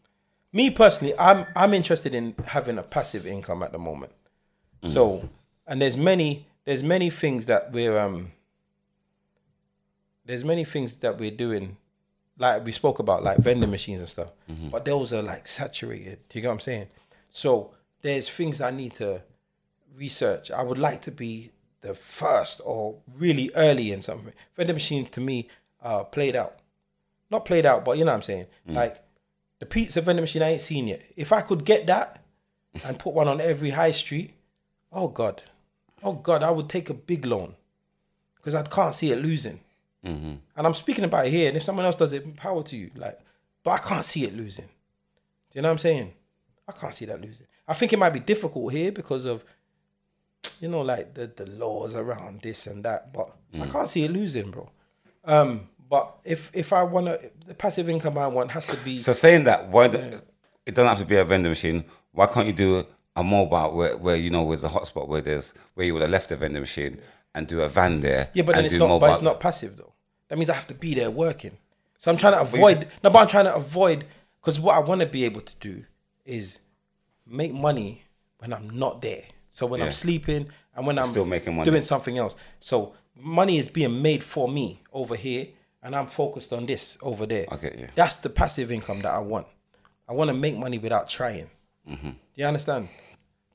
Me 0.51 0.69
personally, 0.69 1.13
I'm 1.19 1.45
I'm 1.55 1.73
interested 1.73 2.13
in 2.13 2.35
having 2.47 2.77
a 2.77 2.83
passive 2.83 3.25
income 3.27 3.61
at 3.63 3.71
the 3.71 3.77
moment. 3.79 4.11
So 4.87 5.29
and 5.67 5.81
there's 5.81 5.97
many 5.97 6.47
there's 6.65 6.83
many 6.83 7.09
things 7.09 7.45
that 7.45 7.71
we're 7.71 7.97
um 7.97 8.31
there's 10.29 10.43
many 10.43 10.63
things 10.63 10.93
that 10.97 11.17
we're 11.17 11.31
doing 11.31 11.75
like 12.37 12.63
we 12.63 12.71
spoke 12.71 12.99
about 12.99 13.23
like 13.23 13.39
vending 13.39 13.71
machines 13.71 13.99
and 13.99 14.07
stuff 14.07 14.29
mm-hmm. 14.49 14.69
but 14.69 14.85
those 14.85 15.11
are 15.11 15.23
like 15.23 15.47
saturated. 15.47 16.19
Do 16.29 16.37
you 16.37 16.43
get 16.43 16.49
what 16.49 16.53
i'm 16.53 16.59
saying? 16.59 16.87
So 17.31 17.71
there's 18.03 18.29
things 18.29 18.61
i 18.61 18.69
need 18.69 18.93
to 18.95 19.23
research. 19.97 20.51
I 20.51 20.61
would 20.61 20.77
like 20.77 21.01
to 21.01 21.11
be 21.11 21.51
the 21.81 21.95
first 21.95 22.61
or 22.63 22.97
really 23.17 23.49
early 23.55 23.91
in 23.91 24.03
something. 24.03 24.33
Vending 24.55 24.75
machines 24.75 25.09
to 25.11 25.21
me 25.21 25.49
are 25.81 26.05
played 26.05 26.35
out. 26.35 26.59
Not 27.31 27.43
played 27.43 27.65
out 27.65 27.83
but 27.83 27.97
you 27.97 28.05
know 28.05 28.11
what 28.11 28.17
i'm 28.17 28.21
saying? 28.21 28.45
Mm. 28.69 28.75
Like 28.75 29.03
the 29.57 29.65
pizza 29.65 29.99
vending 29.99 30.21
machine 30.21 30.43
i 30.43 30.51
ain't 30.51 30.61
seen 30.61 30.87
yet. 30.87 31.01
If 31.15 31.33
i 31.33 31.41
could 31.41 31.65
get 31.65 31.87
that 31.87 32.23
and 32.85 32.99
put 32.99 33.15
one 33.15 33.27
on 33.27 33.41
every 33.41 33.71
high 33.71 33.91
street 33.91 34.35
oh 34.93 35.07
god. 35.07 35.41
Oh 36.03 36.13
god 36.13 36.43
i 36.43 36.51
would 36.51 36.69
take 36.69 36.91
a 36.91 36.93
big 36.93 37.25
loan 37.25 37.55
because 38.35 38.53
i 38.53 38.61
can't 38.61 38.93
see 38.93 39.11
it 39.11 39.23
losing 39.23 39.61
and 40.03 40.39
I'm 40.55 40.73
speaking 40.73 41.03
about 41.05 41.27
it 41.27 41.31
here, 41.31 41.47
and 41.49 41.57
if 41.57 41.63
someone 41.63 41.85
else 41.85 41.95
does 41.95 42.13
it, 42.13 42.35
power 42.37 42.63
to 42.63 42.75
you. 42.77 42.89
Like, 42.95 43.19
but 43.63 43.71
I 43.71 43.77
can't 43.79 44.05
see 44.05 44.23
it 44.25 44.35
losing. 44.35 44.65
Do 44.65 45.55
you 45.59 45.61
know 45.61 45.67
what 45.69 45.73
I'm 45.73 45.77
saying? 45.79 46.13
I 46.67 46.71
can't 46.71 46.93
see 46.93 47.05
that 47.05 47.21
losing. 47.21 47.47
I 47.67 47.73
think 47.73 47.91
it 47.93 47.99
might 47.99 48.11
be 48.11 48.19
difficult 48.19 48.71
here 48.71 48.91
because 48.91 49.25
of, 49.25 49.43
you 50.61 50.67
know, 50.69 50.81
like 50.81 51.13
the, 51.15 51.27
the 51.27 51.45
laws 51.47 51.95
around 51.95 52.41
this 52.41 52.65
and 52.67 52.83
that. 52.85 53.11
But 53.13 53.35
I 53.59 53.65
can't 53.67 53.89
see 53.89 54.03
it 54.05 54.11
losing, 54.11 54.51
bro. 54.51 54.69
Um, 55.25 55.67
but 55.89 56.15
if 56.23 56.49
if 56.53 56.71
I 56.71 56.83
wanna, 56.83 57.17
the 57.47 57.53
passive 57.55 57.89
income 57.89 58.17
I 58.17 58.27
want 58.27 58.51
has 58.51 58.65
to 58.67 58.77
be. 58.77 58.97
So 58.99 59.11
saying 59.13 59.43
that, 59.45 59.67
why? 59.69 59.87
do- 59.87 60.21
It 60.65 60.75
doesn't 60.75 60.87
have 60.89 60.99
to 60.99 61.05
be 61.05 61.15
a 61.17 61.25
vending 61.25 61.51
machine. 61.51 61.83
Why 62.11 62.27
can't 62.27 62.45
you 62.47 62.53
do 62.53 62.85
a 63.15 63.23
mobile 63.23 63.75
where, 63.75 63.97
where 63.97 64.15
you 64.15 64.29
know 64.29 64.43
with 64.43 64.63
a 64.63 64.67
hotspot 64.69 65.07
where 65.07 65.21
there's 65.21 65.53
where 65.73 65.85
you 65.85 65.93
would 65.93 66.03
have 66.03 66.11
left 66.11 66.29
the 66.29 66.37
vending 66.37 66.61
machine 66.61 67.01
and 67.39 67.47
do 67.47 67.61
a 67.61 67.69
van 67.69 68.01
there? 68.01 68.29
Yeah, 68.33 68.43
but 68.43 68.55
then 68.55 68.65
it's 68.65 68.75
not. 68.75 68.87
mobile. 68.87 68.99
But 69.07 69.11
it's 69.13 69.21
not 69.23 69.39
passive 69.39 69.75
though. 69.77 69.93
That 70.27 70.37
means 70.37 70.49
I 70.49 70.53
have 70.53 70.67
to 70.67 70.75
be 70.75 70.93
there 70.93 71.09
working. 71.09 71.57
So 71.97 72.11
I'm 72.11 72.17
trying 72.17 72.33
to 72.33 72.41
avoid. 72.41 72.87
No, 73.03 73.09
but 73.09 73.19
I'm 73.19 73.27
trying 73.27 73.45
to 73.45 73.55
avoid 73.55 74.05
because 74.39 74.59
what 74.59 74.75
I 74.75 74.79
want 74.79 75.01
to 75.01 75.07
be 75.07 75.25
able 75.25 75.41
to 75.41 75.55
do 75.59 75.83
is 76.25 76.59
make 77.25 77.53
money 77.53 78.03
when 78.37 78.53
I'm 78.53 78.69
not 78.69 79.01
there. 79.01 79.23
So 79.49 79.65
when 79.65 79.81
I'm 79.81 79.91
sleeping 79.91 80.47
and 80.75 80.85
when 80.85 80.99
I'm 80.99 81.07
Still 81.07 81.25
making 81.25 81.55
money. 81.55 81.69
doing 81.69 81.81
something 81.81 82.17
else. 82.17 82.35
So 82.59 82.93
money 83.15 83.57
is 83.57 83.67
being 83.69 84.01
made 84.01 84.23
for 84.23 84.47
me 84.47 84.83
over 84.93 85.15
here, 85.15 85.47
and 85.83 85.95
I'm 85.95 86.07
focused 86.07 86.53
on 86.53 86.65
this 86.65 86.97
over 87.01 87.25
there. 87.25 87.45
Get 87.61 87.79
you. 87.79 87.87
That's 87.95 88.17
the 88.17 88.29
passive 88.29 88.71
income 88.71 89.01
that 89.01 89.11
I 89.13 89.19
want. 89.19 89.47
I 90.07 90.13
want 90.13 90.29
to 90.29 90.33
make 90.33 90.57
money 90.57 90.77
without 90.77 91.09
trying. 91.09 91.49
Mm-hmm. 91.89 92.09
Do 92.09 92.17
you 92.35 92.45
understand? 92.45 92.89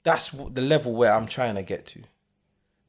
That's 0.03 0.31
the 0.31 0.61
level 0.61 0.93
where 0.93 1.13
I'm 1.13 1.27
trying 1.27 1.55
to 1.55 1.63
get 1.63 1.87
to. 1.87 2.01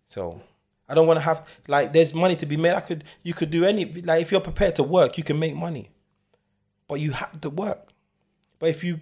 So 0.06 0.42
I 0.88 0.93
don't 0.93 1.08
want 1.08 1.17
to 1.17 1.21
have 1.21 1.48
like 1.67 1.93
there's 1.93 2.13
money 2.13 2.36
to 2.38 2.45
be 2.45 2.58
made. 2.58 2.74
I 2.74 2.82
could 2.82 3.04
you 3.24 3.34
could 3.34 3.50
do 3.52 3.65
any 3.65 3.86
like 4.02 4.21
if 4.21 4.32
you're 4.32 4.41
prepared 4.41 4.76
to 4.78 4.84
work, 4.84 5.17
you 5.17 5.24
can 5.24 5.39
make 5.39 5.56
money, 5.56 5.89
but 6.88 6.95
you 6.95 7.12
have 7.12 7.39
to 7.41 7.50
work. 7.50 7.89
But 8.60 8.69
if 8.69 8.84
you 8.84 9.00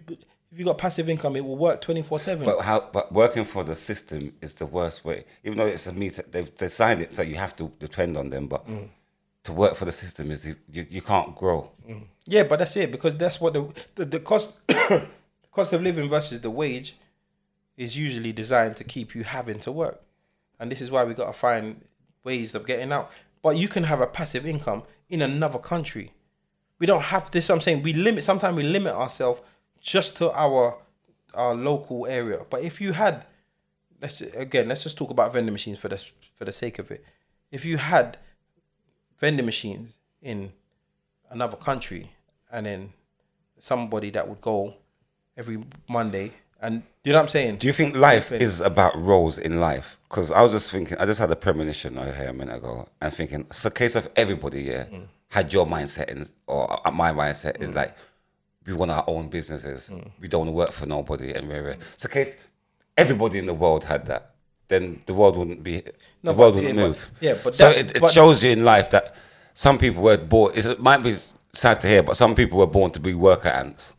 if 0.52 0.60
you 0.60 0.66
got 0.66 0.78
passive 0.78 1.10
income, 1.10 1.36
it 1.36 1.44
will 1.44 1.58
work 1.58 1.82
twenty 1.82 2.02
four 2.02 2.20
seven. 2.20 2.46
But 2.46 2.62
how? 2.62 2.90
But 2.94 3.12
working 3.12 3.44
for 3.46 3.64
the 3.64 3.76
system 3.76 4.34
is 4.42 4.56
the 4.56 4.66
worst 4.66 5.04
way. 5.04 5.26
Even 5.44 5.58
though 5.58 5.66
it's 5.66 5.88
a 5.88 5.94
meet, 5.94 6.20
they've 6.32 6.56
designed 6.56 7.02
it 7.02 7.16
so 7.16 7.22
you 7.22 7.36
have 7.36 7.56
to 7.58 7.72
depend 7.80 8.18
on 8.18 8.30
them. 8.30 8.48
But 8.48 8.68
Mm. 8.68 8.90
to 9.44 9.52
work 9.52 9.76
for 9.76 9.84
the 9.86 9.92
system 9.92 10.32
is 10.32 10.46
you, 10.48 10.56
you, 10.90 11.02
can't 11.02 11.36
grow. 11.36 11.70
Yeah, 12.26 12.44
but 12.44 12.60
that's 12.60 12.78
it 12.78 12.92
because 12.92 13.18
that's 13.18 13.42
what 13.42 13.54
the 13.54 13.68
the, 13.96 14.06
the 14.06 14.20
cost 14.22 14.60
cost 15.52 15.74
of 15.74 15.82
living 15.82 16.08
versus 16.10 16.40
the 16.40 16.50
wage 16.50 16.96
is 17.76 17.98
usually 17.98 18.32
designed 18.32 18.78
to 18.78 18.84
keep 18.86 19.14
you 19.16 19.24
having 19.24 19.60
to 19.60 19.72
work, 19.72 20.02
and 20.60 20.72
this 20.72 20.82
is 20.82 20.92
why 20.92 21.04
we 21.04 21.14
got 21.14 21.28
to 21.28 21.34
find 21.34 21.82
ways 22.24 22.56
of 22.56 22.66
getting 22.66 22.92
out. 22.92 23.12
But 23.42 23.58
you 23.58 23.68
can 23.68 23.84
have 23.84 24.00
a 24.02 24.08
passive 24.08 24.46
income 24.46 24.84
in 25.10 25.22
another 25.22 25.60
country. 25.60 26.14
We 26.80 26.88
don't 26.88 27.04
have 27.04 27.32
this. 27.32 27.50
I'm 27.50 27.62
saying 27.62 27.84
we 27.84 27.94
limit. 27.94 28.24
Sometimes 28.24 28.56
we 28.56 28.64
limit 28.64 28.94
ourselves 28.94 29.42
just 29.80 30.18
to 30.18 30.32
our 30.32 30.78
our 31.34 31.56
local 31.56 32.06
area. 32.08 32.46
But 32.50 32.64
if 32.64 32.80
you 32.80 32.94
had, 32.94 33.26
let's 34.02 34.20
ju- 34.20 34.32
again, 34.36 34.68
let's 34.68 34.84
just 34.84 34.98
talk 34.98 35.10
about 35.10 35.34
vending 35.34 35.52
machines 35.52 35.80
for 35.80 35.90
the 35.90 36.04
for 36.36 36.46
the 36.46 36.52
sake 36.52 36.80
of 36.80 36.92
it. 36.92 37.04
If 37.52 37.66
you 37.66 37.78
had 37.78 38.18
vending 39.18 39.46
machines 39.46 40.00
in 40.22 40.54
another 41.30 41.58
country 41.58 42.12
and 42.52 42.66
then 42.66 42.94
somebody 43.60 44.10
that 44.12 44.28
would 44.28 44.42
go 44.42 44.76
every 45.36 45.64
Monday 45.88 46.32
and 46.64 46.84
you 47.04 47.12
know 47.12 47.18
what 47.20 47.24
I'm 47.24 47.28
saying? 47.28 47.58
Do 47.58 47.68
you 47.68 47.74
think 47.74 47.96
life 47.96 48.24
Different. 48.30 48.44
is 48.44 48.62
about 48.62 48.96
roles 48.96 49.38
in 49.38 49.60
life? 49.60 49.98
Because 50.10 50.32
I 50.32 50.42
was 50.42 50.54
just 50.54 50.72
thinking, 50.72 50.98
I 50.98 51.06
just 51.06 51.20
had 51.20 51.30
a 51.32 51.36
premonition 51.36 51.98
over 51.98 52.14
here 52.14 52.30
a 52.30 52.34
minute 52.34 52.56
ago, 52.58 52.88
and 53.02 53.14
thinking 53.14 53.42
it's 53.42 53.66
a 53.66 53.72
case 53.72 53.96
of 53.96 54.10
everybody, 54.16 54.62
yeah, 54.64 54.86
Mm. 54.86 55.04
had 55.30 55.52
your 55.52 55.66
mindset 55.68 56.10
in, 56.10 56.28
or 56.48 56.80
uh, 56.88 56.92
my 56.92 57.12
mindset 57.12 57.62
is 57.62 57.76
like, 57.76 57.96
we 58.66 58.74
want 58.74 58.92
our 58.92 59.04
own 59.08 59.28
businesses, 59.28 59.90
Mm. 59.92 60.10
we 60.22 60.28
don't 60.28 60.54
work 60.54 60.72
for 60.72 60.86
nobody, 60.86 61.34
and 61.34 61.50
rare. 61.50 61.78
It's 61.94 62.06
a 62.06 62.10
case, 62.10 62.34
everybody 62.98 63.40
in 63.40 63.46
the 63.48 63.54
world 63.54 63.84
had 63.84 64.06
that, 64.06 64.32
then 64.70 65.02
the 65.06 65.14
world 65.14 65.36
wouldn't 65.38 65.62
be, 65.64 65.84
No, 66.24 66.32
the 66.32 66.38
world 66.38 66.54
but- 66.54 66.64
wouldn't 66.64 66.78
yeah, 66.80 66.82
but- 66.84 66.88
move. 66.88 67.12
yeah, 67.20 67.36
but 67.44 67.56
so 67.56 67.70
that- 67.70 67.78
it, 67.80 67.92
it 67.98 68.02
but- 68.02 68.14
shows 68.14 68.42
you 68.44 68.52
in 68.52 68.64
life 68.64 68.90
that 68.92 69.16
some 69.54 69.78
people 69.78 70.02
were 70.04 70.18
born. 70.18 70.54
It 70.56 70.80
might 70.80 71.04
be 71.04 71.18
sad 71.52 71.82
to 71.82 71.88
hear, 71.88 72.02
but 72.04 72.16
some 72.16 72.34
people 72.34 72.58
were 72.60 72.68
born 72.68 72.90
to 72.92 73.00
be 73.00 73.14
worker 73.14 73.50
ants. 73.50 73.94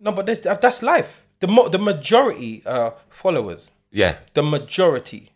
No, 0.00 0.12
but 0.12 0.24
that's 0.26 0.40
that's 0.40 0.82
life. 0.82 1.22
The 1.40 1.48
mo- 1.48 1.68
the 1.68 1.78
majority 1.78 2.62
uh 2.66 2.90
followers, 3.08 3.70
Yeah, 3.92 4.16
the 4.34 4.42
majority 4.42 5.30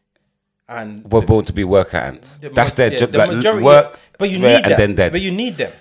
and 0.68 1.10
were 1.10 1.20
born 1.22 1.44
to 1.46 1.52
be 1.52 1.64
worker 1.64 1.96
ants. 1.98 2.36
the 2.38 2.48
That's 2.48 2.72
ma- 2.72 2.76
their 2.76 2.92
yeah, 2.92 2.98
job. 3.00 3.12
the 3.12 3.18
like, 3.18 3.30
majority, 3.32 3.64
work, 3.64 3.98
but 4.18 4.30
you 4.30 4.38
need 4.38 4.54
and 4.64 4.64
them. 4.64 4.78
then 4.78 4.94
dead. 4.94 5.12
But 5.12 5.20
you 5.20 5.30
need 5.32 5.56
them. 5.56 5.72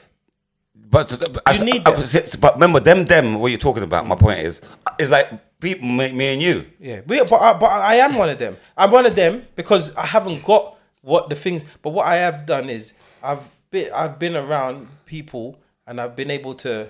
But, 0.92 1.22
I- 1.46 1.58
need 1.64 1.88
I- 1.88 1.92
them. 1.92 2.26
but 2.40 2.54
remember, 2.56 2.80
them, 2.80 3.06
them. 3.06 3.40
What 3.40 3.52
you're 3.52 3.60
talking 3.60 3.84
about? 3.84 4.08
My 4.08 4.16
point 4.16 4.40
is, 4.40 4.62
is 4.98 5.10
like 5.12 5.30
people, 5.60 5.88
me, 5.88 6.12
me 6.12 6.34
and 6.34 6.42
you. 6.42 6.66
Yeah, 6.80 7.02
we, 7.06 7.20
but 7.24 7.34
I, 7.34 7.54
but 7.54 7.68
I 7.72 7.96
am 7.96 8.16
one 8.16 8.30
of 8.30 8.40
them. 8.40 8.58
I'm 8.76 8.90
one 8.92 9.06
of 9.06 9.16
them 9.16 9.46
because 9.56 9.96
I 9.96 10.06
haven't 10.08 10.44
got 10.44 10.78
what 11.02 11.30
the 11.30 11.36
things. 11.36 11.64
But 11.84 11.92
what 11.92 12.08
I 12.08 12.16
have 12.16 12.46
done 12.48 12.70
is 12.70 12.94
I've 13.22 13.48
been 13.70 13.92
I've 13.94 14.18
been 14.18 14.36
around 14.36 14.88
people 15.06 15.60
and 15.86 16.02
I've 16.02 16.16
been 16.16 16.32
able 16.32 16.56
to. 16.56 16.90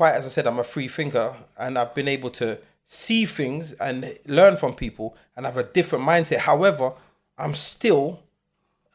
Quite 0.00 0.14
as 0.14 0.24
I 0.24 0.30
said, 0.30 0.46
I'm 0.46 0.58
a 0.58 0.64
free 0.64 0.88
thinker, 0.88 1.34
and 1.58 1.76
I've 1.76 1.92
been 1.94 2.08
able 2.08 2.30
to 2.30 2.56
see 2.86 3.26
things 3.26 3.74
and 3.74 4.16
learn 4.24 4.56
from 4.56 4.72
people 4.72 5.14
and 5.36 5.44
have 5.44 5.58
a 5.58 5.62
different 5.62 6.06
mindset. 6.06 6.38
However, 6.38 6.92
I'm 7.36 7.54
still 7.54 8.20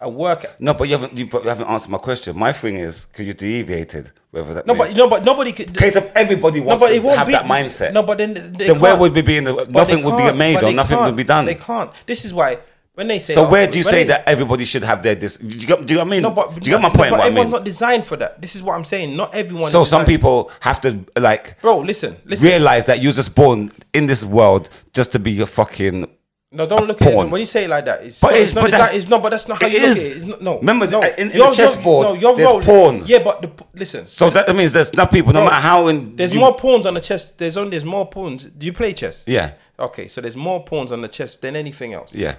a 0.01 0.09
worker. 0.09 0.49
No, 0.57 0.73
but 0.73 0.85
you 0.87 0.93
haven't. 0.97 1.15
You, 1.15 1.27
but 1.27 1.43
you 1.43 1.49
haven't 1.49 1.67
answered 1.67 1.91
my 1.91 1.99
question. 1.99 2.35
My 2.35 2.51
thing 2.51 2.77
is, 2.77 3.05
because 3.05 3.27
you 3.27 3.35
deviated. 3.35 4.13
Whether 4.31 4.55
that 4.55 4.65
No, 4.65 4.73
means- 4.73 4.87
but 4.87 4.97
no, 4.97 5.07
but 5.07 5.23
nobody 5.23 5.51
could. 5.51 5.77
case 5.77 5.95
of 5.95 6.09
everybody 6.15 6.59
No, 6.61 6.65
wants 6.65 6.81
but 6.81 6.87
to 6.89 6.95
it 6.95 7.03
won't 7.03 7.19
have 7.19 7.27
be 7.27 7.33
that 7.33 7.45
mindset. 7.45 7.93
No, 7.93 8.01
but 8.01 8.17
then 8.17 8.53
then 8.57 8.79
where 8.79 8.97
would 8.97 9.13
we 9.13 9.21
be 9.21 9.37
in 9.37 9.43
the? 9.43 9.53
Nothing 9.69 10.03
would 10.03 10.17
be 10.17 10.35
made 10.35 10.63
or 10.63 10.71
nothing 10.71 10.97
would 10.97 11.15
be 11.15 11.23
done. 11.23 11.45
They 11.45 11.53
can't. 11.53 11.91
This 12.07 12.25
is 12.25 12.33
why 12.33 12.57
when 12.95 13.07
they 13.07 13.19
say. 13.19 13.33
So 13.33 13.47
where 13.47 13.67
do 13.67 13.77
you 13.77 13.83
say 13.83 13.99
they- 14.03 14.03
that 14.05 14.27
everybody 14.27 14.65
should 14.65 14.83
have 14.83 15.03
their 15.03 15.15
this? 15.15 15.37
Do 15.37 15.47
you 15.47 15.67
get, 15.67 15.85
do 15.85 15.93
you 15.93 15.99
what 15.99 16.07
I 16.07 16.09
mean? 16.09 16.21
No, 16.23 16.31
but 16.31 16.55
do 16.59 16.69
you 16.69 16.75
get 16.77 16.81
my 16.81 16.87
no. 16.89 16.93
But 16.95 17.11
what 17.11 17.19
I 17.21 17.25
everyone's 17.27 17.45
mean? 17.45 17.51
not 17.51 17.63
designed 17.63 18.05
for 18.05 18.17
that. 18.17 18.41
This 18.41 18.55
is 18.55 18.63
what 18.63 18.73
I'm 18.75 18.85
saying. 18.85 19.15
Not 19.15 19.35
everyone. 19.35 19.69
So 19.69 19.83
is 19.83 19.89
some 19.89 20.05
people 20.05 20.51
have 20.61 20.81
to 20.81 21.05
like 21.17 21.61
bro, 21.61 21.79
listen, 21.79 22.17
listen. 22.25 22.47
realize 22.47 22.85
that 22.85 23.01
you're 23.01 23.13
just 23.13 23.35
born 23.35 23.71
in 23.93 24.07
this 24.07 24.23
world 24.23 24.69
just 24.93 25.11
to 25.11 25.19
be 25.19 25.39
a 25.41 25.45
fucking. 25.45 26.07
no, 26.51 26.65
don't 26.65 26.87
look 26.87 27.01
at 27.01 27.11
it 27.11 27.29
when 27.29 27.41
you 27.41 27.45
say 27.45 27.65
it 27.65 27.69
like 27.69 27.83
that. 27.83 28.01
It's 28.01 28.19
But 28.21 28.27
not, 28.31 28.35
it's- 28.37 28.45
it's 28.47 28.55
not 28.55 28.61
but 28.61 28.67
designed. 28.71 28.81
that's- 28.83 28.97
It's, 29.01 29.09
no, 29.09 29.19
but 29.19 29.29
that's 29.31 29.47
not 29.49 29.61
how 29.61 29.67
it 29.67 29.73
you 29.73 29.79
look 29.81 29.89
at 29.89 29.97
it. 29.97 30.17
It's 30.17 30.25
not, 30.25 30.41
no, 30.41 30.57
Remember, 30.59 30.87
no. 30.87 31.01
in- 31.01 31.13
in 31.17 31.27
the 31.29 31.35
Your- 31.35 31.45
your- 31.47 31.55
chessboard, 31.55 32.07
no, 32.07 32.13
your 32.13 32.37
there's 32.37 32.47
role- 32.49 32.61
pawns. 32.61 33.09
Yeah, 33.09 33.19
but 33.23 33.41
the, 33.41 33.51
listen. 33.73 34.07
So 34.07 34.29
that 34.29 34.55
means 34.55 34.71
there's 34.71 34.93
not 34.93 35.11
people, 35.11 35.33
no 35.33 35.41
Bro, 35.41 35.49
matter 35.49 35.61
how 35.61 35.87
in. 35.89 36.15
There's 36.15 36.33
you- 36.33 36.39
more 36.39 36.55
pawns 36.55 36.85
on 36.85 36.93
the 36.93 37.01
chess. 37.01 37.31
There's 37.31 37.57
only 37.57 37.71
there's 37.71 37.83
more 37.83 38.07
pawns. 38.07 38.45
Do 38.45 38.65
you 38.65 38.71
play 38.71 38.93
chess? 38.93 39.25
Yeah, 39.27 39.51
Okay, 39.77 40.07
so 40.07 40.21
there's 40.21 40.37
more 40.37 40.63
pawns 40.63 40.93
on 40.93 41.01
the 41.01 41.09
chess 41.09 41.35
than 41.35 41.57
anything 41.57 41.93
else. 41.93 42.11
yeah. 42.13 42.35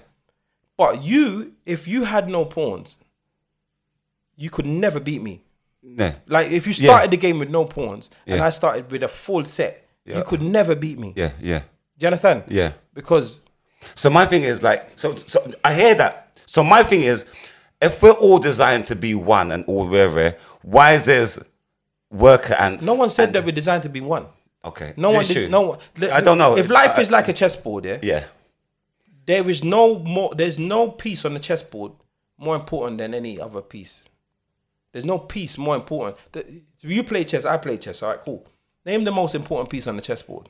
But 0.77 1.03
you, 1.03 1.53
if 1.65 1.89
you 1.89 2.05
had 2.05 2.29
no 2.29 2.45
pawns, 2.45 2.99
you 4.37 4.51
could 4.51 4.67
never 4.67 5.01
beat 5.01 5.23
me. 5.23 5.43
Yeah. 5.83 6.15
Like 6.27 6.51
if 6.51 6.67
you 6.67 6.75
Yeah. 6.77 6.91
started 6.93 7.11
the 7.13 7.17
game 7.17 7.39
with 7.39 7.49
no 7.49 7.65
pawns 7.65 8.11
and 8.27 8.39
Yeah. 8.39 8.47
I 8.47 8.51
started 8.51 8.91
with 8.91 9.03
a 9.03 9.09
full 9.09 9.45
set, 9.45 9.87
Yeah. 10.05 10.19
you 10.19 10.25
could 10.25 10.43
never 10.43 10.75
beat 10.75 10.99
me. 10.99 11.13
Yeah, 11.17 11.31
yeah, 11.41 11.61
Do 11.61 11.65
you 12.01 12.07
understand? 12.09 12.45
yeah. 12.49 12.73
Because 12.93 13.41
So 13.95 14.11
my 14.11 14.27
thing 14.27 14.43
is 14.43 14.63
like, 14.63 14.91
so, 14.97 15.15
so 15.15 15.49
I 15.65 15.73
hear 15.75 15.95
that. 15.95 16.37
So 16.45 16.65
my 16.65 16.83
thing 16.83 17.03
is, 17.03 17.25
if 17.81 18.03
we're 18.03 18.11
all 18.13 18.39
designed 18.39 18.87
to 18.89 18.97
be 18.97 19.15
one 19.15 19.53
and 19.53 19.65
all 19.67 19.87
rare, 19.87 20.09
rare, 20.09 20.37
why 20.63 20.93
is 20.95 21.05
there's 21.05 21.39
worker 22.11 22.55
ants? 22.55 22.85
no 22.85 22.95
one 22.95 23.11
said 23.11 23.27
and- 23.29 23.35
that 23.37 23.45
we're 23.45 23.53
designed 23.53 23.83
to 23.85 23.89
be 23.89 24.01
one. 24.01 24.27
Okay. 24.65 24.93
No 24.97 25.11
one. 25.11 25.25
Dis- 25.25 25.49
no 25.49 25.61
one. 25.61 25.79
I 26.11 26.21
don't 26.21 26.39
know. 26.39 26.57
If 26.59 26.69
life 26.69 26.99
is 26.99 27.11
like 27.11 27.29
a 27.29 27.33
chessboard, 27.33 27.85
yeah, 27.85 27.99
Yeah. 28.03 28.25
There 29.27 29.49
is 29.49 29.63
no 29.63 29.99
more. 29.99 30.35
There's 30.35 30.59
no 30.59 30.91
piece 30.91 31.25
on 31.25 31.35
the 31.35 31.41
chessboard 31.41 31.93
more 32.39 32.57
important 32.57 32.99
than 32.99 33.15
any 33.15 33.41
other 33.41 33.61
piece. 33.61 34.09
There's 34.93 35.05
no 35.05 35.19
piece 35.19 35.59
more 35.59 35.77
important. 35.77 36.17
The, 36.33 36.63
you 36.81 37.05
play 37.05 37.25
chess. 37.25 37.45
I 37.45 37.59
play 37.59 37.77
chess. 37.77 38.03
All 38.03 38.11
right, 38.11 38.21
cool. 38.21 38.47
Name 38.85 39.05
the 39.05 39.13
most 39.13 39.35
important 39.35 39.69
piece 39.69 39.87
on 39.87 39.97
the 39.97 40.03
chessboard. 40.03 40.49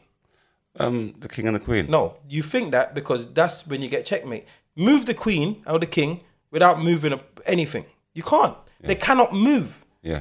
Um, 0.78 1.14
the 1.18 1.28
king 1.28 1.46
and 1.46 1.56
the 1.56 1.60
queen. 1.60 1.90
No, 1.90 2.18
you 2.28 2.42
think 2.42 2.70
that 2.72 2.94
because 2.94 3.32
that's 3.32 3.66
when 3.66 3.82
you 3.82 3.88
get 3.88 4.04
checkmate. 4.04 4.46
Move 4.76 5.06
the 5.06 5.14
queen 5.14 5.62
or 5.66 5.78
the 5.78 5.86
king 5.86 6.20
without 6.50 6.82
moving 6.82 7.18
anything. 7.46 7.86
You 8.12 8.22
can't. 8.22 8.56
They 8.80 8.94
cannot 8.94 9.32
move. 9.32 9.84
Yeah. 10.02 10.20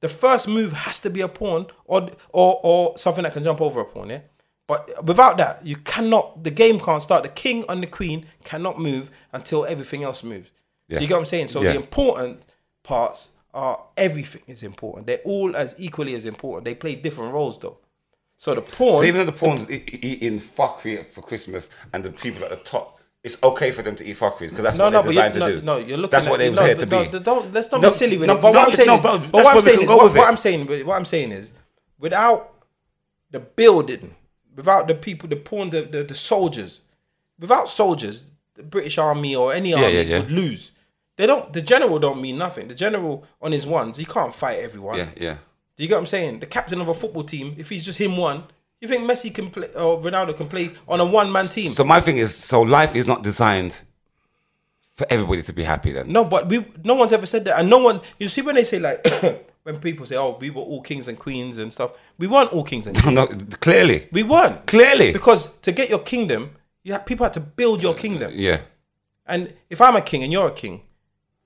The 0.00 0.08
first 0.08 0.48
move 0.48 0.72
has 0.72 0.98
to 1.00 1.10
be 1.10 1.20
a 1.20 1.28
pawn 1.28 1.66
or 1.84 2.08
or 2.30 2.60
or 2.62 2.98
something 2.98 3.22
that 3.24 3.34
can 3.34 3.44
jump 3.44 3.60
over 3.60 3.80
a 3.80 3.84
pawn. 3.84 4.10
Yeah, 4.10 4.20
but 4.70 5.04
without 5.04 5.36
that, 5.38 5.66
you 5.66 5.76
cannot. 5.76 6.44
The 6.44 6.50
game 6.52 6.78
can't 6.78 7.02
start. 7.02 7.24
The 7.24 7.28
king 7.44 7.64
and 7.68 7.82
the 7.82 7.86
queen 7.88 8.26
cannot 8.44 8.78
move 8.78 9.10
until 9.32 9.64
everything 9.66 10.04
else 10.04 10.22
moves. 10.22 10.50
Yeah. 10.88 10.98
Do 10.98 11.04
you 11.04 11.08
get 11.08 11.14
what 11.14 11.20
I'm 11.20 11.26
saying? 11.26 11.48
So 11.48 11.60
Yeah. 11.60 11.70
the 11.72 11.76
important 11.76 12.46
parts 12.84 13.30
are 13.52 13.76
everything 13.96 14.42
is 14.46 14.62
important. 14.62 15.06
They're 15.08 15.18
all 15.24 15.56
as 15.56 15.74
equally 15.76 16.14
as 16.14 16.24
important. 16.24 16.64
They 16.66 16.74
play 16.74 16.94
different 16.94 17.32
roles 17.34 17.58
though. 17.58 17.78
So 18.36 18.54
the 18.54 18.62
pawn. 18.62 18.92
So 18.92 19.02
even 19.04 19.18
though 19.26 19.32
the 19.32 19.38
pawns 19.38 19.68
e- 19.68 19.84
e- 19.92 19.98
eating 20.02 20.38
fuckery 20.40 21.04
for 21.06 21.20
Christmas 21.22 21.68
and 21.92 22.04
the 22.04 22.10
people 22.12 22.44
at 22.44 22.50
the 22.50 22.56
top, 22.56 23.00
it's 23.24 23.42
okay 23.42 23.70
for 23.72 23.82
them 23.82 23.96
to 23.96 24.04
eat 24.04 24.16
fuckeries 24.18 24.50
because 24.50 24.62
that's 24.62 24.78
No, 24.78 24.84
what 24.84 24.92
no, 24.92 25.02
they're 25.02 25.10
designed 25.12 25.34
to 25.34 25.40
no, 25.40 25.50
do. 25.50 25.62
no, 25.62 25.76
you're 25.78 25.98
looking. 25.98 26.10
That's 26.12 26.26
at, 26.26 26.30
what 26.30 26.38
they 26.38 26.48
was 26.50 26.58
no, 26.60 26.64
here 26.66 26.74
to 26.76 26.86
no, 26.86 27.04
be. 27.10 27.18
Don't 27.18 27.52
let's 27.52 27.70
not 27.72 27.80
No, 27.80 27.88
be 27.90 27.94
silly 27.94 28.16
with 28.18 28.28
no, 28.28 28.36
it. 28.36 28.40
But 28.42 28.52
what 28.54 28.68
I'm 28.68 28.74
saying, 28.76 28.90
is, 28.90 29.00
but 29.02 29.44
what 29.44 29.56
I'm 29.56 29.62
saying 29.62 29.82
is, 29.82 29.88
what, 29.88 30.14
what. 30.14 30.28
I'm 30.28 30.36
saying, 30.36 30.86
what 30.86 30.96
I'm 30.96 31.04
saying 31.04 31.32
is, 31.32 31.52
without 31.98 32.54
the 33.30 33.40
building, 33.40 34.14
without 34.54 34.88
the 34.88 34.94
people, 34.94 35.28
the 35.28 35.36
pawn, 35.36 35.70
the, 35.70 35.82
the, 35.82 36.04
the 36.04 36.14
soldiers, 36.14 36.82
without 37.38 37.68
soldiers, 37.68 38.24
the 38.54 38.62
British 38.62 38.98
army 38.98 39.34
or 39.34 39.52
any 39.52 39.72
army 39.74 39.92
yeah, 39.92 40.00
yeah. 40.00 40.18
would 40.20 40.30
lose. 40.30 40.72
They 41.16 41.26
don't. 41.26 41.52
The 41.52 41.60
general 41.60 41.98
don't 41.98 42.20
mean 42.20 42.38
nothing. 42.38 42.68
The 42.68 42.74
general 42.74 43.26
on 43.42 43.52
his 43.52 43.66
ones, 43.66 43.98
he 43.98 44.04
can't 44.04 44.34
fight 44.34 44.60
everyone. 44.60 44.96
Yeah, 44.96 45.08
yeah. 45.16 45.36
Do 45.76 45.84
you 45.84 45.88
get 45.88 45.94
what 45.94 46.00
I'm 46.00 46.06
saying? 46.06 46.40
The 46.40 46.46
captain 46.46 46.80
of 46.80 46.88
a 46.88 46.94
football 46.94 47.24
team, 47.24 47.54
if 47.58 47.68
he's 47.68 47.84
just 47.84 47.98
him 47.98 48.16
one, 48.16 48.44
you 48.80 48.88
think 48.88 49.10
Messi 49.10 49.32
can 49.34 49.50
play 49.50 49.68
or 49.74 49.98
Ronaldo 50.00 50.36
can 50.36 50.48
play 50.48 50.70
on 50.88 51.00
a 51.00 51.04
one 51.04 51.30
man 51.30 51.46
team? 51.46 51.68
So 51.68 51.84
my 51.84 52.00
thing 52.00 52.16
is, 52.16 52.34
so 52.34 52.62
life 52.62 52.96
is 52.96 53.06
not 53.06 53.22
designed 53.22 53.80
for 54.94 55.06
everybody 55.10 55.42
to 55.42 55.52
be 55.52 55.62
happy. 55.62 55.92
Then 55.92 56.12
No, 56.12 56.24
but 56.24 56.48
we 56.48 56.66
no 56.84 56.94
one's 56.94 57.12
ever 57.12 57.26
said 57.26 57.44
that, 57.46 57.58
and 57.58 57.68
no 57.68 57.78
one. 57.78 58.00
You 58.18 58.28
see 58.28 58.42
when 58.42 58.54
they 58.54 58.64
say 58.64 58.78
like 58.78 59.02
when 59.64 59.78
people 59.78 60.06
say, 60.06 60.16
"Oh, 60.16 60.36
we 60.40 60.50
were 60.50 60.62
all 60.62 60.80
kings 60.82 61.08
and 61.08 61.18
queens 61.18 61.58
and 61.58 61.72
stuff," 61.72 61.92
we 62.18 62.26
weren't 62.26 62.52
all 62.52 62.64
kings 62.64 62.86
and 62.86 62.96
queens. 63.00 63.14
no, 63.14 63.26
clearly, 63.60 64.08
we 64.12 64.22
weren't 64.22 64.66
clearly, 64.66 65.12
because 65.12 65.50
to 65.60 65.72
get 65.72 65.88
your 65.90 65.98
kingdom, 66.00 66.50
you 66.82 66.92
have 66.92 67.04
people 67.06 67.24
had 67.24 67.34
to 67.34 67.40
build 67.40 67.82
your 67.82 67.94
kingdom. 67.94 68.32
yeah. 68.34 68.60
And 69.26 69.54
if 69.68 69.80
I'm 69.80 69.94
a 69.94 70.00
king 70.02 70.24
and 70.24 70.32
you're 70.32 70.48
a 70.48 70.52
king, 70.52 70.82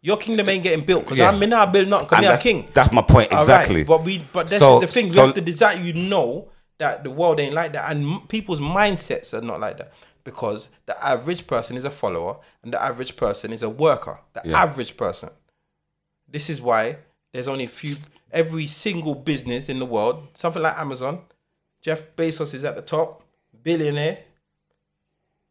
your 0.01 0.17
kingdom 0.17 0.49
ain't 0.49 0.63
getting 0.63 0.85
built 0.87 1.05
because 1.05 1.19
Yeah. 1.19 1.29
I'm 1.31 1.41
not 1.51 1.71
building 1.73 1.91
nothing. 1.91 2.07
Because 2.09 2.25
I'm 2.25 2.35
a 2.39 2.41
king. 2.41 2.69
that's 2.73 2.93
my 2.93 3.03
point 3.03 3.31
All 3.31 3.39
right, 3.39 3.43
exactly. 3.43 3.85
But 3.85 4.05
we, 4.05 4.19
but 4.33 4.47
that's 4.49 4.59
So- 4.59 4.81
the 4.81 4.87
thing. 4.87 5.07
We 5.09 5.13
so- 5.15 5.27
have 5.27 5.35
to 5.35 5.41
design. 5.43 5.85
You 5.85 5.93
know 5.93 6.49
that 6.79 7.05
the 7.05 7.11
world 7.11 7.41
ain't 7.41 7.53
like 7.55 7.73
that, 7.75 7.91
and 7.91 8.05
m- 8.05 8.21
people's 8.29 8.61
mindsets 8.61 9.35
are 9.35 9.41
not 9.43 9.61
like 9.61 9.77
that 9.79 9.93
because 10.25 10.71
the 10.87 11.05
average 11.05 11.47
person 11.47 11.77
is 11.77 11.85
a 11.85 11.91
follower 11.91 12.37
and 12.63 12.73
the 12.73 12.83
average 12.83 13.17
person 13.17 13.53
is 13.53 13.63
a 13.63 13.69
worker. 13.69 14.19
The 14.33 14.43
Yeah. 14.47 14.63
average 14.63 14.97
person. 14.97 15.29
This 16.29 16.49
is 16.49 16.63
why 16.63 16.97
there's 17.35 17.49
only 17.49 17.65
a 17.65 17.69
few. 17.69 17.97
Every 18.33 18.67
single 18.67 19.15
business 19.15 19.69
in 19.69 19.79
the 19.79 19.87
world, 19.87 20.29
something 20.35 20.63
like 20.63 20.79
Amazon, 20.79 21.21
Jeff 21.83 22.17
Bezos 22.17 22.55
is 22.55 22.65
at 22.65 22.75
the 22.77 22.83
top, 22.83 23.23
billionaire, 23.63 24.19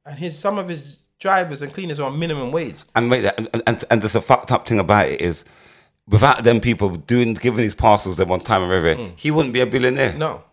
and 0.05 0.17
his 0.17 0.37
some 0.37 0.57
of 0.57 0.67
his 0.67 1.07
drivers 1.19 1.61
and 1.61 1.73
cleaners 1.73 1.99
are 1.99 2.09
on 2.09 2.17
minimum 2.17 2.51
wage. 2.51 2.83
And 2.95 3.11
wait, 3.11 3.25
and, 3.37 3.61
and, 3.67 3.83
and 3.89 4.01
there's 4.01 4.15
a 4.15 4.21
fucked 4.21 4.51
up 4.51 4.67
thing 4.67 4.79
about 4.79 5.07
it 5.07 5.21
is, 5.21 5.45
without 6.07 6.43
them 6.43 6.59
people 6.59 6.89
doing 6.89 7.33
giving 7.33 7.59
these 7.59 7.75
parcels 7.75 8.17
them 8.17 8.31
on 8.31 8.39
time 8.39 8.63
and 8.63 8.71
everything, 8.71 9.13
he 9.15 9.31
wouldn't 9.31 9.53
be 9.53 9.61
a 9.61 9.65
billionaire. 9.65 10.11
Mm. 10.13 10.17
No. 10.17 10.43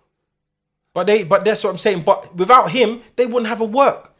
But 0.92 1.06
they 1.06 1.22
but 1.22 1.44
that's 1.44 1.62
what 1.62 1.70
I'm 1.70 1.78
saying. 1.78 2.02
But 2.02 2.34
without 2.34 2.70
him, 2.70 3.02
they 3.16 3.26
wouldn't 3.26 3.48
have 3.48 3.60
a 3.60 3.64
work. 3.64 4.12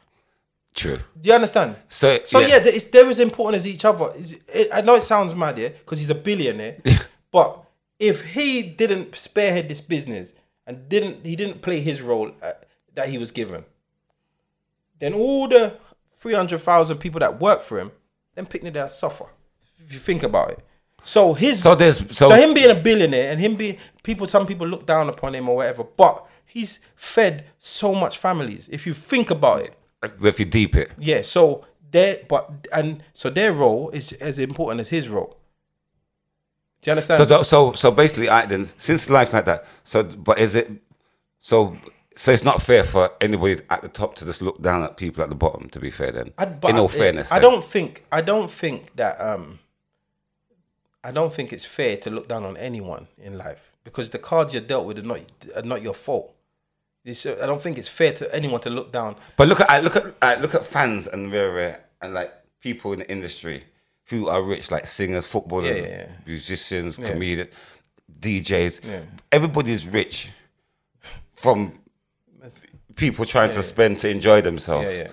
True. 0.75 0.99
Do 1.21 1.29
you 1.29 1.35
understand? 1.35 1.77
So, 1.89 2.19
So 2.25 2.39
yeah. 2.41 2.49
yeah, 2.49 2.61
it's, 2.65 2.85
they're 2.87 3.09
as 3.09 3.21
important 3.21 3.57
as 3.57 3.67
each 3.67 3.85
other. 3.85 4.11
It- 4.55 4.69
I 4.73 4.81
know 4.83 4.95
it 4.95 5.03
sounds 5.03 5.35
mad, 5.35 5.59
yeah, 5.59 5.69
because 5.69 5.99
he's 5.99 6.11
a 6.11 6.15
billionaire. 6.15 6.77
but 7.31 7.65
if 7.99 8.35
he 8.35 8.63
didn't 8.63 9.15
spearhead 9.17 9.69
this 9.69 9.81
business 9.81 10.33
and 10.67 10.89
didn't 10.89 11.27
he 11.27 11.37
didn't 11.37 11.61
play 11.63 11.81
his 11.81 12.01
role 12.01 12.33
uh, 12.43 12.53
that 12.95 13.09
he 13.09 13.19
was 13.19 13.31
given, 13.33 13.65
then 14.99 15.15
all 15.15 15.49
the 15.49 15.77
three 16.15 16.35
hundred 16.35 16.59
thousand 16.61 16.99
people 16.99 17.21
that 17.21 17.41
work 17.41 17.63
for 17.63 17.79
him, 17.81 17.91
then 18.35 18.47
picnic 18.47 18.75
there 18.75 18.89
suffer. 18.89 19.27
If 19.85 19.93
you 19.93 19.99
think 19.99 20.23
about 20.23 20.53
it. 20.53 20.61
So 21.03 21.33
his 21.35 21.63
So 21.63 21.75
there's 21.75 21.99
so, 22.17 22.29
so, 22.29 22.35
him 22.35 22.55
being 22.55 22.71
a 22.71 22.75
billionaire 22.75 23.33
and 23.33 23.41
him 23.41 23.57
being 23.57 23.79
people, 24.03 24.27
some 24.27 24.47
people 24.47 24.69
look 24.69 24.87
down 24.87 25.09
upon 25.09 25.35
him 25.35 25.49
or 25.49 25.57
whatever, 25.57 25.83
but 25.85 26.27
he's 26.45 26.79
fed 26.95 27.47
so 27.59 27.95
much 27.95 28.19
families. 28.19 28.69
If 28.71 28.87
you 28.87 28.93
think 28.95 29.31
about 29.31 29.61
it, 29.63 29.75
if 30.03 30.39
you 30.39 30.47
deep 30.47 30.77
it, 30.77 30.91
yeah. 30.99 31.23
So 31.23 31.65
their 31.91 32.21
but 32.29 32.69
and 32.73 33.03
so 33.13 33.31
their 33.31 33.53
role 33.53 33.91
is 33.91 34.13
as 34.13 34.39
important 34.39 34.81
as 34.81 34.89
his 34.89 35.09
role. 35.09 35.37
Do 36.83 36.91
you 36.91 36.93
understand? 36.93 37.29
so 37.29 37.43
so 37.43 37.73
so 37.73 37.91
basically, 37.91 38.29
I 38.31 38.47
then 38.47 38.71
since 38.79 39.11
life 39.11 39.33
like 39.33 39.45
that. 39.47 39.67
So, 39.85 40.03
but 40.05 40.39
is 40.39 40.55
it 40.55 40.71
so? 41.41 41.77
So 42.17 42.33
it's 42.33 42.45
not 42.45 42.61
fair 42.63 42.85
for 42.85 43.11
anybody 43.21 43.63
at 43.71 43.81
the 43.83 43.89
top 43.89 44.15
to 44.17 44.25
just 44.27 44.43
look 44.43 44.61
down 44.61 44.83
at 44.83 44.97
people 44.97 45.23
at 45.23 45.29
the 45.31 45.35
bottom. 45.35 45.69
To 45.71 45.79
be 45.81 45.91
fair, 45.91 46.11
then 46.11 46.33
I, 46.39 46.45
but 46.47 46.71
in 46.71 46.79
all 46.79 46.87
I- 46.89 46.93
fairness, 46.93 47.31
I 47.33 47.39
then. 47.39 47.51
don't 47.51 47.65
think 47.65 48.05
I 48.11 48.21
don't 48.21 48.51
think 48.51 48.97
that 48.97 49.21
um 49.21 49.59
I 51.05 51.13
don't 51.13 51.33
think 51.33 51.53
it's 51.53 51.65
fair 51.65 51.97
to 51.99 52.11
look 52.11 52.29
down 52.29 52.45
on 52.45 52.57
anyone 52.57 53.09
in 53.19 53.39
life 53.39 53.73
because 53.85 54.11
the 54.11 54.19
cards 54.19 54.53
you're 54.53 54.63
dealt 54.63 54.85
with 54.87 54.99
are 54.99 55.03
not 55.03 55.21
are 55.57 55.63
not 55.63 55.83
your 55.83 55.95
fault. 55.95 56.35
It's, 57.05 57.25
I 57.25 57.47
don't 57.47 57.63
think 57.63 57.79
it's 57.79 57.89
fair 57.89 58.13
to 58.15 58.35
anyone 58.35 58.61
to 58.61 58.71
look 58.71 58.93
down. 58.93 59.17
But 59.37 59.49
look 59.49 59.61
at 59.61 59.71
I 59.71 59.81
look 59.81 59.97
at 59.97 60.15
I 60.21 60.35
look 60.37 60.55
at 60.55 60.67
fans 60.67 61.07
and 61.07 61.33
rare 61.33 61.51
rare 61.51 61.85
and 62.03 62.13
like 62.15 62.33
people 62.61 62.93
in 62.93 63.01
the 63.01 63.11
industry 63.11 63.65
who 64.07 64.29
are 64.29 64.43
rich, 64.43 64.71
like 64.71 64.87
singers, 64.87 65.27
footballers, 65.27 65.77
Yeah, 65.77 65.83
yeah, 65.83 65.89
yeah. 65.89 66.13
musicians, 66.27 66.97
comedians, 66.99 67.51
DJs. 68.21 69.05
Everybody's 69.33 69.89
rich 69.89 70.31
from 71.35 71.79
people 72.97 73.25
trying 73.25 73.53
to 73.53 73.63
spend 73.63 74.01
to 74.01 74.09
enjoy 74.11 74.41
themselves. 74.43 74.89
Yeah, 74.89 75.05
yeah. 75.05 75.11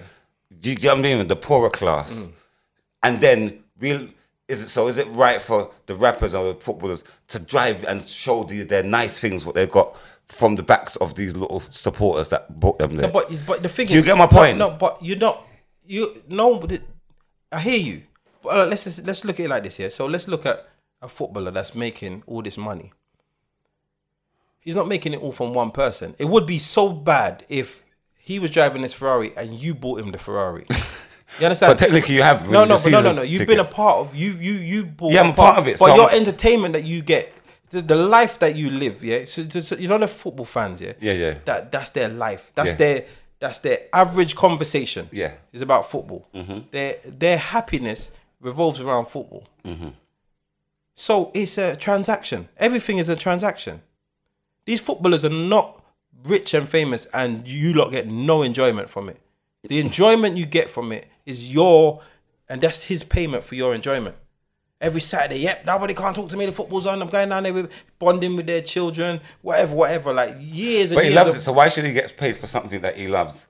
Do 0.60 0.70
you 0.72 0.76
get 0.76 0.90
what 0.90 1.00
I 1.00 1.02
mean? 1.02 1.28
The 1.28 1.36
poorer 1.36 1.70
class, 1.70 2.14
mm. 2.14 2.32
and 3.04 3.22
then 3.22 3.64
real. 3.80 4.10
Is 4.48 4.64
it 4.64 4.70
so? 4.70 4.88
Is 4.88 4.98
it 4.98 5.08
right 5.08 5.42
for 5.42 5.72
the 5.86 5.96
rappers 5.96 6.34
or 6.34 6.54
the 6.54 6.60
footballers 6.60 7.04
to 7.30 7.40
drive 7.40 7.84
and 7.84 8.08
show 8.08 8.44
these 8.44 8.68
their 8.68 8.84
nice 8.84 9.20
things 9.20 9.46
what 9.46 9.56
they've 9.56 9.70
got 9.70 9.96
from 10.28 10.56
the 10.56 10.64
backs 10.64 10.96
of 10.98 11.16
these 11.16 11.36
little 11.36 11.62
supporters 11.70 12.30
that 12.30 12.60
brought 12.60 12.80
them 12.80 12.96
there? 12.96 13.08
No, 13.08 13.14
but 13.14 13.32
but 13.46 13.64
the 13.64 13.70
thing 13.70 13.88
Do 13.88 13.96
you 13.96 14.04
get 14.04 14.18
my 14.18 14.28
point? 14.28 14.58
No, 14.58 14.72
but 14.72 15.04
you're 15.04 15.18
not. 15.18 15.46
You 15.86 16.22
no. 16.28 16.56
but 16.60 16.82
I 17.52 17.60
hear 17.60 17.78
you. 17.78 18.04
But 18.44 18.58
uh, 18.58 18.66
let's 18.66 18.84
just, 18.84 19.06
let's 19.06 19.24
look 19.26 19.40
at 19.40 19.46
it 19.46 19.50
like 19.50 19.64
this 19.64 19.78
here. 19.78 19.90
So 19.90 20.06
let's 20.06 20.28
look 20.28 20.46
at 20.46 20.68
a 21.02 21.08
footballer 21.08 21.52
that's 21.52 21.74
making 21.76 22.24
all 22.28 22.42
this 22.42 22.58
money. 22.58 22.92
He's 24.60 24.76
not 24.76 24.88
making 24.88 25.14
it 25.14 25.22
all 25.22 25.32
from 25.32 25.54
one 25.54 25.72
person. 25.72 26.16
It 26.20 26.26
would 26.26 26.46
be 26.46 26.60
so 26.60 26.90
bad 26.90 27.46
if 27.48 27.84
he 28.18 28.38
was 28.38 28.52
driving 28.52 28.82
this 28.82 28.94
Ferrari 28.94 29.32
and 29.38 29.54
you 29.54 29.74
bought 29.74 30.00
him 30.02 30.12
the 30.12 30.18
Ferrari. 30.18 30.66
You 31.40 31.46
understand? 31.46 31.72
But 31.72 31.78
technically, 31.78 32.16
you 32.16 32.24
have. 32.24 32.50
no, 32.50 32.64
no, 32.66 32.78
but 32.82 32.90
no, 32.90 33.02
no, 33.02 33.12
no. 33.12 33.22
You've 33.22 33.48
been 33.48 33.60
a 33.60 33.66
part 33.66 33.98
of 33.98 34.16
you, 34.16 34.32
you, 34.32 34.54
you 34.54 34.86
bought. 34.86 35.12
Yeah, 35.12 35.22
I'm 35.24 35.32
a 35.32 35.34
part 35.34 35.58
of 35.58 35.68
it, 35.68 35.78
But 35.78 35.88
so 35.90 35.96
your 35.96 36.10
I'm- 36.10 36.22
entertainment 36.22 36.74
that 36.74 36.86
you 36.86 37.02
get, 37.02 37.34
the, 37.70 37.82
the 37.82 37.96
life 37.96 38.40
that 38.40 38.56
you 38.56 38.70
live, 38.70 39.04
yeah. 39.04 39.26
So, 39.26 39.48
so, 39.50 39.60
so 39.60 39.76
you 39.76 39.88
know 39.88 39.98
the 39.98 40.08
football 40.08 40.46
fans, 40.46 40.82
yeah. 40.82 40.94
Yeah, 41.00 41.14
yeah. 41.14 41.38
That 41.46 41.72
that's 41.72 41.92
their 41.92 42.10
life. 42.10 42.52
That's 42.56 42.70
Yeah. 42.70 42.76
their 42.76 43.06
that's 43.40 43.60
their 43.60 43.80
average 43.94 44.36
conversation. 44.36 45.10
Yeah. 45.12 45.34
is 45.54 45.62
about 45.62 45.90
football. 45.92 46.28
Mm-hmm. 46.34 46.60
Their 46.72 46.98
their 47.06 47.38
happiness 47.38 48.12
revolves 48.40 48.80
around 48.82 49.06
football. 49.08 49.44
Mm-hmm. 49.66 49.90
So 50.96 51.32
it's 51.34 51.58
a 51.58 51.76
transaction. 51.76 52.50
Everything 52.58 52.98
is 52.98 53.10
a 53.10 53.16
transaction. 53.16 53.82
These 54.66 54.82
footballers 54.82 55.24
are 55.24 55.30
not 55.30 55.84
rich 56.26 56.54
and 56.54 56.68
famous, 56.68 57.06
and 57.14 57.48
you 57.48 57.74
lot 57.74 57.92
get 57.92 58.08
no 58.08 58.42
enjoyment 58.42 58.90
from 58.90 59.10
it. 59.10 59.20
The 59.64 59.80
enjoyment 59.86 60.38
you 60.38 60.46
get 60.46 60.70
from 60.70 60.92
it 60.92 61.08
is 61.26 61.52
your, 61.54 62.02
and 62.50 62.62
that's 62.62 62.84
his 62.84 63.04
payment 63.04 63.44
for 63.44 63.56
your 63.56 63.74
enjoyment. 63.76 64.16
Every 64.80 65.02
Saturday, 65.02 65.40
yep, 65.40 65.66
nobody 65.66 65.96
can't 65.96 66.16
talk 66.16 66.30
to 66.30 66.38
me. 66.38 66.46
The 66.46 66.52
football's 66.52 66.86
on. 66.86 67.02
I'm 67.02 67.10
going 67.10 67.30
down 67.30 67.44
there 67.44 67.54
with 67.54 67.72
bonding 67.98 68.36
with 68.36 68.46
their 68.46 68.62
children, 68.62 69.22
whatever, 69.42 69.76
whatever. 69.76 70.14
Like 70.14 70.36
years 70.40 70.92
and 70.92 70.98
But 70.98 71.06
he 71.06 71.10
years. 71.12 71.16
loves 71.16 71.32
of- 71.32 71.38
it, 71.38 71.42
so 71.42 71.54
why 71.54 71.70
should 71.70 71.86
he 71.86 71.94
get 71.94 72.16
paid 72.16 72.38
for 72.38 72.46
something 72.46 72.82
that 72.82 72.96
he 72.96 73.08
loves? 73.08 73.48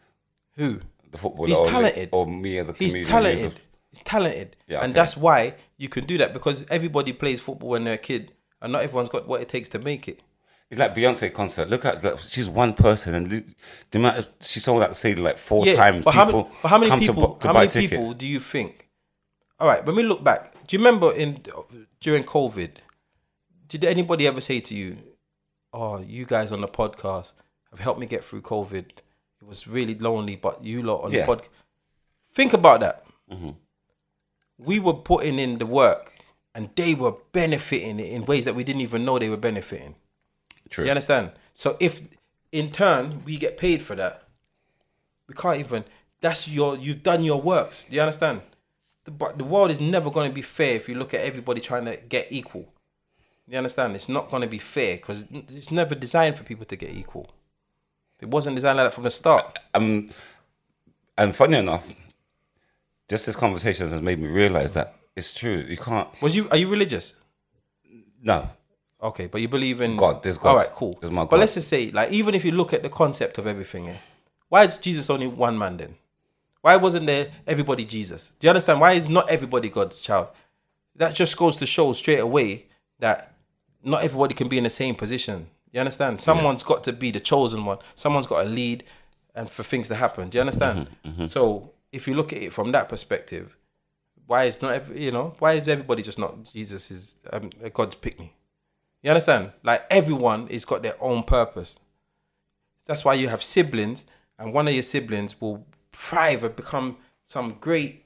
Who? 0.56 0.80
The 1.12 1.18
football. 1.18 1.48
He's 1.48 1.58
or, 1.58 1.68
talented. 1.68 2.10
Or 2.14 2.26
me 2.26 2.58
as 2.60 2.70
a 2.70 2.74
He's 2.74 2.94
comedian. 2.94 3.08
talented. 3.12 3.60
He's 3.92 4.00
talented. 4.06 4.56
Yeah, 4.68 4.84
And 4.84 4.96
that's 4.96 5.18
why 5.18 5.56
you 5.78 5.90
can 5.90 6.06
do 6.06 6.18
that 6.18 6.32
because 6.34 6.66
everybody 6.70 7.12
plays 7.12 7.42
football 7.42 7.70
when 7.72 7.84
they're 7.84 7.96
a 7.96 7.98
kid, 7.98 8.32
and 8.62 8.72
not 8.72 8.84
everyone's 8.84 9.10
got 9.10 9.28
what 9.28 9.42
it 9.42 9.50
takes 9.50 9.68
to 9.70 9.80
make 9.80 10.08
it. 10.08 10.22
It's 10.70 10.80
like 10.80 10.94
Beyonce 10.96 11.34
concert. 11.34 11.70
Look 11.70 11.86
at 11.86 12.04
like, 12.04 12.20
she's 12.20 12.50
one 12.50 12.74
person, 12.74 13.14
and 13.16 13.30
the, 13.30 13.44
amount 13.98 14.18
of, 14.20 14.28
she 14.42 14.60
sold 14.60 14.84
out 14.84 14.90
the 14.90 14.96
stadium 14.96 15.24
like 15.26 15.38
four 15.38 15.66
times. 15.66 16.04
but 16.04 16.14
how 16.14 16.26
many, 16.26 16.46
but 16.62 16.68
how 16.70 16.78
many 16.78 16.90
come 16.90 17.00
people? 17.00 17.36
to, 17.36 17.40
to 17.42 17.48
how 17.48 17.54
many 17.54 17.68
tickets. 17.68 17.92
people 17.92 18.14
do 18.14 18.28
you 18.28 18.40
think? 18.40 18.87
All 19.60 19.68
right, 19.68 19.84
when 19.86 19.96
we 19.96 20.04
look 20.04 20.24
back, 20.24 20.54
do 20.68 20.76
you 20.76 20.80
remember 20.84 21.12
in 21.14 21.42
during 22.00 22.24
COVID? 22.24 22.72
Did 23.68 23.84
anybody 23.84 24.28
ever 24.28 24.40
say 24.42 24.60
to 24.60 24.76
you, 24.76 24.98
"Oh, 25.74 26.00
you 26.00 26.26
guys 26.26 26.52
on 26.52 26.62
the 26.62 26.68
podcast 26.68 27.34
have 27.72 27.80
helped 27.80 28.00
me 28.00 28.06
get 28.06 28.24
through 28.24 28.42
COVID. 28.44 28.86
It 29.42 29.48
was 29.48 29.68
really 29.68 29.96
lonely, 29.96 30.36
but 30.36 30.64
you 30.64 30.84
lot 30.84 31.04
on 31.04 31.12
Yeah. 31.12 31.22
the 31.22 31.26
pod." 31.26 31.50
Think 32.32 32.54
about 32.54 32.82
that. 32.82 33.04
Mm-hmm. 33.32 33.50
We 34.60 34.80
were 34.80 34.94
putting 34.94 35.40
in 35.40 35.58
the 35.58 35.66
work, 35.66 36.14
and 36.54 36.70
they 36.76 36.94
were 36.94 37.14
benefiting 37.32 38.00
in 38.00 38.26
ways 38.26 38.46
that 38.46 38.56
we 38.56 38.64
didn't 38.64 38.82
even 38.82 39.06
know 39.06 39.18
they 39.20 39.30
were 39.30 39.38
benefiting. 39.38 39.96
True. 40.70 40.86
You 40.86 40.92
understand? 40.92 41.32
So 41.54 41.78
if 41.80 42.02
in 42.52 42.72
turn 42.72 43.24
we 43.26 43.38
get 43.38 43.58
paid 43.58 43.82
for 43.82 43.96
that, 43.96 44.24
we 45.28 45.34
can't 45.34 45.60
even. 45.60 45.84
That's 46.22 46.48
your. 46.48 46.78
You've 46.78 47.02
done 47.04 47.24
your 47.24 47.42
works. 47.42 47.86
Do 47.86 47.96
you 47.96 48.02
understand? 48.02 48.42
The, 49.08 49.12
but 49.12 49.38
the 49.38 49.46
world 49.46 49.72
is 49.72 49.80
never 49.80 50.12
going 50.12 50.30
to 50.30 50.36
be 50.36 50.42
fair 50.42 50.76
if 50.76 50.90
you 50.90 50.96
look 50.96 51.14
at 51.14 51.22
everybody 51.22 51.62
trying 51.62 51.86
to 51.86 51.96
get 51.96 52.28
equal. 52.30 52.66
You 53.48 53.58
understand? 53.58 53.96
It's 53.96 54.10
not 54.10 54.30
going 54.30 54.42
to 54.42 54.50
be 54.50 54.60
fair 54.60 54.98
because 54.98 55.26
it's 55.32 55.72
never 55.72 55.96
designed 55.96 56.36
for 56.36 56.44
people 56.44 56.66
to 56.66 56.76
get 56.76 56.92
equal. 56.92 57.32
It 58.20 58.28
wasn't 58.28 58.58
designed 58.58 58.80
like 58.80 58.88
that 58.88 58.94
from 58.94 59.06
the 59.06 59.10
start. 59.10 59.60
Um, 59.74 60.10
and 61.18 61.34
funny 61.34 61.58
enough, 61.58 61.88
just 63.08 63.28
this 63.28 63.38
conversation 63.38 63.88
has 63.88 64.02
made 64.02 64.20
me 64.20 64.28
realize 64.28 64.74
that 64.74 64.96
it's 65.16 65.34
true. 65.34 65.64
You 65.66 65.78
can't. 65.78 66.10
Was 66.22 66.36
you? 66.36 66.50
Are 66.50 66.58
you 66.58 66.68
religious? 66.68 67.16
No. 68.22 68.50
Okay, 69.02 69.28
but 69.28 69.40
you 69.40 69.48
believe 69.48 69.80
in 69.80 69.96
God, 69.96 70.22
there's 70.22 70.38
God. 70.38 70.50
All 70.50 70.58
right, 70.58 70.72
cool. 70.74 70.98
There's 71.00 71.12
my 71.12 71.22
God. 71.22 71.30
But 71.30 71.40
let's 71.40 71.54
just 71.54 71.70
say, 71.70 71.92
like, 71.92 72.12
even 72.12 72.36
if 72.36 72.44
you 72.44 72.52
look 72.52 72.74
at 72.74 72.84
the 72.84 72.90
concept 72.90 73.38
of 73.38 73.48
everything, 73.48 73.88
eh, 73.88 73.98
why 74.50 74.66
is 74.66 74.76
Jesus 74.76 75.10
only 75.10 75.28
one 75.28 75.58
man 75.58 75.78
then? 75.78 75.96
Why 76.62 76.76
wasn't 76.76 77.08
there 77.08 77.32
everybody 77.46 77.86
Jesus? 77.86 78.32
Do 78.40 78.48
you 78.48 78.50
understand? 78.50 78.82
Why 78.82 78.94
is 78.94 79.10
not 79.10 79.30
everybody 79.30 79.70
God's 79.70 80.02
child? 80.02 80.28
That 80.96 81.14
just 81.16 81.38
goes 81.38 81.58
to 81.58 81.66
show 81.66 81.94
straight 81.94 82.20
away 82.20 82.66
that 83.00 83.34
not 83.84 84.04
everybody 84.04 84.34
can 84.34 84.48
be 84.48 84.58
in 84.58 84.64
the 84.64 84.70
same 84.70 84.96
position. 84.96 85.48
You 85.72 85.80
understand? 85.80 86.20
Someone's 86.22 86.64
got 86.64 86.84
to 86.86 86.94
be 86.94 87.12
the 87.12 87.20
chosen 87.20 87.64
one. 87.66 87.78
Someone's 87.96 88.26
got 88.28 88.44
to 88.44 88.50
lead, 88.50 88.84
and 89.36 89.50
for 89.50 89.64
things 89.64 89.88
to 89.90 89.96
happen. 89.96 90.30
Do 90.30 90.38
you 90.38 90.42
understand? 90.42 90.88
Mm-hmm, 91.06 91.28
So 91.28 91.72
if 91.92 92.08
you 92.08 92.16
look 92.16 92.34
at 92.34 92.42
it 92.42 92.52
from 92.54 92.72
that 92.72 92.90
perspective, 92.90 93.56
why 94.26 94.46
is 94.46 94.62
not 94.62 94.74
every, 94.74 95.04
you 95.04 95.12
know 95.12 95.36
why 95.40 95.54
is 95.54 95.70
everybody 95.70 96.04
just 96.04 96.20
not 96.20 96.44
Jesus 96.52 96.92
is 96.92 97.16
um, 97.32 97.50
God's 97.74 97.96
pick 97.96 98.20
me? 98.20 98.34
You 99.04 99.12
understand? 99.12 99.52
Like 99.64 99.86
everyone 99.90 100.48
is 100.50 100.66
got 100.66 100.82
their 100.82 101.02
own 101.02 101.24
purpose. 101.24 101.80
That's 102.86 103.06
why 103.06 103.14
you 103.14 103.28
have 103.28 103.44
siblings, 103.44 104.06
and 104.40 104.54
one 104.54 104.68
of 104.68 104.74
your 104.74 104.84
siblings 104.84 105.40
will 105.40 105.66
thrive 105.92 106.44
and 106.44 106.56
become 106.56 106.98
some 107.26 107.58
great 107.60 108.06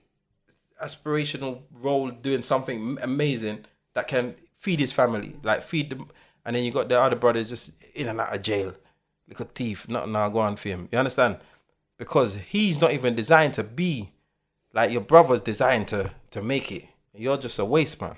aspirational 0.83 1.61
role 1.71 2.09
doing 2.09 2.41
something 2.41 2.97
amazing 3.01 3.65
that 3.93 4.07
can 4.07 4.35
feed 4.57 4.79
his 4.79 4.91
family, 4.91 5.35
like 5.43 5.63
feed 5.63 5.89
them. 5.89 6.09
And 6.45 6.55
then 6.55 6.63
you 6.63 6.71
got 6.71 6.89
the 6.89 6.99
other 6.99 7.15
brothers 7.15 7.49
just 7.49 7.73
in 7.93 8.07
and 8.07 8.19
out 8.19 8.35
of 8.35 8.41
jail. 8.41 8.73
little 9.27 9.49
thief. 9.53 9.87
No, 9.87 10.05
no, 10.05 10.29
go 10.29 10.39
on 10.39 10.55
for 10.55 10.69
him. 10.69 10.89
You 10.91 10.97
understand? 10.97 11.37
Because 11.97 12.35
he's 12.35 12.81
not 12.81 12.91
even 12.93 13.13
designed 13.15 13.53
to 13.55 13.63
be 13.63 14.11
like 14.73 14.91
your 14.91 15.01
brother's 15.01 15.41
designed 15.41 15.87
to 15.89 16.11
to 16.31 16.41
make 16.41 16.71
it. 16.71 16.85
You're 17.13 17.37
just 17.37 17.59
a 17.59 17.65
waste 17.65 18.01
man. 18.01 18.15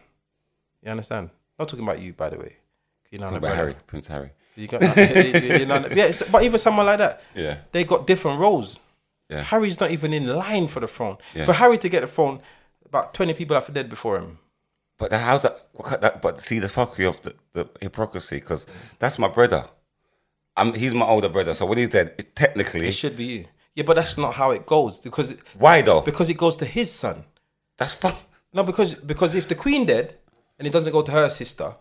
You 0.83 0.91
understand? 0.91 1.31
Not 1.59 1.67
talking 1.67 1.83
about 1.83 1.99
you, 1.99 2.13
by 2.13 2.29
the 2.29 2.37
way. 2.37 2.57
You 3.11 3.19
know, 3.19 3.29
brother. 3.29 3.47
about 3.47 3.55
Harry, 3.57 3.75
Prince 3.87 4.07
Harry. 4.07 4.31
You 4.55 4.67
got, 4.67 4.81
you 4.97 5.65
know, 5.65 5.87
yeah, 5.93 6.11
but 6.31 6.43
even 6.43 6.59
someone 6.59 6.85
like 6.85 6.99
that, 6.99 7.21
Yeah. 7.35 7.57
they 7.71 7.83
got 7.83 8.05
different 8.07 8.39
roles. 8.39 8.79
Yeah. 9.29 9.43
Harry's 9.43 9.79
not 9.79 9.91
even 9.91 10.13
in 10.13 10.27
line 10.27 10.67
for 10.67 10.79
the 10.79 10.87
throne. 10.87 11.17
Yeah. 11.33 11.45
For 11.45 11.53
Harry 11.53 11.77
to 11.77 11.89
get 11.89 12.01
the 12.01 12.07
throne, 12.07 12.41
about 12.85 13.13
twenty 13.13 13.33
people 13.33 13.55
have 13.55 13.73
dead 13.73 13.89
before 13.89 14.17
him. 14.17 14.39
But 14.97 15.09
that, 15.09 15.19
how's 15.19 15.41
that, 15.41 15.67
that? 16.01 16.21
But 16.21 16.39
see 16.39 16.59
the 16.59 16.67
fuckery 16.67 17.07
of 17.07 17.21
the, 17.23 17.35
the 17.53 17.69
hypocrisy, 17.81 18.37
because 18.37 18.67
that's 18.99 19.17
my 19.17 19.27
brother. 19.27 19.65
I'm, 20.55 20.73
he's 20.73 20.93
my 20.93 21.05
older 21.05 21.29
brother, 21.29 21.53
so 21.55 21.65
when 21.65 21.79
he's 21.79 21.89
dead, 21.89 22.13
it, 22.17 22.35
technically, 22.35 22.87
It 22.87 22.93
should 22.93 23.17
be 23.17 23.23
you. 23.25 23.45
Yeah, 23.73 23.83
but 23.85 23.95
that's 23.95 24.17
not 24.19 24.35
how 24.35 24.51
it 24.51 24.67
goes 24.67 24.99
because 24.99 25.31
it, 25.31 25.39
why 25.57 25.81
though? 25.81 26.01
because 26.01 26.29
it 26.29 26.37
goes 26.37 26.55
to 26.57 26.65
his 26.65 26.91
son. 26.91 27.23
That's 27.77 27.95
fun. 27.95 28.13
No, 28.53 28.61
because 28.61 28.93
because 28.93 29.33
if 29.33 29.47
the 29.47 29.55
queen 29.55 29.85
dead 29.85 30.15
and 30.59 30.67
it 30.67 30.71
doesn't 30.71 30.93
go 30.93 31.01
to 31.01 31.11
her 31.11 31.29
sister, 31.29 31.75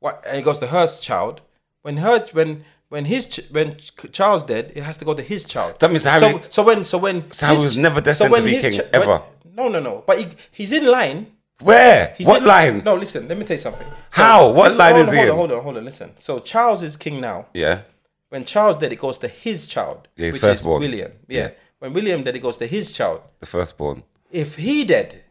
what 0.00 0.24
and 0.26 0.38
it 0.38 0.42
goes 0.42 0.58
to 0.58 0.66
her 0.66 0.86
child. 0.88 1.42
When 1.82 1.98
her 1.98 2.26
when 2.32 2.64
when 2.88 3.04
his 3.06 3.26
ch- 3.26 3.40
when 3.50 3.76
Ch- 3.76 3.92
Charles 4.12 4.44
dead, 4.44 4.72
it 4.74 4.82
has 4.82 4.96
to 4.98 5.04
go 5.04 5.14
to 5.14 5.22
his 5.22 5.44
child. 5.44 5.78
That 5.80 5.90
means 5.90 6.04
Harry- 6.04 6.20
So, 6.20 6.42
so 6.48 6.62
when 6.64 6.84
so 6.84 6.98
when 6.98 7.30
So 7.32 7.46
his 7.48 7.64
was 7.64 7.74
ch- 7.74 7.78
never 7.78 8.00
destined 8.00 8.30
when 8.32 8.42
to 8.42 8.46
be 8.48 8.60
king, 8.60 8.76
when- 8.78 8.88
ever? 8.92 9.22
no, 9.54 9.68
no, 9.68 9.80
no. 9.80 10.04
But 10.06 10.18
he, 10.18 10.26
he's 10.52 10.72
in 10.72 10.86
line. 10.86 11.32
Where? 11.60 12.14
He's 12.18 12.26
what 12.26 12.42
in- 12.42 12.48
line? 12.48 12.82
No, 12.84 12.94
listen. 12.96 13.26
Let 13.28 13.38
me 13.38 13.44
tell 13.44 13.56
you 13.56 13.62
something. 13.62 13.86
So, 13.88 13.94
How? 14.10 14.50
What 14.50 14.64
listen, 14.72 14.78
line 14.78 14.94
hold 14.94 15.02
is 15.02 15.08
on, 15.08 15.14
he 15.14 15.18
hold 15.20 15.26
in? 15.26 15.30
On, 15.32 15.36
hold 15.38 15.52
on, 15.52 15.62
hold 15.64 15.76
on. 15.78 15.84
Listen. 15.84 16.12
So 16.18 16.38
Charles 16.40 16.82
is 16.82 16.96
king 16.96 17.20
now. 17.20 17.46
Yeah. 17.54 17.82
When 18.28 18.44
Charles 18.44 18.76
dead, 18.78 18.92
it 18.92 18.98
goes 18.98 19.18
to 19.18 19.28
his 19.28 19.66
child, 19.66 20.08
Yeah, 20.16 20.26
his 20.26 20.32
which 20.34 20.42
firstborn. 20.42 20.82
is 20.82 20.88
William. 20.88 21.12
Yeah. 21.28 21.40
Yeah. 21.40 21.50
When 21.78 21.92
William 21.92 22.22
dead, 22.24 22.34
it 22.36 22.40
goes 22.40 22.58
to 22.58 22.66
his 22.66 22.92
child. 22.92 23.22
The 23.40 23.46
firstborn. 23.46 24.02
If 24.30 24.56
he 24.56 24.84
dead, 24.84 25.22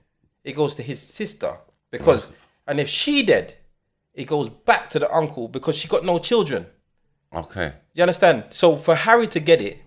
it 0.43 0.53
goes 0.53 0.75
to 0.75 0.81
his 0.81 0.99
sister 1.01 1.57
because, 1.91 2.29
and 2.67 2.79
if 2.79 2.89
she 2.89 3.21
dead, 3.23 3.55
it 4.13 4.25
goes 4.25 4.47
back 4.49 4.89
to 4.91 4.99
the 4.99 5.13
uncle 5.13 5.47
because 5.47 5.75
she 5.75 5.87
got 5.87 6.05
no 6.05 6.19
children. 6.19 6.65
Okay. 7.33 7.73
You 7.93 8.03
understand? 8.03 8.45
So 8.51 8.77
for 8.77 8.95
Harry 8.95 9.27
to 9.27 9.39
get 9.39 9.61
it, 9.61 9.81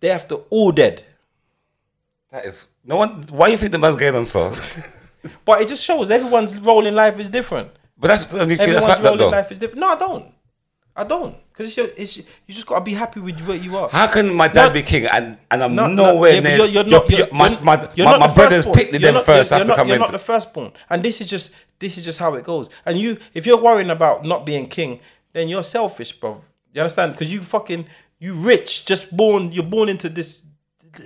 they 0.00 0.08
have 0.08 0.26
to 0.28 0.36
all 0.50 0.72
dead. 0.72 1.04
That 2.30 2.44
is 2.46 2.66
no 2.84 2.96
one. 2.96 3.22
Why 3.30 3.48
you 3.48 3.56
think 3.56 3.72
the 3.72 3.78
man's 3.78 3.96
getting 3.96 4.18
on 4.20 4.26
so? 4.26 4.52
But 5.44 5.62
it 5.62 5.68
just 5.68 5.84
shows 5.84 6.10
everyone's 6.10 6.58
role 6.58 6.84
in 6.84 6.96
life 6.96 7.20
is 7.20 7.30
different. 7.30 7.70
but 7.96 8.08
that's 8.08 8.24
you 8.32 8.38
think 8.38 8.48
that's 8.48 8.60
Everyone's 8.62 8.84
like 8.88 8.98
role 8.98 9.04
that 9.04 9.12
in 9.12 9.18
though. 9.18 9.28
life 9.28 9.52
is 9.52 9.58
different. 9.60 9.78
No, 9.80 9.88
I 9.90 9.96
don't. 9.96 10.34
I 10.96 11.04
don't. 11.04 11.36
Because 11.52 11.68
it's, 11.68 11.76
your, 11.76 11.86
it's 11.96 12.16
you 12.16 12.24
just 12.48 12.66
gotta 12.66 12.84
be 12.84 12.92
happy 12.92 13.20
with 13.20 13.40
what 13.46 13.62
you 13.62 13.76
are. 13.76 13.88
How 13.88 14.08
can 14.08 14.34
my 14.34 14.48
dad 14.48 14.68
No. 14.68 14.72
be 14.74 14.82
king 14.82 15.06
and, 15.06 15.38
and 15.50 15.62
I'm 15.62 15.74
No, 15.76 15.86
no, 15.86 16.06
nowhere 16.14 16.32
yeah, 16.34 16.40
near? 16.40 16.56
You're, 16.56 16.66
you're 16.66 16.84
not. 16.84 17.08
You're, 17.08 17.28
my 17.32 17.48
you're- 17.48 17.62
my, 17.62 17.88
you're 17.94 18.06
my, 18.06 18.10
not 18.18 18.20
my 18.20 18.34
brothers 18.34 18.66
picked 18.66 18.92
them 19.00 19.14
not- 19.14 19.24
first. 19.26 19.52
You're, 19.52 19.60
you're 19.60 19.68
to 19.68 19.74
come 19.76 19.86
not, 19.86 19.94
in. 19.94 20.00
you're 20.00 20.06
not 20.08 20.10
the 20.12 20.18
firstborn, 20.18 20.72
and 20.90 21.02
this 21.04 21.20
is 21.20 21.28
just 21.28 21.52
this 21.78 21.96
is 21.96 22.04
just 22.04 22.18
how 22.18 22.34
it 22.34 22.42
goes. 22.42 22.68
And 22.84 22.98
you, 22.98 23.18
if 23.32 23.46
you're 23.46 23.62
worrying 23.62 23.90
about 23.90 24.24
not 24.24 24.44
being 24.44 24.66
king, 24.68 24.98
then 25.32 25.48
you're 25.48 25.62
selfish, 25.64 26.12
bro. 26.12 26.42
You 26.72 26.80
understand? 26.82 27.12
Because 27.12 27.32
you 27.32 27.42
fucking 27.42 27.86
you 28.18 28.34
rich, 28.34 28.86
just 28.86 29.14
born. 29.16 29.52
You're 29.52 29.64
born 29.64 29.88
into 29.88 30.08
this. 30.08 30.42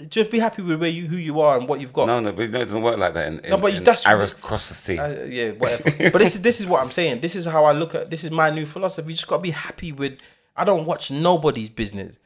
Just 0.09 0.31
be 0.33 0.41
happy 0.41 0.63
with 0.63 0.81
where 0.81 0.91
you 0.91 1.07
who 1.07 1.17
you 1.17 1.39
are 1.41 1.57
and 1.59 1.69
what 1.69 1.81
you've 1.81 1.93
got. 1.93 2.07
no, 2.07 2.19
no, 2.19 2.33
but 2.33 2.51
no, 2.51 2.59
it 2.61 2.65
doesn't 2.65 2.83
work 2.83 2.99
like 2.99 3.15
that. 3.15 3.29
In, 3.29 3.39
in, 3.41 3.51
No, 3.51 3.57
but 3.57 3.73
in 3.73 3.85
that's- 3.85 4.05
aristocracy. 4.05 4.99
Uh, 4.99 5.25
yeah, 5.25 5.51
whatever. 5.53 6.11
but 6.11 6.19
this 6.19 6.35
is 6.35 6.43
this 6.43 6.61
is 6.61 6.67
what 6.67 6.83
I'm 6.83 6.91
saying. 6.91 7.21
This 7.21 7.37
is 7.37 7.45
how 7.45 7.65
I 7.65 7.73
look 7.73 7.95
at. 7.95 8.11
This 8.11 8.25
is 8.25 8.31
my 8.33 8.51
new 8.51 8.67
philosophy. 8.67 9.09
You 9.13 9.15
just 9.15 9.29
gotta 9.29 9.43
be 9.43 9.51
happy 9.53 9.93
with. 9.93 10.19
I 10.57 10.65
don't 10.65 10.87
watch 10.87 11.11
nobody's 11.11 11.69
business. 11.71 12.19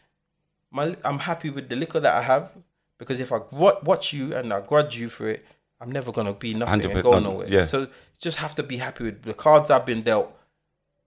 My, 0.70 0.96
I'm 1.04 1.18
happy 1.18 1.50
with 1.50 1.68
the 1.68 1.76
liquor 1.76 1.98
that 2.00 2.14
I 2.14 2.22
have 2.22 2.52
because 2.96 3.18
if 3.20 3.32
I 3.32 3.38
gr- 3.40 3.80
watch 3.84 4.12
you 4.12 4.34
and 4.34 4.52
I 4.54 4.60
grudge 4.60 4.96
you 4.98 5.08
for 5.08 5.28
it, 5.28 5.44
I'm 5.80 5.90
never 5.90 6.12
gonna 6.12 6.32
be 6.34 6.54
nothing 6.54 6.84
and 6.90 7.02
go 7.02 7.18
nowhere. 7.18 7.48
yeah. 7.48 7.64
So 7.64 7.88
just 8.20 8.36
have 8.38 8.54
to 8.54 8.62
be 8.62 8.76
happy 8.76 9.04
with 9.04 9.22
the 9.22 9.34
cards 9.34 9.70
I've 9.70 9.84
been 9.84 10.02
dealt 10.02 10.32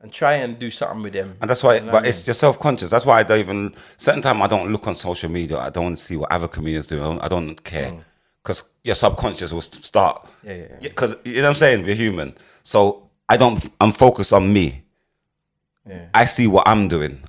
and 0.03 0.11
try 0.11 0.33
and 0.33 0.59
do 0.59 0.69
something 0.69 1.01
with 1.01 1.13
them. 1.13 1.37
And 1.41 1.49
that's 1.49 1.63
why, 1.63 1.75
You 1.75 1.85
know 1.85 1.93
but 1.93 2.05
I 2.05 2.09
it's 2.09 2.27
you're 2.27 2.33
self 2.33 2.59
conscious. 2.59 2.91
That's 2.91 3.05
why 3.05 3.21
I 3.21 3.23
don't 3.23 3.39
even. 3.39 3.73
Certain 3.97 4.21
time 4.21 4.41
I 4.41 4.47
don't 4.47 4.71
look 4.71 4.85
on 4.85 4.95
social 4.95 5.29
media. 5.29 5.57
I 5.57 5.69
don't 5.69 5.85
want 5.85 5.97
to 5.97 6.03
see 6.03 6.17
what 6.17 6.31
other 6.31 6.47
comedians 6.47 6.85
do. 6.85 6.99
I 7.01 7.03
don't, 7.03 7.23
I 7.23 7.27
don't 7.29 7.63
care 7.63 8.05
because 8.43 8.65
your 8.83 8.95
subconscious 8.95 9.53
will 9.53 9.61
start. 9.61 10.25
Mm. 10.25 10.29
Yeah, 10.43 10.53
yeah, 10.53 10.61
yeah. 10.81 10.89
Because 10.89 11.15
you 11.23 11.37
know 11.37 11.43
what 11.43 11.49
I'm 11.49 11.55
saying. 11.55 11.85
We're 11.85 11.95
human, 11.95 12.35
so 12.61 13.09
I 13.29 13.37
don't. 13.37 13.65
I'm 13.79 13.93
focused 13.93 14.33
on 14.33 14.51
me. 14.51 14.83
Yeah. 15.87 16.07
I 16.13 16.25
see 16.25 16.47
what 16.47 16.67
I'm 16.67 16.87
doing. 16.89 17.23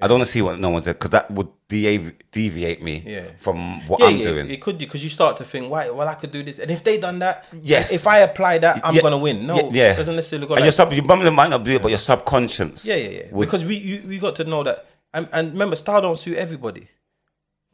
I 0.00 0.08
don't 0.08 0.18
want 0.18 0.26
to 0.26 0.32
see 0.32 0.42
what 0.42 0.58
no 0.58 0.70
one's 0.70 0.84
doing 0.84 0.94
because 0.94 1.10
that 1.10 1.30
would 1.30 1.48
deviate 1.68 2.82
me 2.82 3.02
Yeah. 3.06 3.22
from 3.38 3.86
what 3.88 4.00
yeah, 4.00 4.06
I'm 4.06 4.16
yeah, 4.16 4.24
doing. 4.24 4.50
it 4.50 4.60
could 4.60 4.78
do 4.78 4.84
because 4.86 5.02
you 5.02 5.08
start 5.10 5.36
to 5.38 5.44
think, 5.44 5.70
why? 5.70 5.90
Well, 5.90 6.06
I 6.08 6.14
could 6.14 6.30
do 6.30 6.42
this, 6.42 6.58
and 6.58 6.70
if 6.70 6.84
they 6.84 6.98
done 6.98 7.18
that, 7.20 7.46
Yes. 7.62 7.92
If 7.92 8.06
I 8.06 8.18
apply 8.18 8.58
that, 8.58 8.80
I'm 8.84 8.94
Yeah, 8.94 9.02
gonna 9.02 9.18
win. 9.18 9.46
No, 9.46 9.56
yeah, 9.56 9.70
yeah. 9.72 9.92
it 9.92 9.96
doesn't 9.96 10.16
necessarily 10.16 10.46
go. 10.46 10.54
and 10.54 10.60
Like, 10.60 10.66
your 10.66 10.72
sub, 10.72 10.92
your 10.92 11.04
probably 11.04 11.30
might 11.30 11.48
not 11.50 11.64
do 11.64 11.72
it, 11.72 11.82
but 11.82 11.88
your 11.88 11.98
subconscious. 11.98 12.84
Yeah, 12.84 12.96
yeah, 12.96 13.08
yeah. 13.08 13.22
would- 13.30 13.46
because 13.46 13.64
we 13.64 13.76
you, 13.76 14.02
we 14.06 14.18
got 14.18 14.34
to 14.36 14.44
know 14.44 14.62
that, 14.62 14.86
and, 15.12 15.28
and 15.32 15.52
remember, 15.52 15.76
style 15.76 16.00
don't 16.02 16.18
suit 16.18 16.36
everybody. 16.36 16.88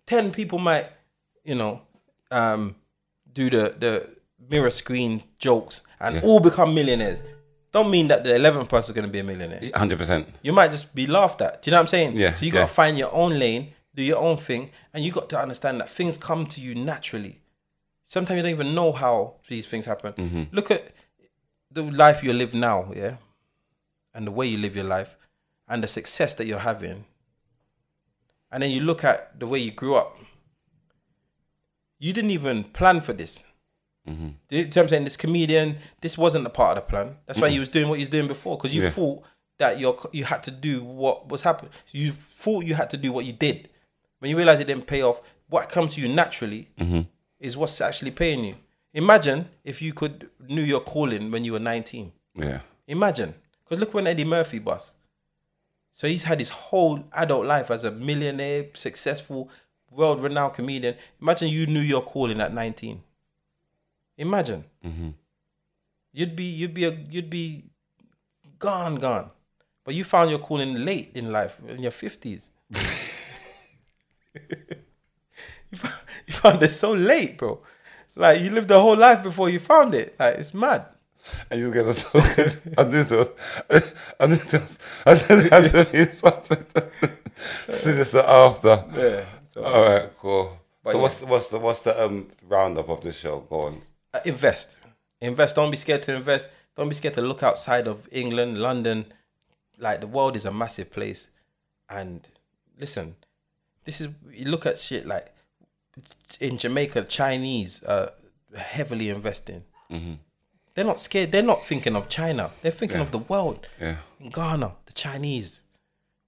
Ten 0.06 0.30
people 0.32 0.58
might, 0.58 0.88
you 1.44 1.54
know, 1.54 1.82
um, 2.30 2.74
do 3.32 3.50
the 3.50 3.74
the 3.78 4.16
mirror 4.48 4.70
screen 4.70 5.22
jokes 5.38 5.82
and 6.00 6.22
all 6.24 6.40
become 6.40 6.74
millionaires. 6.74 7.22
Don't 7.72 7.88
mean 7.90 8.08
that 8.08 8.24
the 8.24 8.34
eleventh 8.34 8.68
person 8.68 8.90
is 8.92 8.94
going 8.96 9.06
to 9.06 9.12
be 9.12 9.20
a 9.20 9.24
millionaire. 9.24 9.60
hundred 9.74 9.98
percent. 9.98 10.26
You 10.42 10.52
might 10.52 10.72
just 10.72 10.92
be 10.94 11.06
laughed 11.06 11.40
at. 11.40 11.62
Do 11.62 11.70
you 11.70 11.72
know 11.72 11.76
what 11.78 11.82
I'm 11.82 11.86
saying? 11.86 12.16
Yeah, 12.16 12.34
So 12.34 12.44
you 12.44 12.50
got 12.50 12.66
to 12.66 12.72
find 12.74 12.98
your 12.98 13.12
own 13.14 13.38
lane, 13.38 13.72
do 13.94 14.02
your 14.02 14.18
own 14.18 14.36
thing, 14.36 14.70
and 14.92 15.04
you 15.04 15.12
got 15.12 15.28
to 15.30 15.38
understand 15.40 15.80
that 15.80 15.88
things 15.88 16.16
come 16.16 16.46
to 16.46 16.60
you 16.60 16.74
naturally. 16.74 17.40
Sometimes 18.04 18.36
you 18.38 18.42
don't 18.42 18.50
even 18.50 18.74
know 18.74 18.92
how 18.92 19.34
these 19.48 19.66
things 19.66 19.86
happen. 19.86 20.12
Mm-hmm. 20.12 20.42
Look 20.54 20.70
at 20.70 20.92
the 21.70 21.82
life 21.82 22.22
you 22.22 22.32
live 22.32 22.54
now, 22.54 22.92
yeah, 22.94 23.16
and 24.14 24.26
the 24.26 24.30
way 24.32 24.46
you 24.46 24.58
live 24.58 24.74
your 24.74 24.84
life, 24.84 25.16
and 25.68 25.82
the 25.82 25.88
success 25.88 26.34
that 26.34 26.46
you're 26.46 26.60
having, 26.60 27.04
and 28.50 28.62
then 28.62 28.70
you 28.70 28.80
look 28.80 29.04
at 29.04 29.38
the 29.38 29.46
way 29.46 29.58
you 29.58 29.70
grew 29.70 29.94
up. 29.94 30.18
You 31.98 32.12
didn't 32.12 32.30
even 32.30 32.64
plan 32.64 33.00
for 33.00 33.12
this. 33.12 33.44
Mm-hmm. 34.08 34.28
Do 34.48 34.56
you 34.56 34.68
I'm 34.76 34.88
saying? 34.88 35.04
This 35.04 35.16
comedian, 35.16 35.78
this 36.00 36.16
wasn't 36.16 36.46
a 36.46 36.50
part 36.50 36.78
of 36.78 36.84
the 36.84 36.90
plan. 36.90 37.16
That's 37.26 37.40
why 37.40 37.50
he 37.50 37.58
was 37.58 37.68
doing 37.68 37.88
what 37.88 37.98
he 37.98 38.02
was 38.02 38.08
doing 38.08 38.26
before, 38.26 38.56
because 38.56 38.74
you 38.74 38.82
Yeah. 38.84 38.90
thought 38.90 39.22
that 39.58 39.78
you 39.78 39.96
you 40.12 40.24
had 40.24 40.42
to 40.44 40.50
do 40.50 40.82
what 40.82 41.28
was 41.28 41.42
happening. 41.42 41.70
You 41.92 42.10
thought 42.12 42.64
you 42.64 42.74
had 42.74 42.90
to 42.90 42.96
do 42.96 43.12
what 43.12 43.24
you 43.24 43.32
did. 43.32 43.68
When 44.20 44.30
you 44.30 44.36
realize 44.36 44.60
it 44.60 44.66
didn't 44.66 44.86
pay 44.86 45.02
off, 45.02 45.20
what 45.48 45.68
comes 45.68 45.94
to 45.96 46.00
you 46.00 46.08
naturally 46.08 46.68
Mm-hmm. 46.78 47.00
is 47.40 47.56
what's 47.56 47.80
actually 47.80 48.12
paying 48.12 48.44
you. 48.44 48.54
Imagine 48.94 49.48
if 49.64 49.80
you 49.82 49.92
could 49.92 50.30
knew 50.48 50.62
your 50.62 50.80
calling 50.80 51.30
when 51.30 51.44
you 51.44 51.52
were 51.52 51.58
19. 51.58 52.12
Yeah. 52.36 52.60
Imagine, 52.86 53.34
because 53.64 53.78
look 53.80 53.94
when 53.94 54.06
Eddie 54.06 54.24
Murphy 54.24 54.58
bust. 54.58 54.94
So 55.92 56.06
he's 56.06 56.24
had 56.24 56.38
his 56.38 56.48
whole 56.50 57.04
adult 57.12 57.46
life 57.46 57.70
as 57.70 57.84
a 57.84 57.90
millionaire, 57.90 58.66
successful, 58.74 59.50
world-renowned 59.90 60.54
comedian. 60.54 60.94
Imagine 61.20 61.48
you 61.48 61.66
knew 61.66 61.80
your 61.80 62.02
calling 62.02 62.40
at 62.40 62.52
19. 62.54 63.02
Imagine. 64.18 64.64
You'd 66.12 66.34
be 66.36 66.44
you'd 66.44 66.74
be 66.74 66.84
a, 66.84 66.90
you'd 67.10 67.30
be 67.30 67.64
gone 68.58 68.96
gone, 68.96 69.30
but 69.84 69.94
you 69.94 70.04
found 70.04 70.30
your 70.30 70.40
calling 70.40 70.84
late 70.84 71.10
in 71.14 71.30
life 71.32 71.56
in 71.66 71.82
your 71.82 71.92
50s. 71.92 72.50
you, 75.70 75.78
found, 75.78 75.94
you 76.26 76.32
found 76.34 76.62
it 76.62 76.70
so 76.70 76.92
late, 76.92 77.38
bro. 77.38 77.60
Like 78.16 78.40
you 78.40 78.50
lived 78.50 78.68
the 78.68 78.80
whole 78.80 78.96
life 78.96 79.22
before 79.22 79.48
you 79.50 79.58
found 79.58 79.94
it. 79.94 80.16
Like 80.18 80.36
it's 80.36 80.54
mad. 80.54 80.86
And 81.50 81.60
you 81.60 81.72
get 81.72 81.86
a 81.86 81.94
so 81.94 82.18
I 82.78 82.84
do 82.84 83.04
this. 83.04 83.38
I 84.18 84.26
do 84.26 84.36
this. 84.36 84.78
I 85.06 85.14
do 85.14 85.36
this. 85.84 86.22
I 86.24 86.30
do 86.30 86.64
this. 86.74 87.78
Sinister 87.80 88.20
after. 88.20 88.84
Yeah. 88.96 89.24
So 89.52 89.62
All 89.64 89.82
right, 89.82 90.10
cool. 90.18 90.58
so 90.84 90.92
yeah. 90.96 91.02
what's 91.02 91.20
what's 91.22 91.48
the 91.48 91.58
what's 91.58 91.80
the 91.82 92.02
um 92.04 92.28
roundup 92.48 92.88
of 92.88 93.02
this 93.02 93.16
show? 93.16 93.40
Go 93.48 93.60
on. 93.62 93.82
uh, 94.14 94.20
invest. 94.24 94.78
Invest. 95.20 95.56
Don't 95.56 95.70
be 95.70 95.76
scared 95.76 96.02
to 96.04 96.14
invest. 96.14 96.50
Don't 96.76 96.88
be 96.88 96.94
scared 96.94 97.14
to 97.14 97.20
look 97.22 97.42
outside 97.42 97.86
of 97.86 98.08
England, 98.10 98.58
London. 98.58 99.06
Like 99.78 100.00
the 100.00 100.06
world 100.06 100.36
is 100.36 100.44
a 100.46 100.50
massive 100.50 100.90
place. 100.90 101.30
And 101.88 102.26
listen, 102.78 103.16
this 103.90 104.00
is 104.00 104.08
you 104.30 104.44
look 104.44 104.66
at 104.66 104.78
shit 104.78 105.04
like 105.04 105.34
in 106.38 106.58
Jamaica, 106.58 107.02
Chinese 107.04 107.82
are 107.82 108.12
heavily 108.56 109.10
investing. 109.10 109.64
They're 110.74 110.84
not 110.84 111.00
scared. 111.00 111.32
They're 111.32 111.42
not 111.42 111.66
thinking 111.66 111.96
of 111.96 112.08
China. 112.08 112.50
They're 112.62 112.70
thinking 112.70 113.00
of 113.00 113.10
the 113.10 113.18
world. 113.18 113.66
Yeah. 113.80 113.96
In 114.20 114.30
Ghana, 114.30 114.76
the 114.86 114.92
Chinese. 114.92 115.62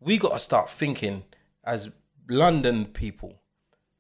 We 0.00 0.18
got 0.18 0.32
to 0.32 0.40
start 0.40 0.70
thinking 0.70 1.22
as 1.62 1.90
London 2.28 2.86
people. 2.86 3.34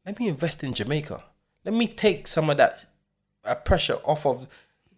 Let 0.04 0.18
me 0.18 0.26
invest 0.26 0.64
in 0.64 0.74
Jamaica. 0.74 1.22
Let 1.64 1.74
me 1.74 1.86
take 1.86 2.26
some 2.26 2.50
of 2.50 2.56
that 2.56 2.80
uh, 3.44 3.54
pressure 3.54 3.98
off 4.04 4.26
of 4.26 4.48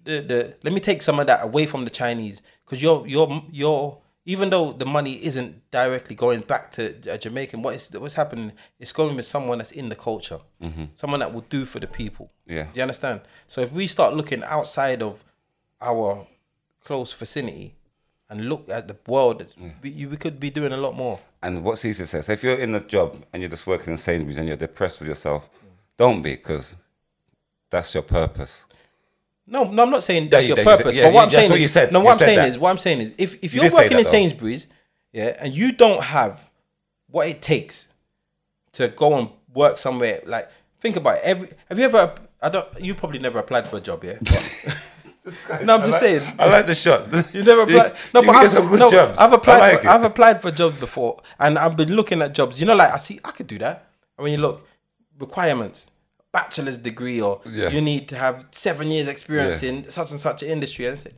the, 0.02 0.20
the 0.22 0.54
let 0.64 0.72
me 0.72 0.80
take 0.80 1.02
some 1.02 1.20
of 1.20 1.26
that 1.26 1.44
away 1.44 1.66
from 1.66 1.84
the 1.84 1.90
Chinese 1.90 2.40
because 2.64 2.82
your 2.82 3.06
your 3.06 3.44
your 3.50 3.98
even 4.26 4.50
though 4.50 4.72
the 4.72 4.86
money 4.86 5.22
isn't 5.24 5.70
directly 5.70 6.16
going 6.16 6.40
back 6.40 6.72
to 6.72 6.94
a 7.06 7.18
Jamaican, 7.18 7.62
what 7.62 7.74
is 7.74 7.90
what's 7.92 8.14
happening? 8.14 8.52
It's 8.78 8.92
going 8.92 9.16
with 9.16 9.26
someone 9.26 9.58
that's 9.58 9.72
in 9.72 9.88
the 9.88 9.96
culture, 9.96 10.40
someone 10.94 11.20
that 11.20 11.32
will 11.32 11.44
do 11.50 11.66
for 11.66 11.78
the 11.80 11.86
people. 11.86 12.30
Mm-hmm. 12.48 12.56
Yeah. 12.56 12.64
Do 12.64 12.70
you 12.74 12.82
understand? 12.82 13.20
So 13.46 13.60
if 13.60 13.72
we 13.72 13.86
start 13.86 14.14
looking 14.14 14.42
outside 14.44 15.02
of 15.02 15.22
our 15.80 16.26
close 16.82 17.12
vicinity 17.12 17.74
and 18.30 18.48
look 18.48 18.68
at 18.70 18.88
the 18.88 18.96
world, 19.06 19.44
we, 19.82 20.06
we 20.06 20.16
could 20.16 20.40
be 20.40 20.50
doing 20.50 20.72
a 20.72 20.78
lot 20.78 20.96
more. 20.96 21.20
And 21.42 21.62
what 21.62 21.78
Caesar 21.78 22.06
says, 22.06 22.28
if 22.30 22.42
you're 22.42 22.56
in 22.56 22.74
a 22.74 22.80
job 22.80 23.22
and 23.32 23.42
you're 23.42 23.50
just 23.50 23.66
working 23.66 23.92
in 23.92 23.98
Sainsbury's 23.98 24.38
and 24.38 24.48
you're 24.48 24.56
depressed 24.56 25.00
with 25.00 25.08
yourself, 25.08 25.50
don't 25.98 26.22
be, 26.22 26.32
because 26.36 26.76
that's 27.70 27.92
your 27.92 28.02
purpose. 28.02 28.66
No, 29.46 29.64
no, 29.64 29.82
I'm 29.82 29.90
not 29.90 30.02
saying 30.02 30.28
that's 30.30 30.42
you- 30.44 30.48
your 30.50 30.58
you 30.58 30.64
purpose. 30.64 30.96
yeah, 30.96 31.04
but 31.04 31.12
what 31.14 31.20
you- 31.20 31.24
I'm 31.26 31.30
saying 31.42 31.50
what 31.50 31.56
is, 31.56 31.62
you 31.62 31.68
said. 31.68 31.92
no, 31.92 31.98
You 32.00 32.04
what 32.06 32.12
I'm 32.12 32.18
saying 32.18 32.38
that. 32.38 32.48
is, 32.48 32.58
what 32.58 32.70
I'm 32.70 32.78
saying 32.78 33.00
is, 33.02 33.14
if, 33.18 33.34
if 33.44 33.52
You 33.54 33.60
you're 33.60 33.70
did 33.70 33.76
working 33.76 33.98
in 33.98 34.04
though. 34.04 34.10
Sainsbury's, 34.10 34.66
yeah, 35.12 35.36
and 35.38 35.54
you 35.54 35.72
don't 35.72 36.02
have 36.02 36.40
what 37.10 37.28
it 37.28 37.42
takes 37.42 37.88
to 38.72 38.88
go 38.88 39.14
and 39.18 39.28
work 39.54 39.76
somewhere, 39.78 40.22
like 40.26 40.48
think 40.80 40.96
about 40.96 41.18
it. 41.18 41.24
Every 41.24 41.48
have 41.68 41.78
you 41.78 41.84
ever? 41.84 42.14
I 42.42 42.48
don't. 42.48 42.66
You 42.80 42.94
probably 42.94 43.18
never 43.18 43.38
applied 43.38 43.68
for 43.68 43.76
a 43.76 43.80
job, 43.80 44.02
yeah. 44.04 44.18
No, 45.62 45.76
I'm 45.76 45.86
just 45.86 46.00
saying. 46.00 46.20
I 46.38 46.50
like 46.50 46.66
the 46.66 46.74
shot. 46.74 47.06
You 47.34 47.42
never 47.44 47.62
applied. 47.66 47.94
No, 48.12 48.20
you 48.20 48.26
but 48.26 48.36
I've, 48.36 48.78
no, 48.78 48.90
jobs. 48.90 49.18
I've 49.18 49.32
applied. 49.32 49.54
I 49.56 49.58
like 49.72 49.80
for, 49.80 49.86
it. 49.86 49.90
I've 49.90 50.02
applied 50.04 50.42
for 50.42 50.50
jobs 50.50 50.78
before, 50.78 51.22
and 51.40 51.58
I've 51.58 51.76
been 51.78 51.94
looking 51.94 52.20
at 52.20 52.34
jobs. 52.34 52.60
You 52.60 52.66
know, 52.66 52.74
like 52.74 52.92
I 52.92 52.98
see, 52.98 53.20
I 53.24 53.30
could 53.30 53.46
do 53.46 53.56
that. 53.60 53.86
And 54.18 54.24
when 54.24 54.32
you 54.32 54.38
look, 54.38 54.66
requirements, 55.18 55.86
bachelor's 56.38 56.78
degree, 56.90 57.20
or 57.28 57.34
Yeah. 57.46 57.70
you 57.74 57.80
need 57.80 58.02
to 58.12 58.16
have 58.24 58.36
seven 58.66 58.86
years 58.94 59.08
experience 59.08 59.62
Yeah. 59.62 59.70
in 59.70 59.76
such 59.98 60.10
and 60.10 60.20
such 60.28 60.42
an 60.44 60.48
industry. 60.56 60.84
And 60.88 60.98
say, 61.00 61.12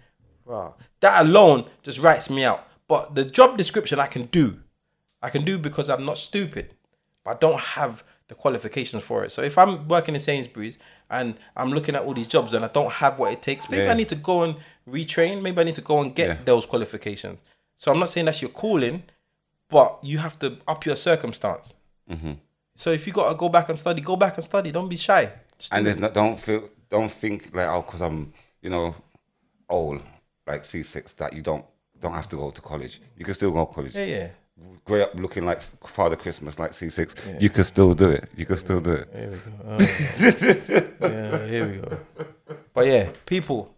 wow, 0.45 0.75
that 1.01 1.14
alone 1.27 1.61
just 1.87 1.99
writes 2.05 2.27
me 2.37 2.45
out. 2.51 2.61
But 2.93 3.03
the 3.19 3.25
job 3.39 3.51
description 3.62 3.99
I 4.07 4.09
can 4.14 4.25
do, 4.41 4.47
I 5.27 5.29
can 5.35 5.43
do 5.51 5.55
because 5.69 5.87
I'm 5.93 6.05
not 6.11 6.19
stupid, 6.19 6.67
but 7.25 7.31
I 7.37 7.39
don't 7.45 7.61
have 7.79 8.05
the 8.29 8.35
qualifications 8.35 9.03
for 9.09 9.25
it. 9.25 9.31
So 9.33 9.41
if 9.51 9.57
I'm 9.62 9.89
working 9.89 10.14
in 10.14 10.21
Sainsbury's 10.21 10.77
and 11.09 11.29
I'm 11.57 11.71
looking 11.77 11.95
at 11.97 12.03
all 12.05 12.14
these 12.21 12.27
jobs 12.37 12.53
and 12.55 12.64
I 12.64 12.69
don't 12.79 12.93
have 13.03 13.19
what 13.21 13.33
it 13.33 13.41
takes, 13.49 13.62
maybe 13.71 13.85
Yeah. 13.85 13.93
I 13.93 13.95
need 13.95 14.09
to 14.17 14.21
go 14.31 14.37
and 14.43 14.57
retrain. 14.97 15.43
Maybe 15.43 15.59
I 15.61 15.64
need 15.64 15.77
to 15.77 15.87
go 15.93 16.01
and 16.03 16.14
get 16.14 16.29
Yeah. 16.29 16.39
those 16.45 16.67
qualifications. 16.67 17.39
So 17.77 17.91
I'm 17.93 17.99
not 18.01 18.09
saying 18.11 18.27
that's 18.27 18.43
your 18.43 18.51
calling, 18.62 18.97
but 19.69 19.99
you 20.11 20.19
have 20.19 20.37
to 20.43 20.47
up 20.73 20.85
your 20.87 20.97
circumstance. 20.97 21.75
Mm-hmm. 22.11 22.33
So 22.77 22.93
if 22.93 23.07
you 23.07 23.12
got 23.12 23.29
to 23.31 23.35
go 23.35 23.49
back 23.49 23.68
and 23.70 23.79
study, 23.79 24.01
go 24.03 24.16
back 24.16 24.37
and 24.37 24.45
study. 24.45 24.70
Don't 24.70 24.89
be 24.89 24.97
shy. 24.97 25.33
Just 25.59 25.72
and 25.72 25.83
do 25.83 25.85
there's 25.91 25.99
not 25.99 26.12
don't 26.14 26.39
feel 26.39 26.68
don't 26.91 27.11
think 27.11 27.55
like 27.55 27.68
oh 27.68 27.83
because 27.83 28.03
I'm 28.03 28.33
you 28.62 28.70
know 28.70 28.95
old 29.68 30.03
like 30.47 30.62
Ceesix 30.62 31.16
that 31.16 31.33
you 31.33 31.43
don't 31.43 31.64
don't 32.01 32.12
have 32.12 32.29
to 32.29 32.37
go 32.37 32.51
to 32.51 32.61
college. 32.61 33.01
You 33.16 33.24
can 33.24 33.35
still 33.35 33.51
go 33.51 33.64
to 33.64 33.72
college. 33.72 33.95
yeah, 33.95 34.05
yeah. 34.05 34.29
Grow 34.85 35.03
up 35.03 35.14
looking 35.14 35.45
like 35.45 35.61
Father 35.61 36.16
Christmas 36.16 36.59
like 36.59 36.72
Ceesix. 36.72 37.14
You 37.41 37.51
can 37.51 37.64
still 37.64 37.95
do 37.95 38.09
it. 38.11 38.29
You 38.37 38.47
can 38.47 38.57
still 38.57 38.81
do 38.81 38.93
it. 38.93 39.09
Here 39.12 39.31
we 39.31 39.37
go. 39.37 39.53
Oh, 39.68 41.09
yeah, 41.09 41.47
here 41.53 41.68
we 41.68 41.77
go. 41.79 41.99
But 42.72 42.87
yeah, 42.87 43.11
people, 43.27 43.74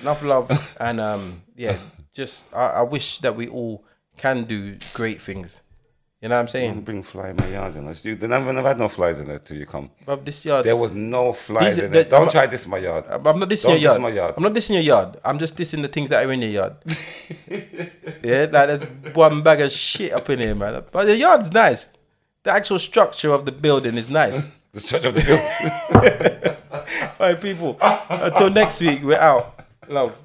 enough 0.00 0.22
love, 0.22 0.76
and 0.80 1.00
um, 1.00 1.42
yeah, 1.56 1.76
just 2.12 2.44
I, 2.52 2.66
I 2.66 2.82
wish 2.82 3.18
that 3.18 3.36
we 3.36 3.46
all 3.48 3.84
can 4.16 4.44
do 4.44 4.78
great 4.94 5.20
things. 5.22 5.62
You 6.20 6.28
know 6.28 6.34
what 6.34 6.42
I'm 6.42 6.48
saying? 6.48 6.82
Bring 6.82 7.02
fly 7.02 7.30
in 7.30 7.36
my 7.36 7.46
yard, 7.48 7.74
you 7.76 7.80
know. 7.80 7.94
You, 8.02 8.14
they 8.14 8.26
never, 8.26 8.52
never 8.52 8.68
had 8.68 8.78
no 8.78 8.90
flies 8.90 9.18
in 9.20 9.28
there 9.28 9.38
till 9.38 9.56
you 9.56 9.64
come. 9.64 9.90
But 10.04 10.22
this 10.26 10.44
yard, 10.44 10.66
There 10.66 10.76
was 10.76 10.92
no 10.92 11.32
flies 11.32 11.76
These 11.76 11.84
in 11.84 11.92
there. 11.92 12.04
the- 12.04 12.10
Don't 12.10 12.30
try 12.30 12.44
this 12.44 12.66
in 12.66 12.70
my 12.70 12.76
yard. 12.76 13.04
Uh, 13.08 13.18
I'm 13.24 13.38
not 13.38 13.48
dissing 13.48 13.62
Don't 13.62 13.80
your 13.80 13.80
yard. 13.80 13.96
diss 13.96 14.02
my 14.02 14.08
yard. 14.10 14.34
I'm 14.36 14.42
not 14.42 14.52
dissing 14.52 14.70
your 14.74 14.82
yard. 14.82 15.16
I'm 15.24 15.38
just 15.38 15.56
dissing 15.56 15.80
the 15.80 15.88
things 15.88 16.10
that 16.10 16.22
are 16.26 16.30
in 16.30 16.42
your 16.42 16.50
yard. 16.50 16.74
yeah, 18.22 18.46
like 18.52 18.68
there's 18.68 18.82
one 19.14 19.42
bag 19.42 19.62
of 19.62 19.72
shit 19.72 20.12
up 20.12 20.28
in 20.28 20.40
here, 20.40 20.54
man. 20.54 20.82
But 20.92 21.06
the 21.06 21.16
yard's 21.16 21.50
nice. 21.52 21.92
The 22.42 22.50
actual 22.52 22.78
structure 22.78 23.32
of 23.32 23.46
the 23.46 23.52
building 23.52 23.96
is 23.96 24.10
nice. 24.10 24.46
The 24.72 24.80
church 24.80 25.04
of 25.04 25.14
the 25.14 25.20
hill. 25.20 26.56
All 27.18 27.26
right, 27.26 27.40
people. 27.40 27.76
Until 27.80 28.50
next 28.50 28.80
week, 28.80 29.00
we're 29.02 29.18
out. 29.18 29.58
Love. 29.88 30.16